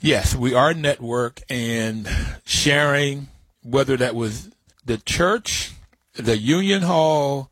Yes, 0.01 0.34
we 0.34 0.55
are 0.55 0.70
a 0.70 0.74
network 0.74 1.41
and 1.51 2.09
sharing 2.45 3.28
whether 3.62 3.97
that 3.97 4.14
was 4.14 4.51
the 4.84 4.99
church, 4.99 5.72
the 6.14 6.39
union 6.39 6.82
hall, 6.82 7.51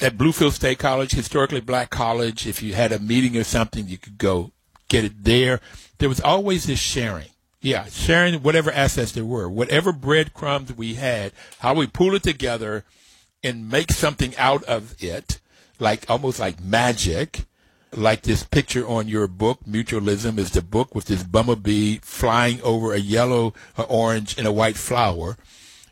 at 0.00 0.16
Bluefield 0.16 0.52
State 0.52 0.78
College, 0.78 1.12
historically 1.12 1.60
black 1.60 1.90
college, 1.90 2.46
if 2.46 2.62
you 2.62 2.74
had 2.74 2.92
a 2.92 3.00
meeting 3.00 3.36
or 3.36 3.42
something, 3.42 3.88
you 3.88 3.98
could 3.98 4.16
go 4.16 4.52
get 4.88 5.04
it 5.04 5.24
there 5.24 5.60
there 5.98 6.08
was 6.08 6.20
always 6.20 6.66
this 6.66 6.78
sharing. 6.78 7.28
Yeah, 7.60 7.86
sharing 7.86 8.42
whatever 8.42 8.70
assets 8.70 9.12
there 9.12 9.24
were, 9.24 9.48
whatever 9.48 9.92
breadcrumbs 9.92 10.76
we 10.76 10.94
had, 10.94 11.32
how 11.58 11.74
we 11.74 11.88
pull 11.88 12.14
it 12.14 12.22
together 12.22 12.84
and 13.42 13.68
make 13.68 13.90
something 13.90 14.36
out 14.36 14.62
of 14.64 14.94
it, 15.02 15.40
like 15.80 16.08
almost 16.08 16.38
like 16.38 16.62
magic. 16.62 17.44
Like 17.96 18.20
this 18.20 18.42
picture 18.42 18.86
on 18.86 19.08
your 19.08 19.26
book, 19.26 19.60
Mutualism 19.66 20.36
is 20.36 20.50
the 20.50 20.60
book 20.60 20.94
with 20.94 21.06
this 21.06 21.22
bumblebee 21.22 22.00
flying 22.02 22.60
over 22.60 22.92
a 22.92 22.98
yellow, 22.98 23.54
a 23.78 23.82
orange, 23.84 24.36
and 24.36 24.46
a 24.46 24.52
white 24.52 24.76
flower 24.76 25.38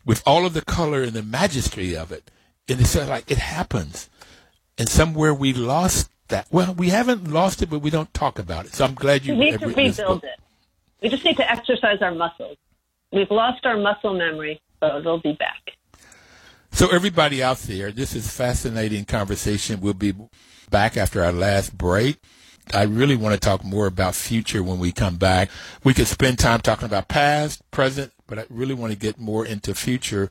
with 0.04 0.22
all 0.26 0.44
of 0.44 0.52
the 0.52 0.60
color 0.60 1.02
and 1.02 1.14
the 1.14 1.22
majesty 1.22 1.96
of 1.96 2.12
it. 2.12 2.30
And 2.68 2.82
it's 2.82 2.94
like 2.94 3.30
it 3.30 3.38
happens. 3.38 4.10
And 4.76 4.90
somewhere 4.90 5.32
we 5.32 5.54
lost 5.54 6.10
that. 6.28 6.46
Well, 6.50 6.74
we 6.74 6.88
haven't 6.90 7.30
lost 7.30 7.62
it, 7.62 7.70
but 7.70 7.80
we 7.80 7.90
don't 7.90 8.12
talk 8.14 8.38
about 8.38 8.66
it. 8.66 8.74
So 8.74 8.84
I'm 8.84 8.94
glad 8.94 9.24
you. 9.24 9.34
We 9.34 9.50
need 9.50 9.60
to 9.60 9.66
rebuild 9.66 10.24
it. 10.24 10.40
We 11.02 11.08
just 11.08 11.24
need 11.24 11.36
to 11.36 11.50
exercise 11.50 12.02
our 12.02 12.14
muscles. 12.14 12.56
We've 13.12 13.30
lost 13.30 13.64
our 13.66 13.76
muscle 13.76 14.14
memory, 14.14 14.60
but 14.80 14.96
it'll 14.96 15.20
be 15.20 15.32
back. 15.32 15.72
So 16.72 16.88
everybody 16.88 17.42
out 17.42 17.58
there, 17.58 17.90
this 17.90 18.14
is 18.14 18.30
fascinating 18.30 19.04
conversation. 19.04 19.80
We'll 19.80 19.94
be 19.94 20.14
back 20.70 20.96
after 20.96 21.24
our 21.24 21.32
last 21.32 21.76
break. 21.76 22.18
I 22.74 22.82
really 22.82 23.16
want 23.16 23.34
to 23.34 23.40
talk 23.40 23.64
more 23.64 23.86
about 23.86 24.14
future 24.14 24.62
when 24.62 24.78
we 24.78 24.90
come 24.90 25.16
back. 25.16 25.50
We 25.84 25.94
could 25.94 26.08
spend 26.08 26.38
time 26.38 26.60
talking 26.60 26.86
about 26.86 27.08
past, 27.08 27.62
present, 27.70 28.12
but 28.26 28.38
I 28.40 28.44
really 28.50 28.74
want 28.74 28.92
to 28.92 28.98
get 28.98 29.18
more 29.18 29.46
into 29.46 29.74
future. 29.74 30.30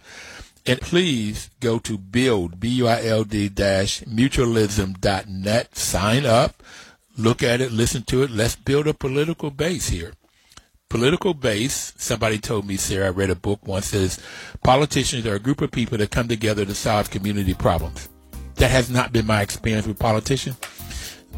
And 0.67 0.81
please 0.81 1.51
go 1.59 1.77
to 1.79 1.97
build, 1.97 2.59
B-U-I-L-D 2.59 3.49
dash 3.49 4.01
mutualism.net. 4.01 5.75
Sign 5.75 6.25
up, 6.25 6.63
look 7.17 7.43
at 7.43 7.61
it, 7.61 7.71
listen 7.71 8.01
to 8.03 8.23
it. 8.23 8.31
Let's 8.31 8.55
build 8.55 8.87
a 8.87 8.93
political 8.93 9.51
base 9.51 9.89
here. 9.89 10.13
Political 10.89 11.35
base, 11.35 11.93
somebody 11.97 12.39
told 12.39 12.65
me, 12.65 12.77
Sara, 12.77 13.07
I 13.07 13.09
read 13.09 13.29
a 13.29 13.35
book 13.35 13.59
once, 13.67 13.87
says 13.87 14.19
politicians 14.63 15.25
are 15.27 15.35
a 15.35 15.39
group 15.39 15.61
of 15.61 15.71
people 15.71 15.99
that 15.99 16.09
come 16.09 16.27
together 16.27 16.65
to 16.65 16.73
solve 16.73 17.11
community 17.11 17.53
problems. 17.53 18.09
That 18.55 18.71
has 18.71 18.89
not 18.89 19.11
been 19.11 19.27
my 19.27 19.41
experience 19.41 19.85
with 19.85 19.99
politicians. 19.99 20.57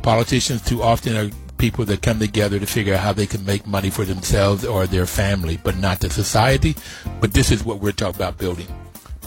Politicians 0.03 0.61
too 0.63 0.83
often 0.83 1.17
are 1.17 1.31
people 1.57 1.83
that 1.85 2.01
come 2.01 2.19
together 2.19 2.59
to 2.59 2.65
figure 2.65 2.93
out 2.93 2.99
how 2.99 3.13
they 3.13 3.25
can 3.25 3.43
make 3.43 3.65
money 3.65 3.89
for 3.89 4.05
themselves 4.05 4.63
or 4.63 4.85
their 4.85 5.07
family, 5.07 5.59
but 5.63 5.75
not 5.77 5.99
the 5.99 6.09
society. 6.09 6.75
But 7.19 7.33
this 7.33 7.51
is 7.51 7.65
what 7.65 7.79
we're 7.79 7.91
talking 7.91 8.15
about 8.15 8.37
building 8.37 8.67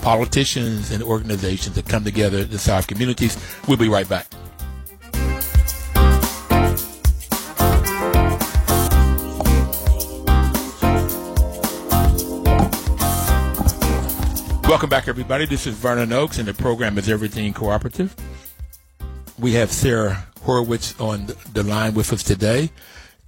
politicians 0.02 0.90
and 0.90 1.02
organizations 1.02 1.76
that 1.76 1.88
come 1.88 2.04
together 2.04 2.44
to 2.44 2.58
serve 2.58 2.86
communities. 2.86 3.36
We'll 3.68 3.76
be 3.76 3.88
right 3.88 4.08
back. 4.08 4.26
Welcome 14.70 14.88
back, 14.88 15.08
everybody. 15.08 15.46
This 15.46 15.66
is 15.66 15.74
Vernon 15.74 16.12
Oakes, 16.12 16.38
and 16.38 16.46
the 16.46 16.54
program 16.54 16.96
is 16.96 17.08
Everything 17.08 17.52
Cooperative. 17.52 18.14
We 19.36 19.52
have 19.54 19.72
Sara 19.72 20.26
Horowitz 20.42 20.98
on 21.00 21.26
the 21.52 21.64
line 21.64 21.92
with 21.94 22.12
us 22.12 22.22
today, 22.22 22.70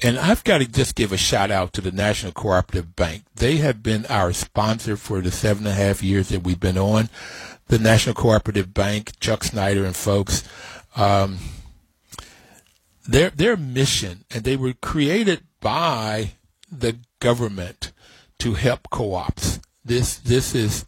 And 0.04 0.18
I've 0.18 0.42
got 0.42 0.58
to 0.58 0.66
just 0.66 0.96
give 0.96 1.12
a 1.12 1.16
shout 1.16 1.52
out 1.52 1.72
to 1.74 1.80
the 1.80 1.92
National 1.92 2.32
Cooperative 2.32 2.96
Bank. 2.96 3.22
They 3.36 3.58
have 3.58 3.84
been 3.84 4.04
our 4.06 4.32
sponsor 4.32 4.96
for 4.96 5.20
the 5.20 5.30
seven 5.30 5.64
and 5.64 5.72
a 5.72 5.76
half 5.76 6.02
years 6.02 6.28
that 6.30 6.42
we've 6.42 6.58
been 6.58 6.78
on. 6.78 7.08
The 7.68 7.78
National 7.78 8.14
Cooperative 8.14 8.74
Bank, 8.74 9.18
Chuck 9.20 9.44
Snyder 9.44 9.84
and 9.84 9.94
folks, 9.94 10.42
um, 10.96 11.38
their 13.06 13.30
their 13.30 13.56
mission, 13.56 14.24
and 14.30 14.44
they 14.44 14.56
were 14.56 14.74
created 14.74 15.44
by 15.60 16.32
the 16.70 16.98
government 17.20 17.92
to 18.40 18.54
help 18.54 18.90
co-ops. 18.90 19.60
This 19.84 20.16
this 20.16 20.54
is 20.54 20.84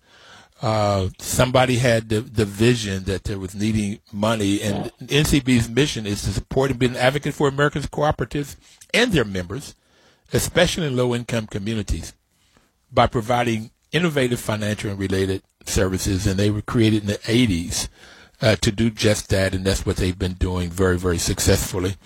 uh, 0.60 1.08
somebody 1.18 1.76
had 1.76 2.08
the, 2.08 2.20
the 2.20 2.44
vision 2.44 3.04
that 3.04 3.24
there 3.24 3.38
was 3.38 3.54
needing 3.54 4.00
money, 4.12 4.60
and 4.60 4.90
NCB's 5.00 5.68
mission 5.68 6.06
is 6.06 6.22
to 6.22 6.30
support 6.30 6.70
and 6.70 6.78
be 6.78 6.86
an 6.86 6.96
advocate 6.96 7.34
for 7.34 7.48
America's 7.48 7.86
cooperatives 7.86 8.56
and 8.94 9.12
their 9.12 9.24
members, 9.24 9.74
especially 10.32 10.86
in 10.86 10.96
low-income 10.96 11.48
communities, 11.48 12.14
by 12.90 13.06
providing 13.06 13.70
innovative 13.92 14.40
financial 14.40 14.90
and 14.90 14.98
related 14.98 15.42
services. 15.66 16.26
And 16.26 16.38
they 16.38 16.50
were 16.50 16.62
created 16.62 17.02
in 17.02 17.08
the 17.08 17.18
80s 17.18 17.88
uh, 18.40 18.56
to 18.56 18.72
do 18.72 18.90
just 18.90 19.28
that, 19.30 19.54
and 19.54 19.64
that's 19.64 19.84
what 19.84 19.96
they've 19.96 20.18
been 20.18 20.34
doing 20.34 20.70
very, 20.70 20.98
very 20.98 21.18
successfully. 21.18 21.96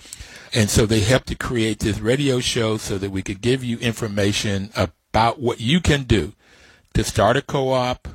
And 0.54 0.70
so 0.70 0.86
they 0.86 1.00
helped 1.00 1.28
to 1.28 1.34
create 1.34 1.80
this 1.80 2.00
radio 2.00 2.40
show 2.40 2.78
so 2.78 2.96
that 2.98 3.10
we 3.10 3.22
could 3.22 3.40
give 3.40 3.62
you 3.62 3.78
information 3.78 4.70
about 4.74 5.40
what 5.40 5.60
you 5.60 5.80
can 5.80 6.04
do 6.04 6.32
to 6.94 7.04
start 7.04 7.36
a 7.36 7.42
co-op, 7.42 8.08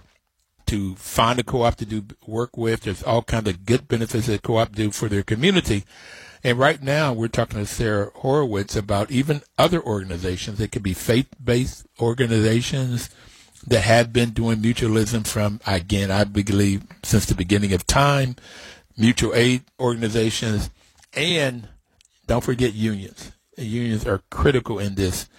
to 0.65 0.95
find 0.95 1.39
a 1.39 1.43
co-op 1.43 1.76
to 1.76 1.86
do 1.86 2.05
work 2.26 2.57
with. 2.57 2.82
There's 2.82 3.03
all 3.03 3.21
kinds 3.21 3.49
of 3.49 3.65
good 3.65 3.88
benefits 3.88 4.28
that 4.28 4.41
co-op 4.41 4.74
do 4.74 4.91
for 4.91 5.09
their 5.09 5.24
community. 5.24 5.84
And 6.43 6.59
right 6.59 6.81
now 6.81 7.13
we're 7.13 7.29
talking 7.29 7.59
to 7.59 7.65
Sara 7.65 8.11
Horowitz 8.15 8.75
about 8.75 9.11
even 9.11 9.41
other 9.57 9.81
organizations. 9.81 10.57
They 10.57 10.67
could 10.67 10.83
be 10.83 10.93
faith-based 10.93 11.87
organizations 12.01 13.09
that 13.65 13.81
have 13.81 14.11
been 14.11 14.31
doing 14.31 14.57
mutualism 14.57 15.25
from, 15.25 15.61
again, 15.65 16.11
I 16.11 16.25
believe 16.25 16.83
since 17.03 17.25
the 17.25 17.35
beginning 17.35 17.71
of 17.71 17.87
time, 17.87 18.35
mutual 18.97 19.33
aid 19.33 19.63
organizations, 19.79 20.69
and 21.13 21.69
don't 22.27 22.43
forget 22.43 22.73
unions. 22.73 23.31
Unions 23.57 24.05
are 24.05 24.21
critical 24.29 24.79
in 24.79 24.95
this 24.95 25.29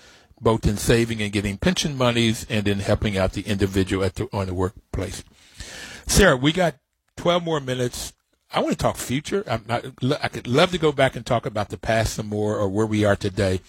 both 0.40 0.66
in 0.66 0.76
saving 0.76 1.22
and 1.22 1.32
getting 1.32 1.56
pension 1.56 1.96
monies 1.96 2.46
and 2.48 2.68
in 2.68 2.80
helping 2.80 3.16
out 3.16 3.32
the 3.32 3.42
individual 3.42 4.04
at 4.04 4.14
the, 4.14 4.28
on 4.32 4.46
the 4.46 4.54
workplace. 4.54 5.24
Sara, 6.06 6.36
we 6.36 6.52
got 6.52 6.76
12 7.16 7.42
more 7.42 7.60
minutes. 7.60 8.12
I 8.54 8.60
want 8.60 8.72
to 8.72 8.78
talk 8.78 8.96
future. 8.96 9.44
Not, 9.66 9.84
i 10.22 10.28
could 10.28 10.46
love 10.46 10.70
to 10.70 10.78
go 10.78 10.92
back 10.92 11.16
and 11.16 11.26
talk 11.26 11.44
about 11.44 11.70
the 11.70 11.76
past 11.76 12.14
some 12.14 12.28
more 12.28 12.56
or 12.56 12.68
where 12.68 12.86
we 12.86 13.04
are 13.04 13.16
today. 13.16 13.60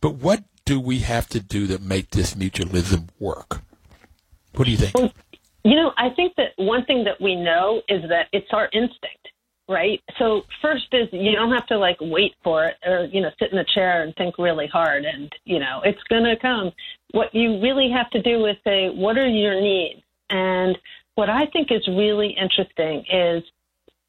But 0.00 0.16
what 0.16 0.44
do 0.64 0.78
we 0.78 0.98
have 1.00 1.28
to 1.30 1.40
do 1.40 1.66
to 1.66 1.78
make 1.78 2.10
this 2.10 2.34
mutualism 2.34 3.08
work? 3.18 3.62
What 4.54 4.66
do 4.66 4.70
you 4.70 4.76
think? 4.76 4.94
Well, 4.94 5.12
you 5.64 5.76
know, 5.76 5.92
I 5.96 6.10
think 6.10 6.34
that 6.36 6.52
one 6.56 6.84
thing 6.84 7.04
that 7.04 7.20
we 7.20 7.34
know 7.36 7.80
is 7.88 8.02
that 8.10 8.28
it's 8.32 8.48
our 8.52 8.68
instinct 8.72 9.28
right? 9.68 10.02
So 10.18 10.42
first 10.62 10.86
is 10.92 11.08
you 11.12 11.32
don't 11.32 11.52
have 11.52 11.66
to 11.66 11.78
like 11.78 11.98
wait 12.00 12.34
for 12.42 12.64
it 12.64 12.76
or 12.86 13.04
you 13.12 13.20
know 13.20 13.30
sit 13.38 13.52
in 13.52 13.58
a 13.58 13.64
chair 13.74 14.02
and 14.02 14.14
think 14.16 14.38
really 14.38 14.66
hard 14.66 15.04
and 15.04 15.30
you 15.44 15.58
know 15.58 15.82
it's 15.84 16.02
going 16.08 16.24
to 16.24 16.36
come. 16.40 16.72
What 17.12 17.34
you 17.34 17.60
really 17.60 17.90
have 17.90 18.10
to 18.10 18.22
do 18.22 18.46
is 18.46 18.56
say 18.64 18.88
what 18.88 19.18
are 19.18 19.28
your 19.28 19.60
needs? 19.60 20.00
And 20.30 20.76
what 21.14 21.28
I 21.28 21.46
think 21.46 21.70
is 21.70 21.86
really 21.86 22.34
interesting 22.40 23.04
is 23.12 23.42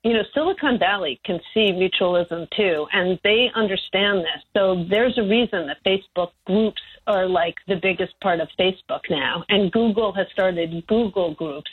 you 0.03 0.13
know 0.13 0.23
Silicon 0.33 0.79
Valley 0.79 1.19
can 1.25 1.39
see 1.53 1.71
mutualism 1.71 2.47
too 2.55 2.87
and 2.93 3.19
they 3.23 3.49
understand 3.55 4.19
this. 4.19 4.43
So 4.55 4.85
there's 4.89 5.17
a 5.17 5.23
reason 5.23 5.67
that 5.67 5.83
Facebook 5.85 6.31
groups 6.45 6.81
are 7.07 7.27
like 7.27 7.55
the 7.67 7.75
biggest 7.75 8.13
part 8.21 8.39
of 8.39 8.47
Facebook 8.59 9.01
now 9.09 9.43
and 9.49 9.71
Google 9.71 10.13
has 10.13 10.27
started 10.31 10.85
Google 10.87 11.33
groups 11.33 11.71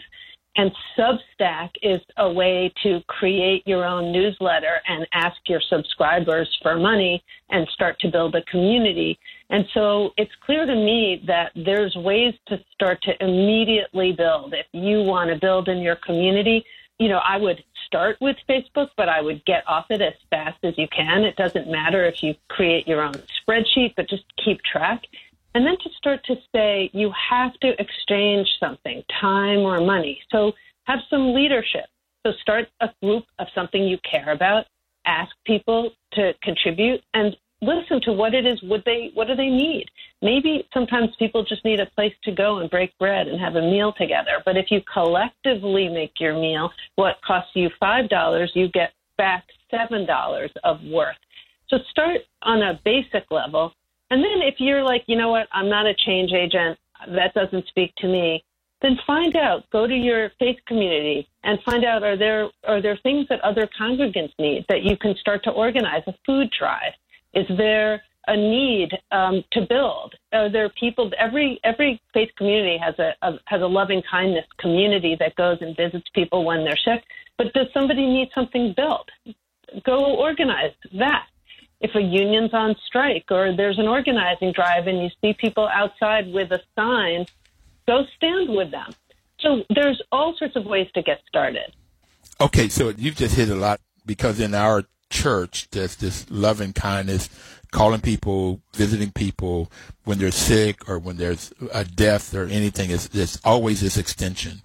and 0.57 0.73
Substack 0.99 1.71
is 1.83 2.01
a 2.17 2.33
way 2.33 2.73
to 2.83 3.01
create 3.09 3.63
your 3.67 3.85
own 3.85 4.11
newsletter 4.11 4.81
and 4.89 5.07
ask 5.13 5.37
your 5.47 5.61
subscribers 5.69 6.49
for 6.63 6.77
money 6.79 7.23
and 7.51 7.69
start 7.75 7.99
to 8.01 8.09
build 8.11 8.35
a 8.35 8.43
community. 8.45 9.19
And 9.51 9.67
so 9.75 10.11
it's 10.17 10.33
clear 10.45 10.65
to 10.65 10.75
me 10.75 11.23
that 11.27 11.53
there's 11.55 11.95
ways 11.97 12.35
to 12.49 12.59
start 12.73 13.03
to 13.03 13.13
immediately 13.23 14.13
build. 14.13 14.55
If 14.55 14.67
you 14.73 15.03
want 15.03 15.31
to 15.31 15.39
build 15.39 15.69
in 15.69 15.79
your 15.79 15.97
community, 15.97 16.65
you 16.99 17.09
know, 17.09 17.19
I 17.19 17.37
would 17.37 17.63
start 17.87 18.19
with 18.21 18.37
Facebook, 18.49 18.91
but 18.97 19.09
I 19.09 19.21
would 19.21 19.45
get 19.45 19.65
off 19.67 19.87
it 19.91 20.03
as 20.03 20.15
fast 20.31 20.59
as 20.63 20.77
you 20.77 20.89
can. 20.89 21.25
It 21.25 21.37
doesn't 21.37 21.71
matter 21.71 22.05
if 22.05 22.23
you 22.23 22.35
create 22.49 22.87
your 22.87 23.03
own 23.03 23.15
spreadsheet, 23.15 23.95
but 23.97 24.09
just 24.09 24.25
keep 24.45 24.61
track. 24.63 25.05
And 25.55 25.67
then 25.67 25.77
to 25.79 25.91
start 25.97 26.23
to 26.25 26.37
say 26.55 26.91
you 26.93 27.13
have 27.31 27.55
to 27.61 27.81
exchange 27.81 28.49
something, 28.61 29.03
time 29.21 29.61
or 29.61 29.81
money. 29.81 30.21
So 30.31 30.53
have 30.85 30.99
some 31.09 31.33
leadership. 31.33 31.87
So 32.27 32.33
start 32.43 32.69
a 32.81 32.91
group 33.03 33.25
of 33.39 33.47
something 33.55 33.83
you 33.83 33.99
care 33.99 34.33
about, 34.33 34.67
ask 35.07 35.31
people 35.47 35.93
to 36.13 36.35
contribute 36.43 37.03
and 37.15 37.37
listen 37.63 38.01
to 38.03 38.13
what 38.13 38.35
it 38.35 38.47
is 38.47 38.61
would 38.63 38.83
they 38.85 39.11
what 39.15 39.27
do 39.27 39.35
they 39.35 39.49
need 39.49 39.87
maybe 40.21 40.67
sometimes 40.75 41.09
people 41.19 41.43
just 41.43 41.65
need 41.65 41.81
a 41.81 41.87
place 41.95 42.13
to 42.23 42.31
go 42.31 42.59
and 42.59 42.71
break 42.71 42.97
bread 42.99 43.29
and 43.29 43.41
have 43.41 43.57
a 43.57 43.63
meal 43.63 43.93
together 43.97 44.43
but 44.45 44.57
if 44.57 44.67
you 44.71 44.81
collectively 44.93 45.89
make 45.89 46.13
your 46.21 46.35
meal 46.35 46.71
what 46.97 47.17
costs 47.27 47.51
you 47.55 47.71
five 47.81 48.09
dollars 48.09 48.53
you 48.55 48.69
get 48.69 48.93
back 49.17 49.45
seven 49.71 50.05
dollars 50.07 50.51
of 50.65 50.83
worth 50.85 51.17
so 51.69 51.79
start 51.91 52.21
on 52.43 52.63
a 52.63 52.81
basic 52.85 53.25
level 53.31 53.73
and 54.11 54.23
then 54.23 54.43
if 54.43 54.57
you're 54.59 54.85
like, 54.85 55.05
you 55.07 55.17
know 55.17 55.31
what, 55.31 55.49
I'm 55.53 55.69
not 55.69 55.87
a 55.87 55.95
change 55.95 56.33
agent, 56.33 56.79
that 57.09 57.35
doesn't 57.35 57.67
speak 57.69 57.95
to 57.97 58.07
me, 58.07 58.45
then 58.83 58.99
find 59.07 59.35
out. 59.37 59.69
Go 59.71 59.87
to 59.87 59.95
your 59.95 60.31
faith 60.39 60.59
community 60.67 61.29
and 61.45 61.59
find 61.65 61.85
out 61.85 62.03
are 62.03 62.17
there 62.17 62.49
are 62.65 62.81
there 62.81 62.99
things 63.03 63.27
that 63.29 63.41
other 63.41 63.69
congregants 63.81 64.33
need 64.39 64.65
that 64.69 64.83
you 64.83 64.97
can 64.97 65.15
start 65.17 65.43
to 65.45 65.51
organize 65.51 66.03
a 66.07 66.15
food 66.25 66.51
drive? 66.57 66.93
Is 67.37 67.47
there 67.57 68.03
a 68.27 68.37
need 68.37 68.91
um, 69.13 69.45
to 69.53 69.61
build? 69.69 70.15
Are 70.33 70.51
there 70.51 70.69
people? 70.71 71.11
Every 71.19 71.61
every 71.63 72.01
faith 72.13 72.31
community 72.37 72.79
has 72.79 72.99
a, 72.99 73.13
a 73.23 73.39
has 73.45 73.63
a 73.63 73.67
loving 73.67 74.03
kindness 74.11 74.47
community 74.59 75.17
that 75.21 75.37
goes 75.37 75.59
and 75.61 75.77
visits 75.77 76.09
people 76.15 76.45
when 76.45 76.65
they're 76.65 76.83
sick. 76.85 77.05
But 77.39 77.53
does 77.53 77.67
somebody 77.73 78.07
need 78.07 78.31
something 78.35 78.75
built? 78.77 79.09
Go 79.85 80.17
organize 80.17 80.73
that 80.99 81.27
if 81.81 81.95
a 81.95 82.01
union's 82.01 82.55
on 82.55 82.75
strike 82.87 83.27
or 83.31 83.55
there's 83.55 83.79
an 83.79 83.87
organizing 83.87 84.53
drive 84.53 84.87
and 84.87 85.03
you 85.03 85.11
see 85.21 85.35
people 85.35 85.69
outside 85.69 86.33
with 86.33 86.51
a 86.51 86.61
sign, 86.75 87.27
go 87.87 88.05
stand 88.17 88.49
with 88.49 88.71
them. 88.71 88.91
So 89.41 89.63
there's 89.75 90.01
all 90.11 90.35
sorts 90.39 90.57
of 90.57 90.65
ways 90.65 90.89
to 90.95 91.03
get 91.03 91.21
started. 91.29 91.75
Okay, 92.41 92.69
so 92.69 92.93
you've 92.97 93.17
just 93.17 93.37
hit 93.37 93.51
a 93.51 93.55
lot 93.55 93.81
because 94.07 94.41
in 94.41 94.55
our 94.55 94.85
church, 95.11 95.69
there's 95.71 95.97
this 95.97 96.27
loving 96.31 96.73
kindness, 96.73 97.29
calling 97.73 98.01
people, 98.01 98.61
visiting 98.75 99.11
people 99.13 99.71
when 100.05 100.19
they're 100.19 100.31
sick 100.31 100.89
or 100.89 100.99
when 100.99 101.17
there's 101.17 101.53
a 101.73 101.85
death 101.85 102.35
or 102.35 102.45
anything. 102.45 102.91
It's, 102.91 103.09
there's 103.09 103.41
always 103.45 103.81
this 103.81 103.97
extension. 103.97 104.63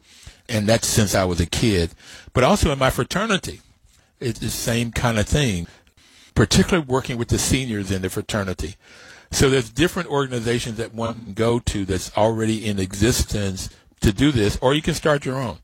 And 0.50 0.68
that's 0.68 0.88
since 0.88 1.16
I 1.16 1.24
was 1.24 1.40
a 1.40 1.46
kid. 1.46 1.92
But 2.34 2.44
also 2.44 2.72
in 2.72 2.80
my 2.80 2.90
fraternity, 2.90 3.62
it's 4.20 4.40
the 4.40 4.50
same 4.50 4.92
kind 4.92 5.18
of 5.18 5.28
thing 5.28 5.68
particularly 6.36 6.86
working 6.88 7.18
with 7.18 7.28
the 7.28 7.40
seniors 7.40 7.92
in 7.92 8.02
the 8.02 8.10
fraternity. 8.10 8.76
So 9.32 9.50
there's 9.50 9.70
different 9.70 10.10
organizations 10.10 10.78
that 10.78 10.94
one 10.94 11.14
can 11.14 11.34
go 11.34 11.60
to 11.60 11.86
that's 11.86 12.16
already 12.18 12.66
in 12.66 12.80
existence 12.80 13.70
to 14.02 14.12
do 14.12 14.32
this, 14.32 14.58
or 14.62 14.74
you 14.74 14.82
can 14.82 14.94
start 14.94 15.26
your 15.26 15.38
own. 15.38 15.60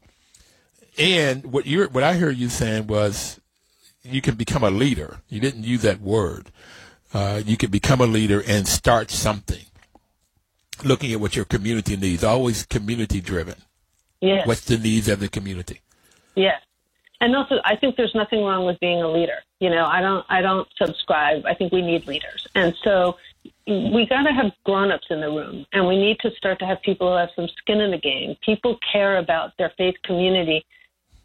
And 0.98 1.52
what 1.52 1.66
you 1.66 1.86
what 1.86 2.04
I 2.04 2.14
heard 2.14 2.38
you 2.38 2.50
saying 2.50 2.88
was 2.88 3.40
you 4.08 4.22
can 4.22 4.36
become 4.36 4.64
a 4.64 4.70
leader. 4.70 5.20
You 5.30 5.40
didn't 5.40 5.64
use 5.64 5.82
that 5.82 6.02
word. 6.02 6.52
Uh, 7.14 7.42
you 7.46 7.58
can 7.58 7.72
become 7.72 8.02
a 8.02 8.06
leader 8.06 8.44
and 8.46 8.68
start 8.68 9.12
something. 9.12 9.66
Looking 10.84 11.12
at 11.12 11.20
what 11.20 11.36
your 11.36 11.46
community 11.46 11.98
needs, 11.98 12.24
always 12.24 12.66
community 12.66 13.22
driven. 13.22 13.56
Yes. 14.22 14.48
What's 14.48 14.66
the 14.66 14.78
needs 14.78 15.08
of 15.08 15.20
the 15.20 15.28
community? 15.28 15.82
Yes. 16.36 16.62
And 17.20 17.36
also, 17.36 17.56
I 17.66 17.76
think 17.76 17.96
there's 17.96 18.14
nothing 18.14 18.44
wrong 18.44 18.66
with 18.66 18.80
being 18.80 19.02
a 19.02 19.10
leader. 19.10 19.40
You 19.60 19.72
know, 19.72 19.86
I 19.86 20.02
don't, 20.02 20.26
I 20.30 20.42
don't 20.42 20.68
subscribe. 20.78 21.46
I 21.46 21.56
think 21.56 21.72
we 21.72 21.82
need 21.82 22.06
leaders, 22.06 22.48
and 22.54 22.76
so 22.84 23.18
we 23.66 24.06
got 24.08 24.24
to 24.24 24.32
have 24.32 24.52
grown-ups 24.66 25.08
in 25.10 25.22
the 25.22 25.30
room, 25.30 25.66
and 25.74 25.88
we 25.88 25.98
need 25.98 26.20
to 26.20 26.30
start 26.38 26.60
to 26.60 26.66
have 26.66 26.80
people 26.84 27.10
who 27.10 27.18
have 27.18 27.30
some 27.36 27.48
skin 27.58 27.82
in 27.82 27.90
the 27.90 27.98
game. 27.98 28.36
People 28.46 28.78
care 28.92 29.18
about 29.18 29.54
their 29.58 29.72
faith 29.78 29.96
community 30.04 30.64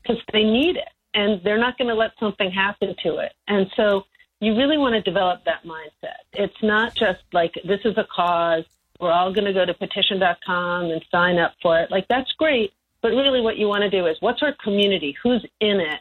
because 0.03 0.23
they 0.33 0.45
need 0.45 0.77
it, 0.77 0.89
and 1.15 1.41
they're 1.45 1.59
not 1.59 1.79
going 1.79 1.89
to 1.89 1.95
let 1.95 2.13
something 2.19 2.51
happen 2.51 2.95
to 3.03 3.19
it. 3.19 3.33
And 3.49 3.67
so, 3.77 4.05
you 4.41 4.57
really 4.57 4.77
want 4.77 4.95
to 4.95 5.01
develop 5.03 5.45
that 5.45 5.65
mindset. 5.65 6.19
It's 6.33 6.63
not 6.63 6.97
just 6.97 7.21
like 7.33 7.55
this 7.65 7.79
is 7.85 7.97
a 7.97 8.05
cause. 8.15 8.65
We're 8.99 9.13
all 9.13 9.33
going 9.33 9.45
to 9.45 9.53
go 9.53 9.65
to 9.65 9.73
petition.com 9.73 10.91
and 10.91 11.05
sign 11.13 11.39
up 11.39 11.55
for 11.63 11.79
it. 11.79 11.93
Like 11.93 12.09
that's 12.09 12.31
great, 12.33 12.73
but 13.03 13.11
really, 13.11 13.41
what 13.41 13.57
you 13.57 13.69
want 13.69 13.83
to 13.83 13.91
do 13.91 14.07
is 14.07 14.17
what's 14.21 14.43
our 14.43 14.55
community? 14.63 15.17
Who's 15.23 15.47
in 15.61 15.81
it? 15.81 16.01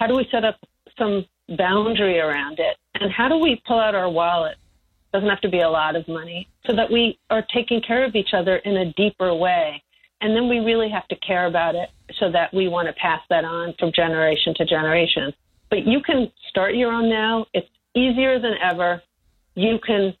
How 0.00 0.06
do 0.06 0.14
we 0.14 0.28
set 0.30 0.44
up 0.44 0.56
some 0.98 1.24
boundary 1.56 2.18
around 2.18 2.58
it? 2.58 2.76
And 2.94 3.10
how 3.10 3.28
do 3.28 3.38
we 3.38 3.62
pull 3.66 3.80
out 3.80 3.94
our 3.94 4.10
wallet 4.10 4.56
doesn't 5.12 5.28
have 5.28 5.40
to 5.40 5.48
be 5.48 5.60
a 5.60 5.68
lot 5.68 5.96
of 5.96 6.06
money, 6.08 6.48
so 6.66 6.74
that 6.74 6.90
we 6.90 7.18
are 7.30 7.44
taking 7.54 7.80
care 7.80 8.04
of 8.04 8.14
each 8.14 8.34
other 8.34 8.56
in 8.56 8.76
a 8.76 8.92
deeper 8.92 9.34
way. 9.34 9.82
And 10.20 10.34
then 10.34 10.48
we 10.48 10.58
really 10.58 10.88
have 10.90 11.06
to 11.08 11.16
care 11.16 11.46
about 11.46 11.74
it 11.74 11.90
so 12.18 12.30
that 12.32 12.52
we 12.54 12.68
want 12.68 12.88
to 12.88 12.94
pass 12.94 13.20
that 13.28 13.44
on 13.44 13.74
from 13.78 13.92
generation 13.94 14.54
to 14.56 14.64
generation. 14.64 15.32
But 15.68 15.86
you 15.86 16.00
can 16.00 16.30
start 16.48 16.74
your 16.74 16.92
own 16.92 17.10
now. 17.10 17.46
It's 17.52 17.68
easier 17.94 18.40
than 18.40 18.54
ever. 18.62 19.02
You 19.54 19.78
can 19.84 20.14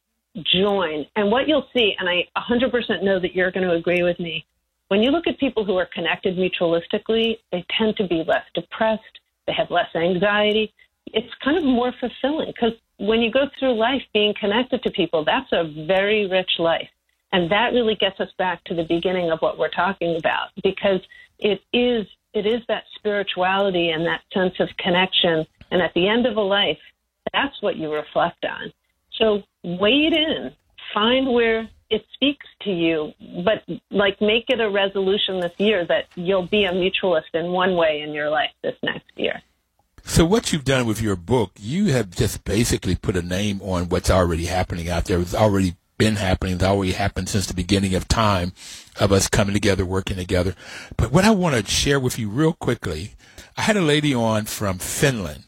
join. 0.54 1.06
And 1.16 1.30
what 1.30 1.48
you'll 1.48 1.66
see, 1.74 1.94
and 1.98 2.08
I 2.08 2.26
100% 2.36 3.02
know 3.02 3.20
that 3.20 3.34
you're 3.34 3.50
going 3.50 3.66
to 3.66 3.74
agree 3.74 4.02
with 4.02 4.18
me, 4.18 4.44
when 4.88 5.02
you 5.02 5.10
look 5.10 5.26
at 5.26 5.38
people 5.38 5.64
who 5.64 5.76
are 5.76 5.88
connected 5.92 6.36
mutualistically, 6.36 7.38
they 7.50 7.64
tend 7.76 7.96
to 7.96 8.06
be 8.06 8.22
less 8.26 8.44
depressed, 8.54 9.02
they 9.46 9.52
have 9.52 9.70
less 9.70 9.88
anxiety. 9.94 10.72
It's 11.06 11.32
kind 11.42 11.56
of 11.56 11.64
more 11.64 11.92
fulfilling 11.98 12.48
because 12.48 12.72
when 12.98 13.20
you 13.20 13.30
go 13.30 13.46
through 13.58 13.74
life 13.74 14.02
being 14.12 14.34
connected 14.38 14.82
to 14.82 14.90
people, 14.90 15.24
that's 15.24 15.50
a 15.52 15.64
very 15.86 16.28
rich 16.28 16.50
life. 16.58 16.88
And 17.36 17.50
that 17.50 17.74
really 17.74 17.96
gets 17.96 18.18
us 18.18 18.30
back 18.38 18.64
to 18.64 18.74
the 18.74 18.84
beginning 18.84 19.30
of 19.30 19.40
what 19.40 19.58
we're 19.58 19.68
talking 19.68 20.16
about 20.16 20.48
because 20.64 21.00
it 21.38 21.60
is 21.70 22.06
it 22.32 22.46
is 22.46 22.62
that 22.68 22.84
spirituality 22.94 23.90
and 23.90 24.06
that 24.06 24.22
sense 24.32 24.54
of 24.58 24.70
connection. 24.78 25.44
And 25.70 25.82
at 25.82 25.92
the 25.92 26.08
end 26.08 26.24
of 26.24 26.38
a 26.38 26.40
life, 26.40 26.78
that's 27.34 27.60
what 27.60 27.76
you 27.76 27.92
reflect 27.92 28.42
on. 28.46 28.72
So 29.18 29.42
wade 29.62 30.14
in, 30.14 30.50
find 30.94 31.30
where 31.30 31.68
it 31.90 32.06
speaks 32.14 32.46
to 32.62 32.70
you, 32.70 33.12
but 33.44 33.62
like 33.90 34.18
make 34.22 34.46
it 34.48 34.58
a 34.58 34.70
resolution 34.70 35.38
this 35.40 35.52
year 35.58 35.84
that 35.88 36.06
you'll 36.14 36.46
be 36.46 36.64
a 36.64 36.72
mutualist 36.72 37.34
in 37.34 37.52
one 37.52 37.76
way 37.76 38.00
in 38.00 38.14
your 38.14 38.30
life 38.30 38.52
this 38.62 38.76
next 38.82 39.10
year. 39.14 39.42
So 40.04 40.24
what 40.24 40.54
you've 40.54 40.64
done 40.64 40.86
with 40.86 41.02
your 41.02 41.16
book, 41.16 41.50
you 41.58 41.92
have 41.92 42.08
just 42.08 42.44
basically 42.44 42.94
put 42.94 43.14
a 43.14 43.20
name 43.20 43.60
on 43.60 43.90
what's 43.90 44.10
already 44.10 44.46
happening 44.46 44.88
out 44.88 45.04
there. 45.04 45.20
It's 45.20 45.34
already 45.34 45.76
been 45.98 46.16
happening. 46.16 46.54
It's 46.54 46.64
already 46.64 46.92
happened 46.92 47.28
since 47.28 47.46
the 47.46 47.54
beginning 47.54 47.94
of 47.94 48.08
time 48.08 48.52
of 48.98 49.12
us 49.12 49.28
coming 49.28 49.54
together, 49.54 49.84
working 49.84 50.16
together. 50.16 50.54
But 50.96 51.12
what 51.12 51.24
I 51.24 51.30
want 51.30 51.54
to 51.56 51.70
share 51.70 52.00
with 52.00 52.18
you 52.18 52.28
real 52.28 52.52
quickly, 52.52 53.14
I 53.56 53.62
had 53.62 53.76
a 53.76 53.82
lady 53.82 54.14
on 54.14 54.44
from 54.44 54.78
Finland, 54.78 55.44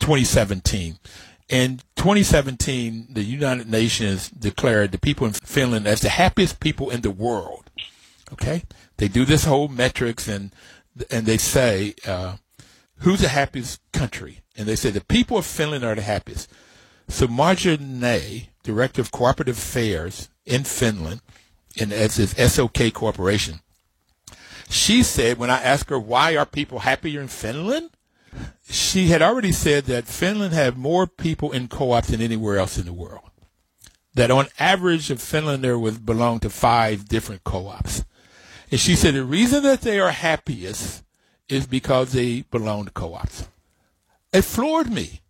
2017. 0.00 0.98
In 1.48 1.80
2017, 1.96 3.08
the 3.10 3.22
United 3.22 3.70
Nations 3.70 4.28
declared 4.28 4.92
the 4.92 4.98
people 4.98 5.26
in 5.26 5.32
Finland 5.32 5.86
as 5.86 6.00
the 6.00 6.10
happiest 6.10 6.60
people 6.60 6.90
in 6.90 7.00
the 7.00 7.10
world. 7.10 7.70
Okay, 8.32 8.64
they 8.98 9.08
do 9.08 9.24
this 9.24 9.44
whole 9.44 9.68
metrics 9.68 10.28
and 10.28 10.52
and 11.10 11.26
they 11.26 11.38
say 11.38 11.94
uh, 12.06 12.36
who's 12.98 13.20
the 13.20 13.28
happiest 13.28 13.80
country, 13.92 14.40
and 14.56 14.66
they 14.66 14.76
say 14.76 14.90
the 14.90 15.00
people 15.00 15.38
of 15.38 15.46
Finland 15.46 15.84
are 15.84 15.94
the 15.94 16.02
happiest. 16.02 16.50
So 17.08 17.26
Marja 17.26 17.78
Ney, 17.80 18.50
director 18.62 19.00
of 19.00 19.10
cooperative 19.10 19.58
affairs 19.58 20.28
in 20.44 20.64
Finland, 20.64 21.22
and 21.80 21.92
as 21.92 22.16
his 22.16 22.32
SOK 22.32 22.92
Corporation, 22.92 23.60
she 24.68 25.02
said 25.02 25.38
when 25.38 25.50
I 25.50 25.62
asked 25.62 25.90
her 25.90 25.98
why 25.98 26.36
are 26.36 26.46
people 26.46 26.80
happier 26.80 27.20
in 27.20 27.28
Finland, 27.28 27.90
she 28.68 29.08
had 29.08 29.22
already 29.22 29.52
said 29.52 29.84
that 29.84 30.06
Finland 30.06 30.52
had 30.52 30.76
more 30.76 31.06
people 31.06 31.52
in 31.52 31.68
co-ops 31.68 32.08
than 32.08 32.20
anywhere 32.20 32.58
else 32.58 32.76
in 32.78 32.84
the 32.84 32.92
world. 32.92 33.30
That 34.14 34.30
on 34.30 34.48
average, 34.58 35.10
a 35.10 35.14
Finlander 35.14 35.80
would 35.80 36.04
belong 36.04 36.40
to 36.40 36.50
five 36.50 37.08
different 37.08 37.44
co-ops. 37.44 38.04
And 38.70 38.78
she 38.78 38.96
said 38.96 39.14
the 39.14 39.24
reason 39.24 39.62
that 39.62 39.80
they 39.80 39.98
are 39.98 40.10
happiest 40.10 41.02
is 41.48 41.66
because 41.66 42.12
they 42.12 42.42
belong 42.42 42.84
to 42.84 42.90
co-ops. 42.90 43.48
It 44.32 44.42
floored 44.42 44.90
me. 44.90 45.22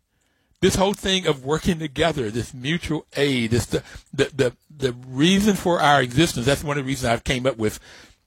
This 0.60 0.74
whole 0.74 0.94
thing 0.94 1.26
of 1.26 1.44
working 1.44 1.78
together, 1.78 2.30
this 2.30 2.52
mutual 2.52 3.06
aid, 3.16 3.52
this 3.52 3.66
the, 3.66 3.82
the, 4.12 4.30
the, 4.34 4.56
the 4.76 4.92
reason 5.06 5.54
for 5.54 5.80
our 5.80 6.02
existence. 6.02 6.46
That's 6.46 6.64
one 6.64 6.78
of 6.78 6.84
the 6.84 6.88
reasons 6.88 7.12
I've 7.12 7.24
came 7.24 7.46
up 7.46 7.56
with 7.58 7.78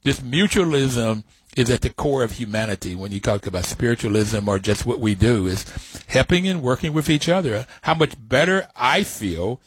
this 0.04 0.22
mutualism 0.22 1.24
is 1.58 1.70
at 1.70 1.82
the 1.82 1.90
core 1.90 2.24
of 2.24 2.34
humanity 2.34 2.96
when 2.96 3.12
you 3.12 3.20
talk 3.20 3.46
about 3.46 3.66
spiritualism 3.66 4.48
or 4.48 4.60
just 4.60 4.86
what 4.86 5.00
we 5.00 5.16
do 5.16 5.48
is 5.48 5.66
helping 6.08 6.48
and 6.48 6.62
working 6.62 6.94
with 6.94 7.10
each 7.10 7.28
other. 7.28 7.68
How 7.82 7.94
much 7.94 8.14
better 8.18 8.68
I 8.76 9.04
feel 9.04 9.60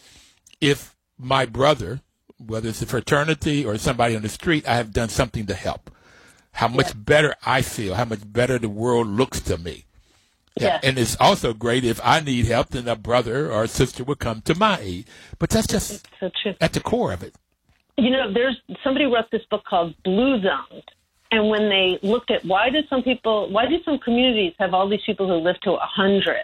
if 0.60 0.96
my 1.18 1.44
brother, 1.44 2.00
whether 2.38 2.70
it's 2.70 2.82
a 2.82 2.86
fraternity 2.86 3.64
or 3.64 3.76
somebody 3.76 4.16
on 4.16 4.22
the 4.22 4.28
street, 4.30 4.66
I 4.66 4.76
have 4.76 4.92
done 4.92 5.10
something 5.10 5.46
to 5.46 5.54
help. 5.54 5.90
How 6.52 6.68
much 6.68 6.88
yeah. 6.88 6.94
better 6.96 7.34
I 7.44 7.62
feel, 7.62 7.94
how 7.94 8.06
much 8.06 8.20
better 8.24 8.58
the 8.58 8.68
world 8.68 9.06
looks 9.06 9.40
to 9.42 9.58
me. 9.58 9.84
Yeah. 10.60 10.78
And 10.82 10.98
it's 10.98 11.16
also 11.18 11.52
great 11.52 11.84
if 11.84 12.00
I 12.04 12.20
need 12.20 12.46
help, 12.46 12.70
then 12.70 12.86
a 12.86 12.94
brother 12.94 13.50
or 13.50 13.64
a 13.64 13.68
sister 13.68 14.04
would 14.04 14.20
come 14.20 14.40
to 14.42 14.54
my 14.54 14.78
aid. 14.80 15.06
But 15.38 15.50
that's 15.50 15.66
just 15.66 16.06
so 16.20 16.30
at 16.60 16.72
the 16.72 16.80
core 16.80 17.12
of 17.12 17.22
it. 17.22 17.34
You 17.96 18.10
know, 18.10 18.32
there's 18.32 18.56
somebody 18.82 19.06
wrote 19.06 19.30
this 19.32 19.42
book 19.50 19.64
called 19.64 19.94
Blue 20.04 20.40
Zones 20.40 20.84
and 21.34 21.48
when 21.48 21.68
they 21.68 21.98
looked 22.06 22.30
at 22.30 22.44
why 22.44 22.70
did 22.70 22.84
some 22.88 23.02
people, 23.02 23.50
why 23.50 23.66
do 23.66 23.76
some 23.84 23.98
communities 23.98 24.52
have 24.60 24.72
all 24.72 24.88
these 24.88 25.02
people 25.04 25.26
who 25.26 25.34
live 25.34 25.60
to 25.62 25.70
a 25.70 25.88
100? 25.98 26.36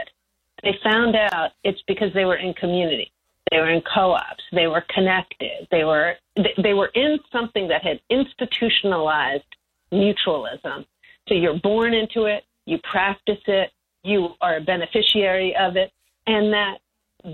They 0.64 0.72
found 0.82 1.14
out 1.14 1.52
it's 1.62 1.80
because 1.86 2.12
they 2.12 2.24
were 2.24 2.36
in 2.36 2.54
community. 2.54 3.12
They 3.52 3.58
were 3.58 3.70
in 3.70 3.82
co-ops. 3.94 4.42
They 4.52 4.66
were 4.66 4.84
connected. 4.92 5.68
They 5.70 5.84
were 5.84 6.14
they 6.62 6.74
were 6.74 6.90
in 6.94 7.18
something 7.32 7.68
that 7.68 7.82
had 7.82 8.00
institutionalized 8.10 9.44
mutualism. 9.92 10.84
So 11.28 11.34
you're 11.34 11.58
born 11.58 11.94
into 11.94 12.24
it. 12.24 12.44
You 12.66 12.78
practice 12.90 13.42
it. 13.46 13.70
You 14.02 14.34
are 14.40 14.56
a 14.56 14.60
beneficiary 14.60 15.54
of 15.56 15.76
it, 15.76 15.92
and 16.26 16.52
that 16.52 16.78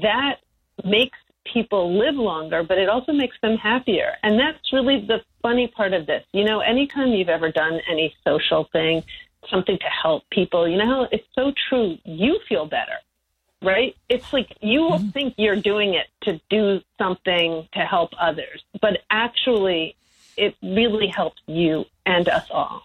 that 0.02 0.38
makes 0.84 1.18
people 1.52 1.96
live 1.96 2.16
longer, 2.16 2.62
but 2.62 2.78
it 2.78 2.88
also 2.88 3.12
makes 3.12 3.36
them 3.40 3.56
happier. 3.56 4.14
And 4.22 4.38
that's 4.38 4.72
really 4.72 5.04
the 5.06 5.20
funny 5.42 5.68
part 5.68 5.92
of 5.92 6.06
this. 6.06 6.24
You 6.32 6.44
know, 6.44 6.60
anytime 6.60 7.08
you've 7.08 7.28
ever 7.28 7.50
done 7.50 7.80
any 7.90 8.14
social 8.26 8.68
thing, 8.72 9.02
something 9.50 9.78
to 9.78 9.86
help 9.86 10.24
people, 10.30 10.68
you 10.68 10.76
know, 10.76 11.06
it's 11.12 11.26
so 11.34 11.52
true. 11.68 11.98
You 12.04 12.40
feel 12.48 12.66
better, 12.66 12.96
right? 13.62 13.96
It's 14.08 14.32
like 14.32 14.56
you 14.60 14.80
mm-hmm. 14.80 15.08
think 15.10 15.34
you're 15.36 15.56
doing 15.60 15.94
it 15.94 16.08
to 16.22 16.40
do 16.50 16.80
something 16.98 17.68
to 17.74 17.80
help 17.80 18.10
others, 18.18 18.64
but 18.80 18.98
actually, 19.10 19.96
it 20.36 20.54
really 20.62 21.06
helps 21.06 21.40
you 21.46 21.86
and 22.04 22.28
us 22.28 22.46
all. 22.50 22.82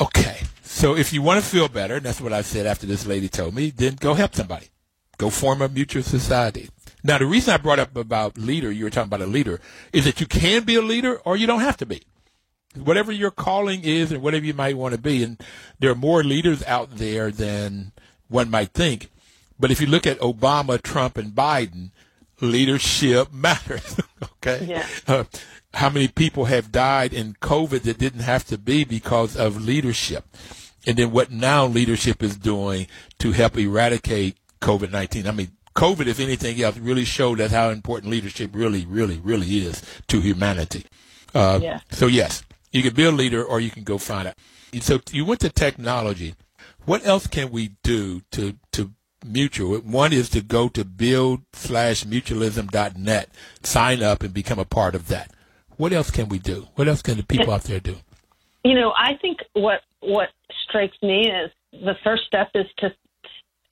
Okay. 0.00 0.40
So 0.62 0.96
if 0.96 1.12
you 1.12 1.22
want 1.22 1.42
to 1.42 1.48
feel 1.48 1.68
better, 1.68 2.00
that's 2.00 2.20
what 2.20 2.32
I 2.32 2.42
said 2.42 2.66
after 2.66 2.86
this 2.86 3.06
lady 3.06 3.28
told 3.28 3.54
me, 3.54 3.70
then 3.70 3.96
go 3.96 4.14
help 4.14 4.34
somebody. 4.34 4.68
Go 5.18 5.30
form 5.30 5.62
a 5.62 5.68
mutual 5.68 6.02
society. 6.02 6.70
Now, 7.04 7.18
the 7.18 7.26
reason 7.26 7.52
I 7.52 7.56
brought 7.56 7.78
up 7.78 7.96
about 7.96 8.38
leader, 8.38 8.70
you 8.70 8.84
were 8.84 8.90
talking 8.90 9.08
about 9.08 9.20
a 9.20 9.30
leader, 9.30 9.60
is 9.92 10.04
that 10.04 10.20
you 10.20 10.26
can 10.26 10.64
be 10.64 10.76
a 10.76 10.82
leader 10.82 11.18
or 11.24 11.36
you 11.36 11.46
don't 11.46 11.60
have 11.60 11.76
to 11.78 11.86
be. 11.86 12.02
Whatever 12.76 13.12
your 13.12 13.30
calling 13.30 13.82
is 13.84 14.12
and 14.12 14.22
whatever 14.22 14.44
you 14.44 14.54
might 14.54 14.76
want 14.76 14.94
to 14.94 15.00
be. 15.00 15.22
And 15.22 15.40
there 15.78 15.90
are 15.90 15.96
more 15.96 16.24
leaders 16.24 16.64
out 16.64 16.96
there 16.96 17.30
than 17.30 17.92
one 18.28 18.50
might 18.50 18.72
think. 18.72 19.10
But 19.58 19.70
if 19.70 19.80
you 19.80 19.86
look 19.86 20.06
at 20.06 20.18
Obama, 20.20 20.80
Trump, 20.80 21.16
and 21.18 21.32
Biden, 21.32 21.90
leadership 22.40 23.32
matters. 23.32 24.00
okay? 24.22 24.64
Yeah. 24.64 24.86
Uh, 25.06 25.24
how 25.74 25.88
many 25.90 26.08
people 26.08 26.46
have 26.46 26.72
died 26.72 27.12
in 27.12 27.34
COVID 27.34 27.82
that 27.82 27.98
didn't 27.98 28.20
have 28.20 28.44
to 28.46 28.58
be 28.58 28.84
because 28.84 29.36
of 29.36 29.62
leadership? 29.62 30.24
And 30.86 30.96
then 30.96 31.12
what 31.12 31.30
now 31.30 31.64
leadership 31.66 32.22
is 32.22 32.36
doing 32.36 32.86
to 33.18 33.32
help 33.32 33.56
eradicate 33.56 34.36
COVID 34.60 34.90
19. 34.90 35.26
I 35.26 35.30
mean, 35.32 35.52
COVID, 35.74 36.06
if 36.06 36.20
anything 36.20 36.60
else, 36.62 36.76
really 36.76 37.04
showed 37.04 37.40
us 37.40 37.50
how 37.50 37.70
important 37.70 38.10
leadership 38.10 38.50
really, 38.54 38.84
really, 38.84 39.18
really 39.18 39.58
is 39.58 39.82
to 40.08 40.20
humanity. 40.20 40.86
Uh, 41.34 41.60
yeah. 41.62 41.80
So 41.90 42.06
yes, 42.06 42.42
you 42.72 42.82
can 42.82 42.94
be 42.94 43.04
a 43.04 43.10
leader 43.10 43.42
or 43.42 43.60
you 43.60 43.70
can 43.70 43.84
go 43.84 43.98
find 43.98 44.28
out. 44.28 44.34
So 44.80 45.00
you 45.10 45.24
went 45.24 45.40
to 45.40 45.50
technology. 45.50 46.34
What 46.84 47.06
else 47.06 47.26
can 47.26 47.50
we 47.50 47.76
do 47.82 48.22
to, 48.32 48.58
to 48.72 48.92
mutual? 49.24 49.78
One 49.78 50.12
is 50.12 50.28
to 50.30 50.40
go 50.42 50.68
to 50.70 50.84
build 50.84 51.42
slash 51.52 52.04
mutualism.net, 52.04 53.28
sign 53.62 54.02
up 54.02 54.22
and 54.22 54.34
become 54.34 54.58
a 54.58 54.64
part 54.64 54.94
of 54.94 55.08
that. 55.08 55.30
What 55.76 55.92
else 55.92 56.10
can 56.10 56.28
we 56.28 56.38
do? 56.38 56.66
What 56.74 56.88
else 56.88 57.02
can 57.02 57.16
the 57.16 57.22
people 57.22 57.52
out 57.52 57.64
there 57.64 57.80
do? 57.80 57.96
You 58.64 58.74
know, 58.74 58.92
I 58.96 59.14
think 59.20 59.38
what, 59.54 59.80
what 60.00 60.28
strikes 60.68 60.96
me 61.02 61.28
is 61.30 61.50
the 61.72 61.94
first 62.04 62.24
step 62.26 62.50
is 62.54 62.66
to, 62.78 62.90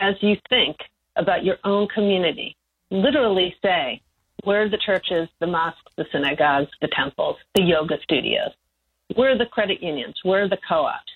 as 0.01 0.15
you 0.21 0.37
think, 0.49 0.77
about 1.17 1.45
your 1.45 1.57
own 1.65 1.87
community. 1.89 2.57
Literally 2.91 3.55
say, 3.63 4.01
where 4.45 4.63
are 4.63 4.69
the 4.69 4.79
churches, 4.79 5.29
the 5.39 5.47
mosques, 5.47 5.81
the 5.97 6.07
synagogues, 6.11 6.71
the 6.81 6.89
temples, 6.89 7.37
the 7.55 7.63
yoga 7.63 7.97
studios? 8.03 8.51
Where 9.15 9.33
are 9.33 9.39
the 9.39 9.47
credit 9.47 9.83
unions? 9.83 10.15
Where 10.23 10.45
are 10.45 10.49
the 10.49 10.59
co 10.69 10.85
ops? 10.87 11.13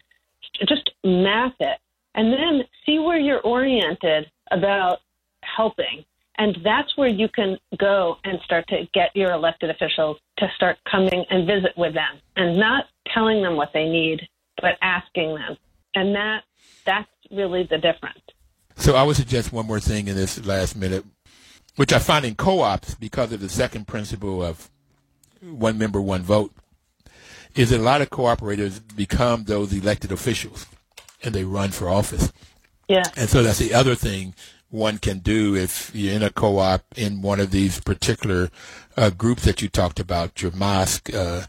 Just 0.68 0.90
map 1.02 1.54
it 1.58 1.78
and 2.14 2.32
then 2.32 2.62
see 2.84 2.98
where 2.98 3.18
you're 3.18 3.40
oriented 3.40 4.30
about 4.50 4.98
helping. 5.42 6.04
And 6.36 6.58
that's 6.64 6.96
where 6.96 7.08
you 7.08 7.28
can 7.28 7.58
go 7.78 8.16
and 8.24 8.40
start 8.44 8.66
to 8.68 8.86
get 8.92 9.14
your 9.14 9.32
elected 9.32 9.70
officials 9.70 10.18
to 10.38 10.48
start 10.56 10.78
coming 10.90 11.24
and 11.30 11.46
visit 11.46 11.72
with 11.76 11.94
them 11.94 12.18
and 12.36 12.58
not 12.58 12.86
telling 13.14 13.42
them 13.42 13.56
what 13.56 13.72
they 13.72 13.88
need, 13.88 14.26
but 14.60 14.72
asking 14.82 15.34
them. 15.36 15.56
And 15.94 16.14
that 16.14 16.42
that's 16.84 17.08
really 17.30 17.62
the 17.62 17.78
difference. 17.78 18.20
So 18.76 18.96
I 18.96 19.04
would 19.04 19.16
suggest 19.16 19.52
one 19.52 19.66
more 19.66 19.78
thing 19.78 20.08
in 20.08 20.16
this 20.16 20.44
last 20.44 20.76
minute. 20.76 21.04
which 21.76 21.92
I 21.92 21.98
find 21.98 22.24
in 22.24 22.34
co-ops 22.34 22.94
because 22.94 23.32
of 23.32 23.40
the 23.40 23.48
second 23.48 23.86
principle 23.86 24.42
of 24.44 24.70
one 25.40 25.78
member, 25.78 26.00
one 26.00 26.22
vote, 26.22 26.52
is 27.54 27.70
that 27.70 27.80
a 27.80 27.82
lot 27.82 28.00
of 28.00 28.10
cooperators 28.10 28.80
become 28.96 29.44
those 29.44 29.72
elected 29.72 30.12
officials 30.12 30.66
and 31.22 31.34
they 31.34 31.44
run 31.44 31.70
for 31.70 31.88
office. 31.88 32.32
Yeah. 32.88 33.04
And 33.16 33.28
so 33.28 33.42
that's 33.42 33.58
the 33.58 33.74
other 33.74 33.94
thing 33.94 34.34
one 34.74 34.98
can 34.98 35.20
do 35.20 35.54
if 35.54 35.94
you're 35.94 36.12
in 36.12 36.22
a 36.22 36.30
co-op 36.30 36.82
in 36.96 37.22
one 37.22 37.38
of 37.38 37.52
these 37.52 37.80
particular 37.80 38.50
uh, 38.96 39.08
groups 39.10 39.44
that 39.44 39.62
you 39.62 39.68
talked 39.68 40.00
about, 40.00 40.42
your 40.42 40.50
mosque, 40.50 41.14
uh, 41.14 41.42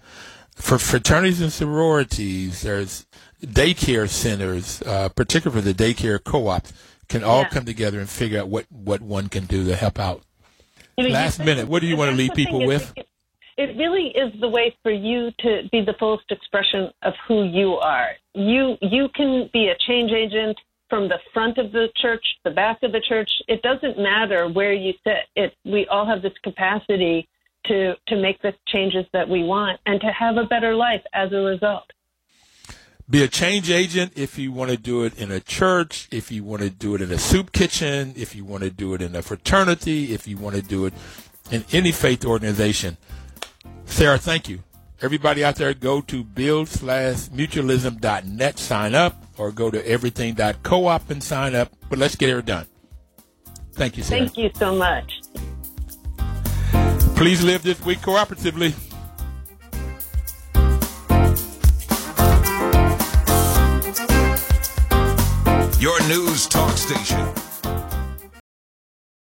for 0.55 0.77
fraternities 0.77 1.41
and 1.41 1.51
sororities, 1.51 2.61
there's 2.61 3.07
daycare 3.41 4.07
centers, 4.07 4.81
uh, 4.83 5.09
particularly 5.09 5.61
for 5.61 5.67
the 5.67 5.73
daycare 5.73 6.23
co-ops, 6.23 6.71
can 7.09 7.23
all 7.23 7.41
yeah. 7.41 7.49
come 7.49 7.65
together 7.65 7.99
and 7.99 8.09
figure 8.09 8.39
out 8.39 8.47
what, 8.47 8.65
what 8.69 9.01
one 9.01 9.27
can 9.27 9.45
do 9.45 9.65
to 9.65 9.75
help 9.75 9.99
out. 9.99 10.21
You 10.97 11.09
know, 11.09 11.13
Last 11.13 11.39
minute, 11.39 11.67
what 11.67 11.81
do 11.81 11.87
you 11.87 11.97
want 11.97 12.11
to 12.11 12.17
leave 12.17 12.33
people 12.35 12.65
with? 12.65 12.93
It, 12.95 13.07
it 13.57 13.77
really 13.77 14.07
is 14.15 14.39
the 14.39 14.49
way 14.49 14.75
for 14.83 14.91
you 14.91 15.31
to 15.39 15.63
be 15.71 15.81
the 15.81 15.95
fullest 15.99 16.29
expression 16.29 16.91
of 17.01 17.13
who 17.27 17.43
you 17.43 17.73
are. 17.73 18.11
You 18.33 18.77
you 18.81 19.09
can 19.13 19.49
be 19.51 19.69
a 19.69 19.75
change 19.87 20.11
agent 20.11 20.57
from 20.89 21.07
the 21.07 21.19
front 21.33 21.57
of 21.57 21.71
the 21.71 21.87
church, 21.95 22.23
the 22.43 22.51
back 22.51 22.83
of 22.83 22.91
the 22.91 23.01
church. 23.01 23.29
It 23.47 23.61
doesn't 23.61 23.97
matter 23.97 24.47
where 24.49 24.73
you 24.73 24.93
sit. 25.03 25.27
It 25.35 25.53
we 25.65 25.87
all 25.87 26.05
have 26.05 26.21
this 26.21 26.37
capacity 26.43 27.27
to 27.65 27.95
to 28.07 28.15
make 28.15 28.41
the 28.41 28.53
changes 28.67 29.05
that 29.13 29.27
we 29.27 29.43
want 29.43 29.79
and 29.85 29.99
to 30.01 30.07
have 30.07 30.37
a 30.37 30.45
better 30.45 30.75
life 30.75 31.01
as 31.13 31.31
a 31.31 31.37
result. 31.37 31.91
Be 33.07 33.21
a 33.21 33.27
change 33.27 33.69
agent 33.69 34.13
if 34.15 34.39
you 34.39 34.51
want 34.51 34.71
to 34.71 34.77
do 34.77 35.03
it 35.03 35.15
in 35.19 35.31
a 35.31 35.39
church, 35.39 36.07
if 36.11 36.31
you 36.31 36.43
want 36.43 36.63
to 36.63 36.71
do 36.71 36.95
it 36.95 37.01
in 37.01 37.11
a 37.11 37.19
soup 37.19 37.51
kitchen, 37.51 38.13
if 38.17 38.35
you 38.35 38.43
want 38.43 38.63
to 38.63 38.71
do 38.71 38.95
it 38.95 39.01
in 39.01 39.15
a 39.15 39.21
fraternity, 39.21 40.11
if 40.11 40.27
you 40.27 40.37
want 40.37 40.55
to 40.55 40.61
do 40.63 40.87
it 40.87 40.93
in 41.51 41.63
any 41.71 41.91
faith 41.91 42.25
organization. 42.25 42.97
Sara, 43.85 44.17
thank 44.17 44.49
you. 44.49 44.63
Everybody 45.03 45.43
out 45.43 45.57
there, 45.57 45.73
go 45.75 46.01
to 46.01 46.23
build 46.23 46.67
slash 46.67 47.29
mutualism.net, 47.29 48.57
sign 48.57 48.95
up, 48.95 49.24
or 49.37 49.51
go 49.51 49.69
to 49.69 49.87
everything.coop 49.87 51.09
and 51.09 51.23
sign 51.23 51.55
up. 51.55 51.71
But 51.89 51.99
let's 51.99 52.15
get 52.15 52.29
it 52.29 52.45
done. 52.45 52.67
Thank 53.73 53.97
you, 53.97 54.03
Sara. 54.03 54.21
Thank 54.21 54.37
you 54.37 54.51
so 54.55 54.75
much. 54.75 55.21
Please 57.15 57.43
live 57.43 57.63
this 57.63 57.83
week 57.85 57.99
cooperatively. 57.99 58.73
Your 65.81 66.07
news 66.07 66.47
talk 66.47 66.75
station 66.77 67.44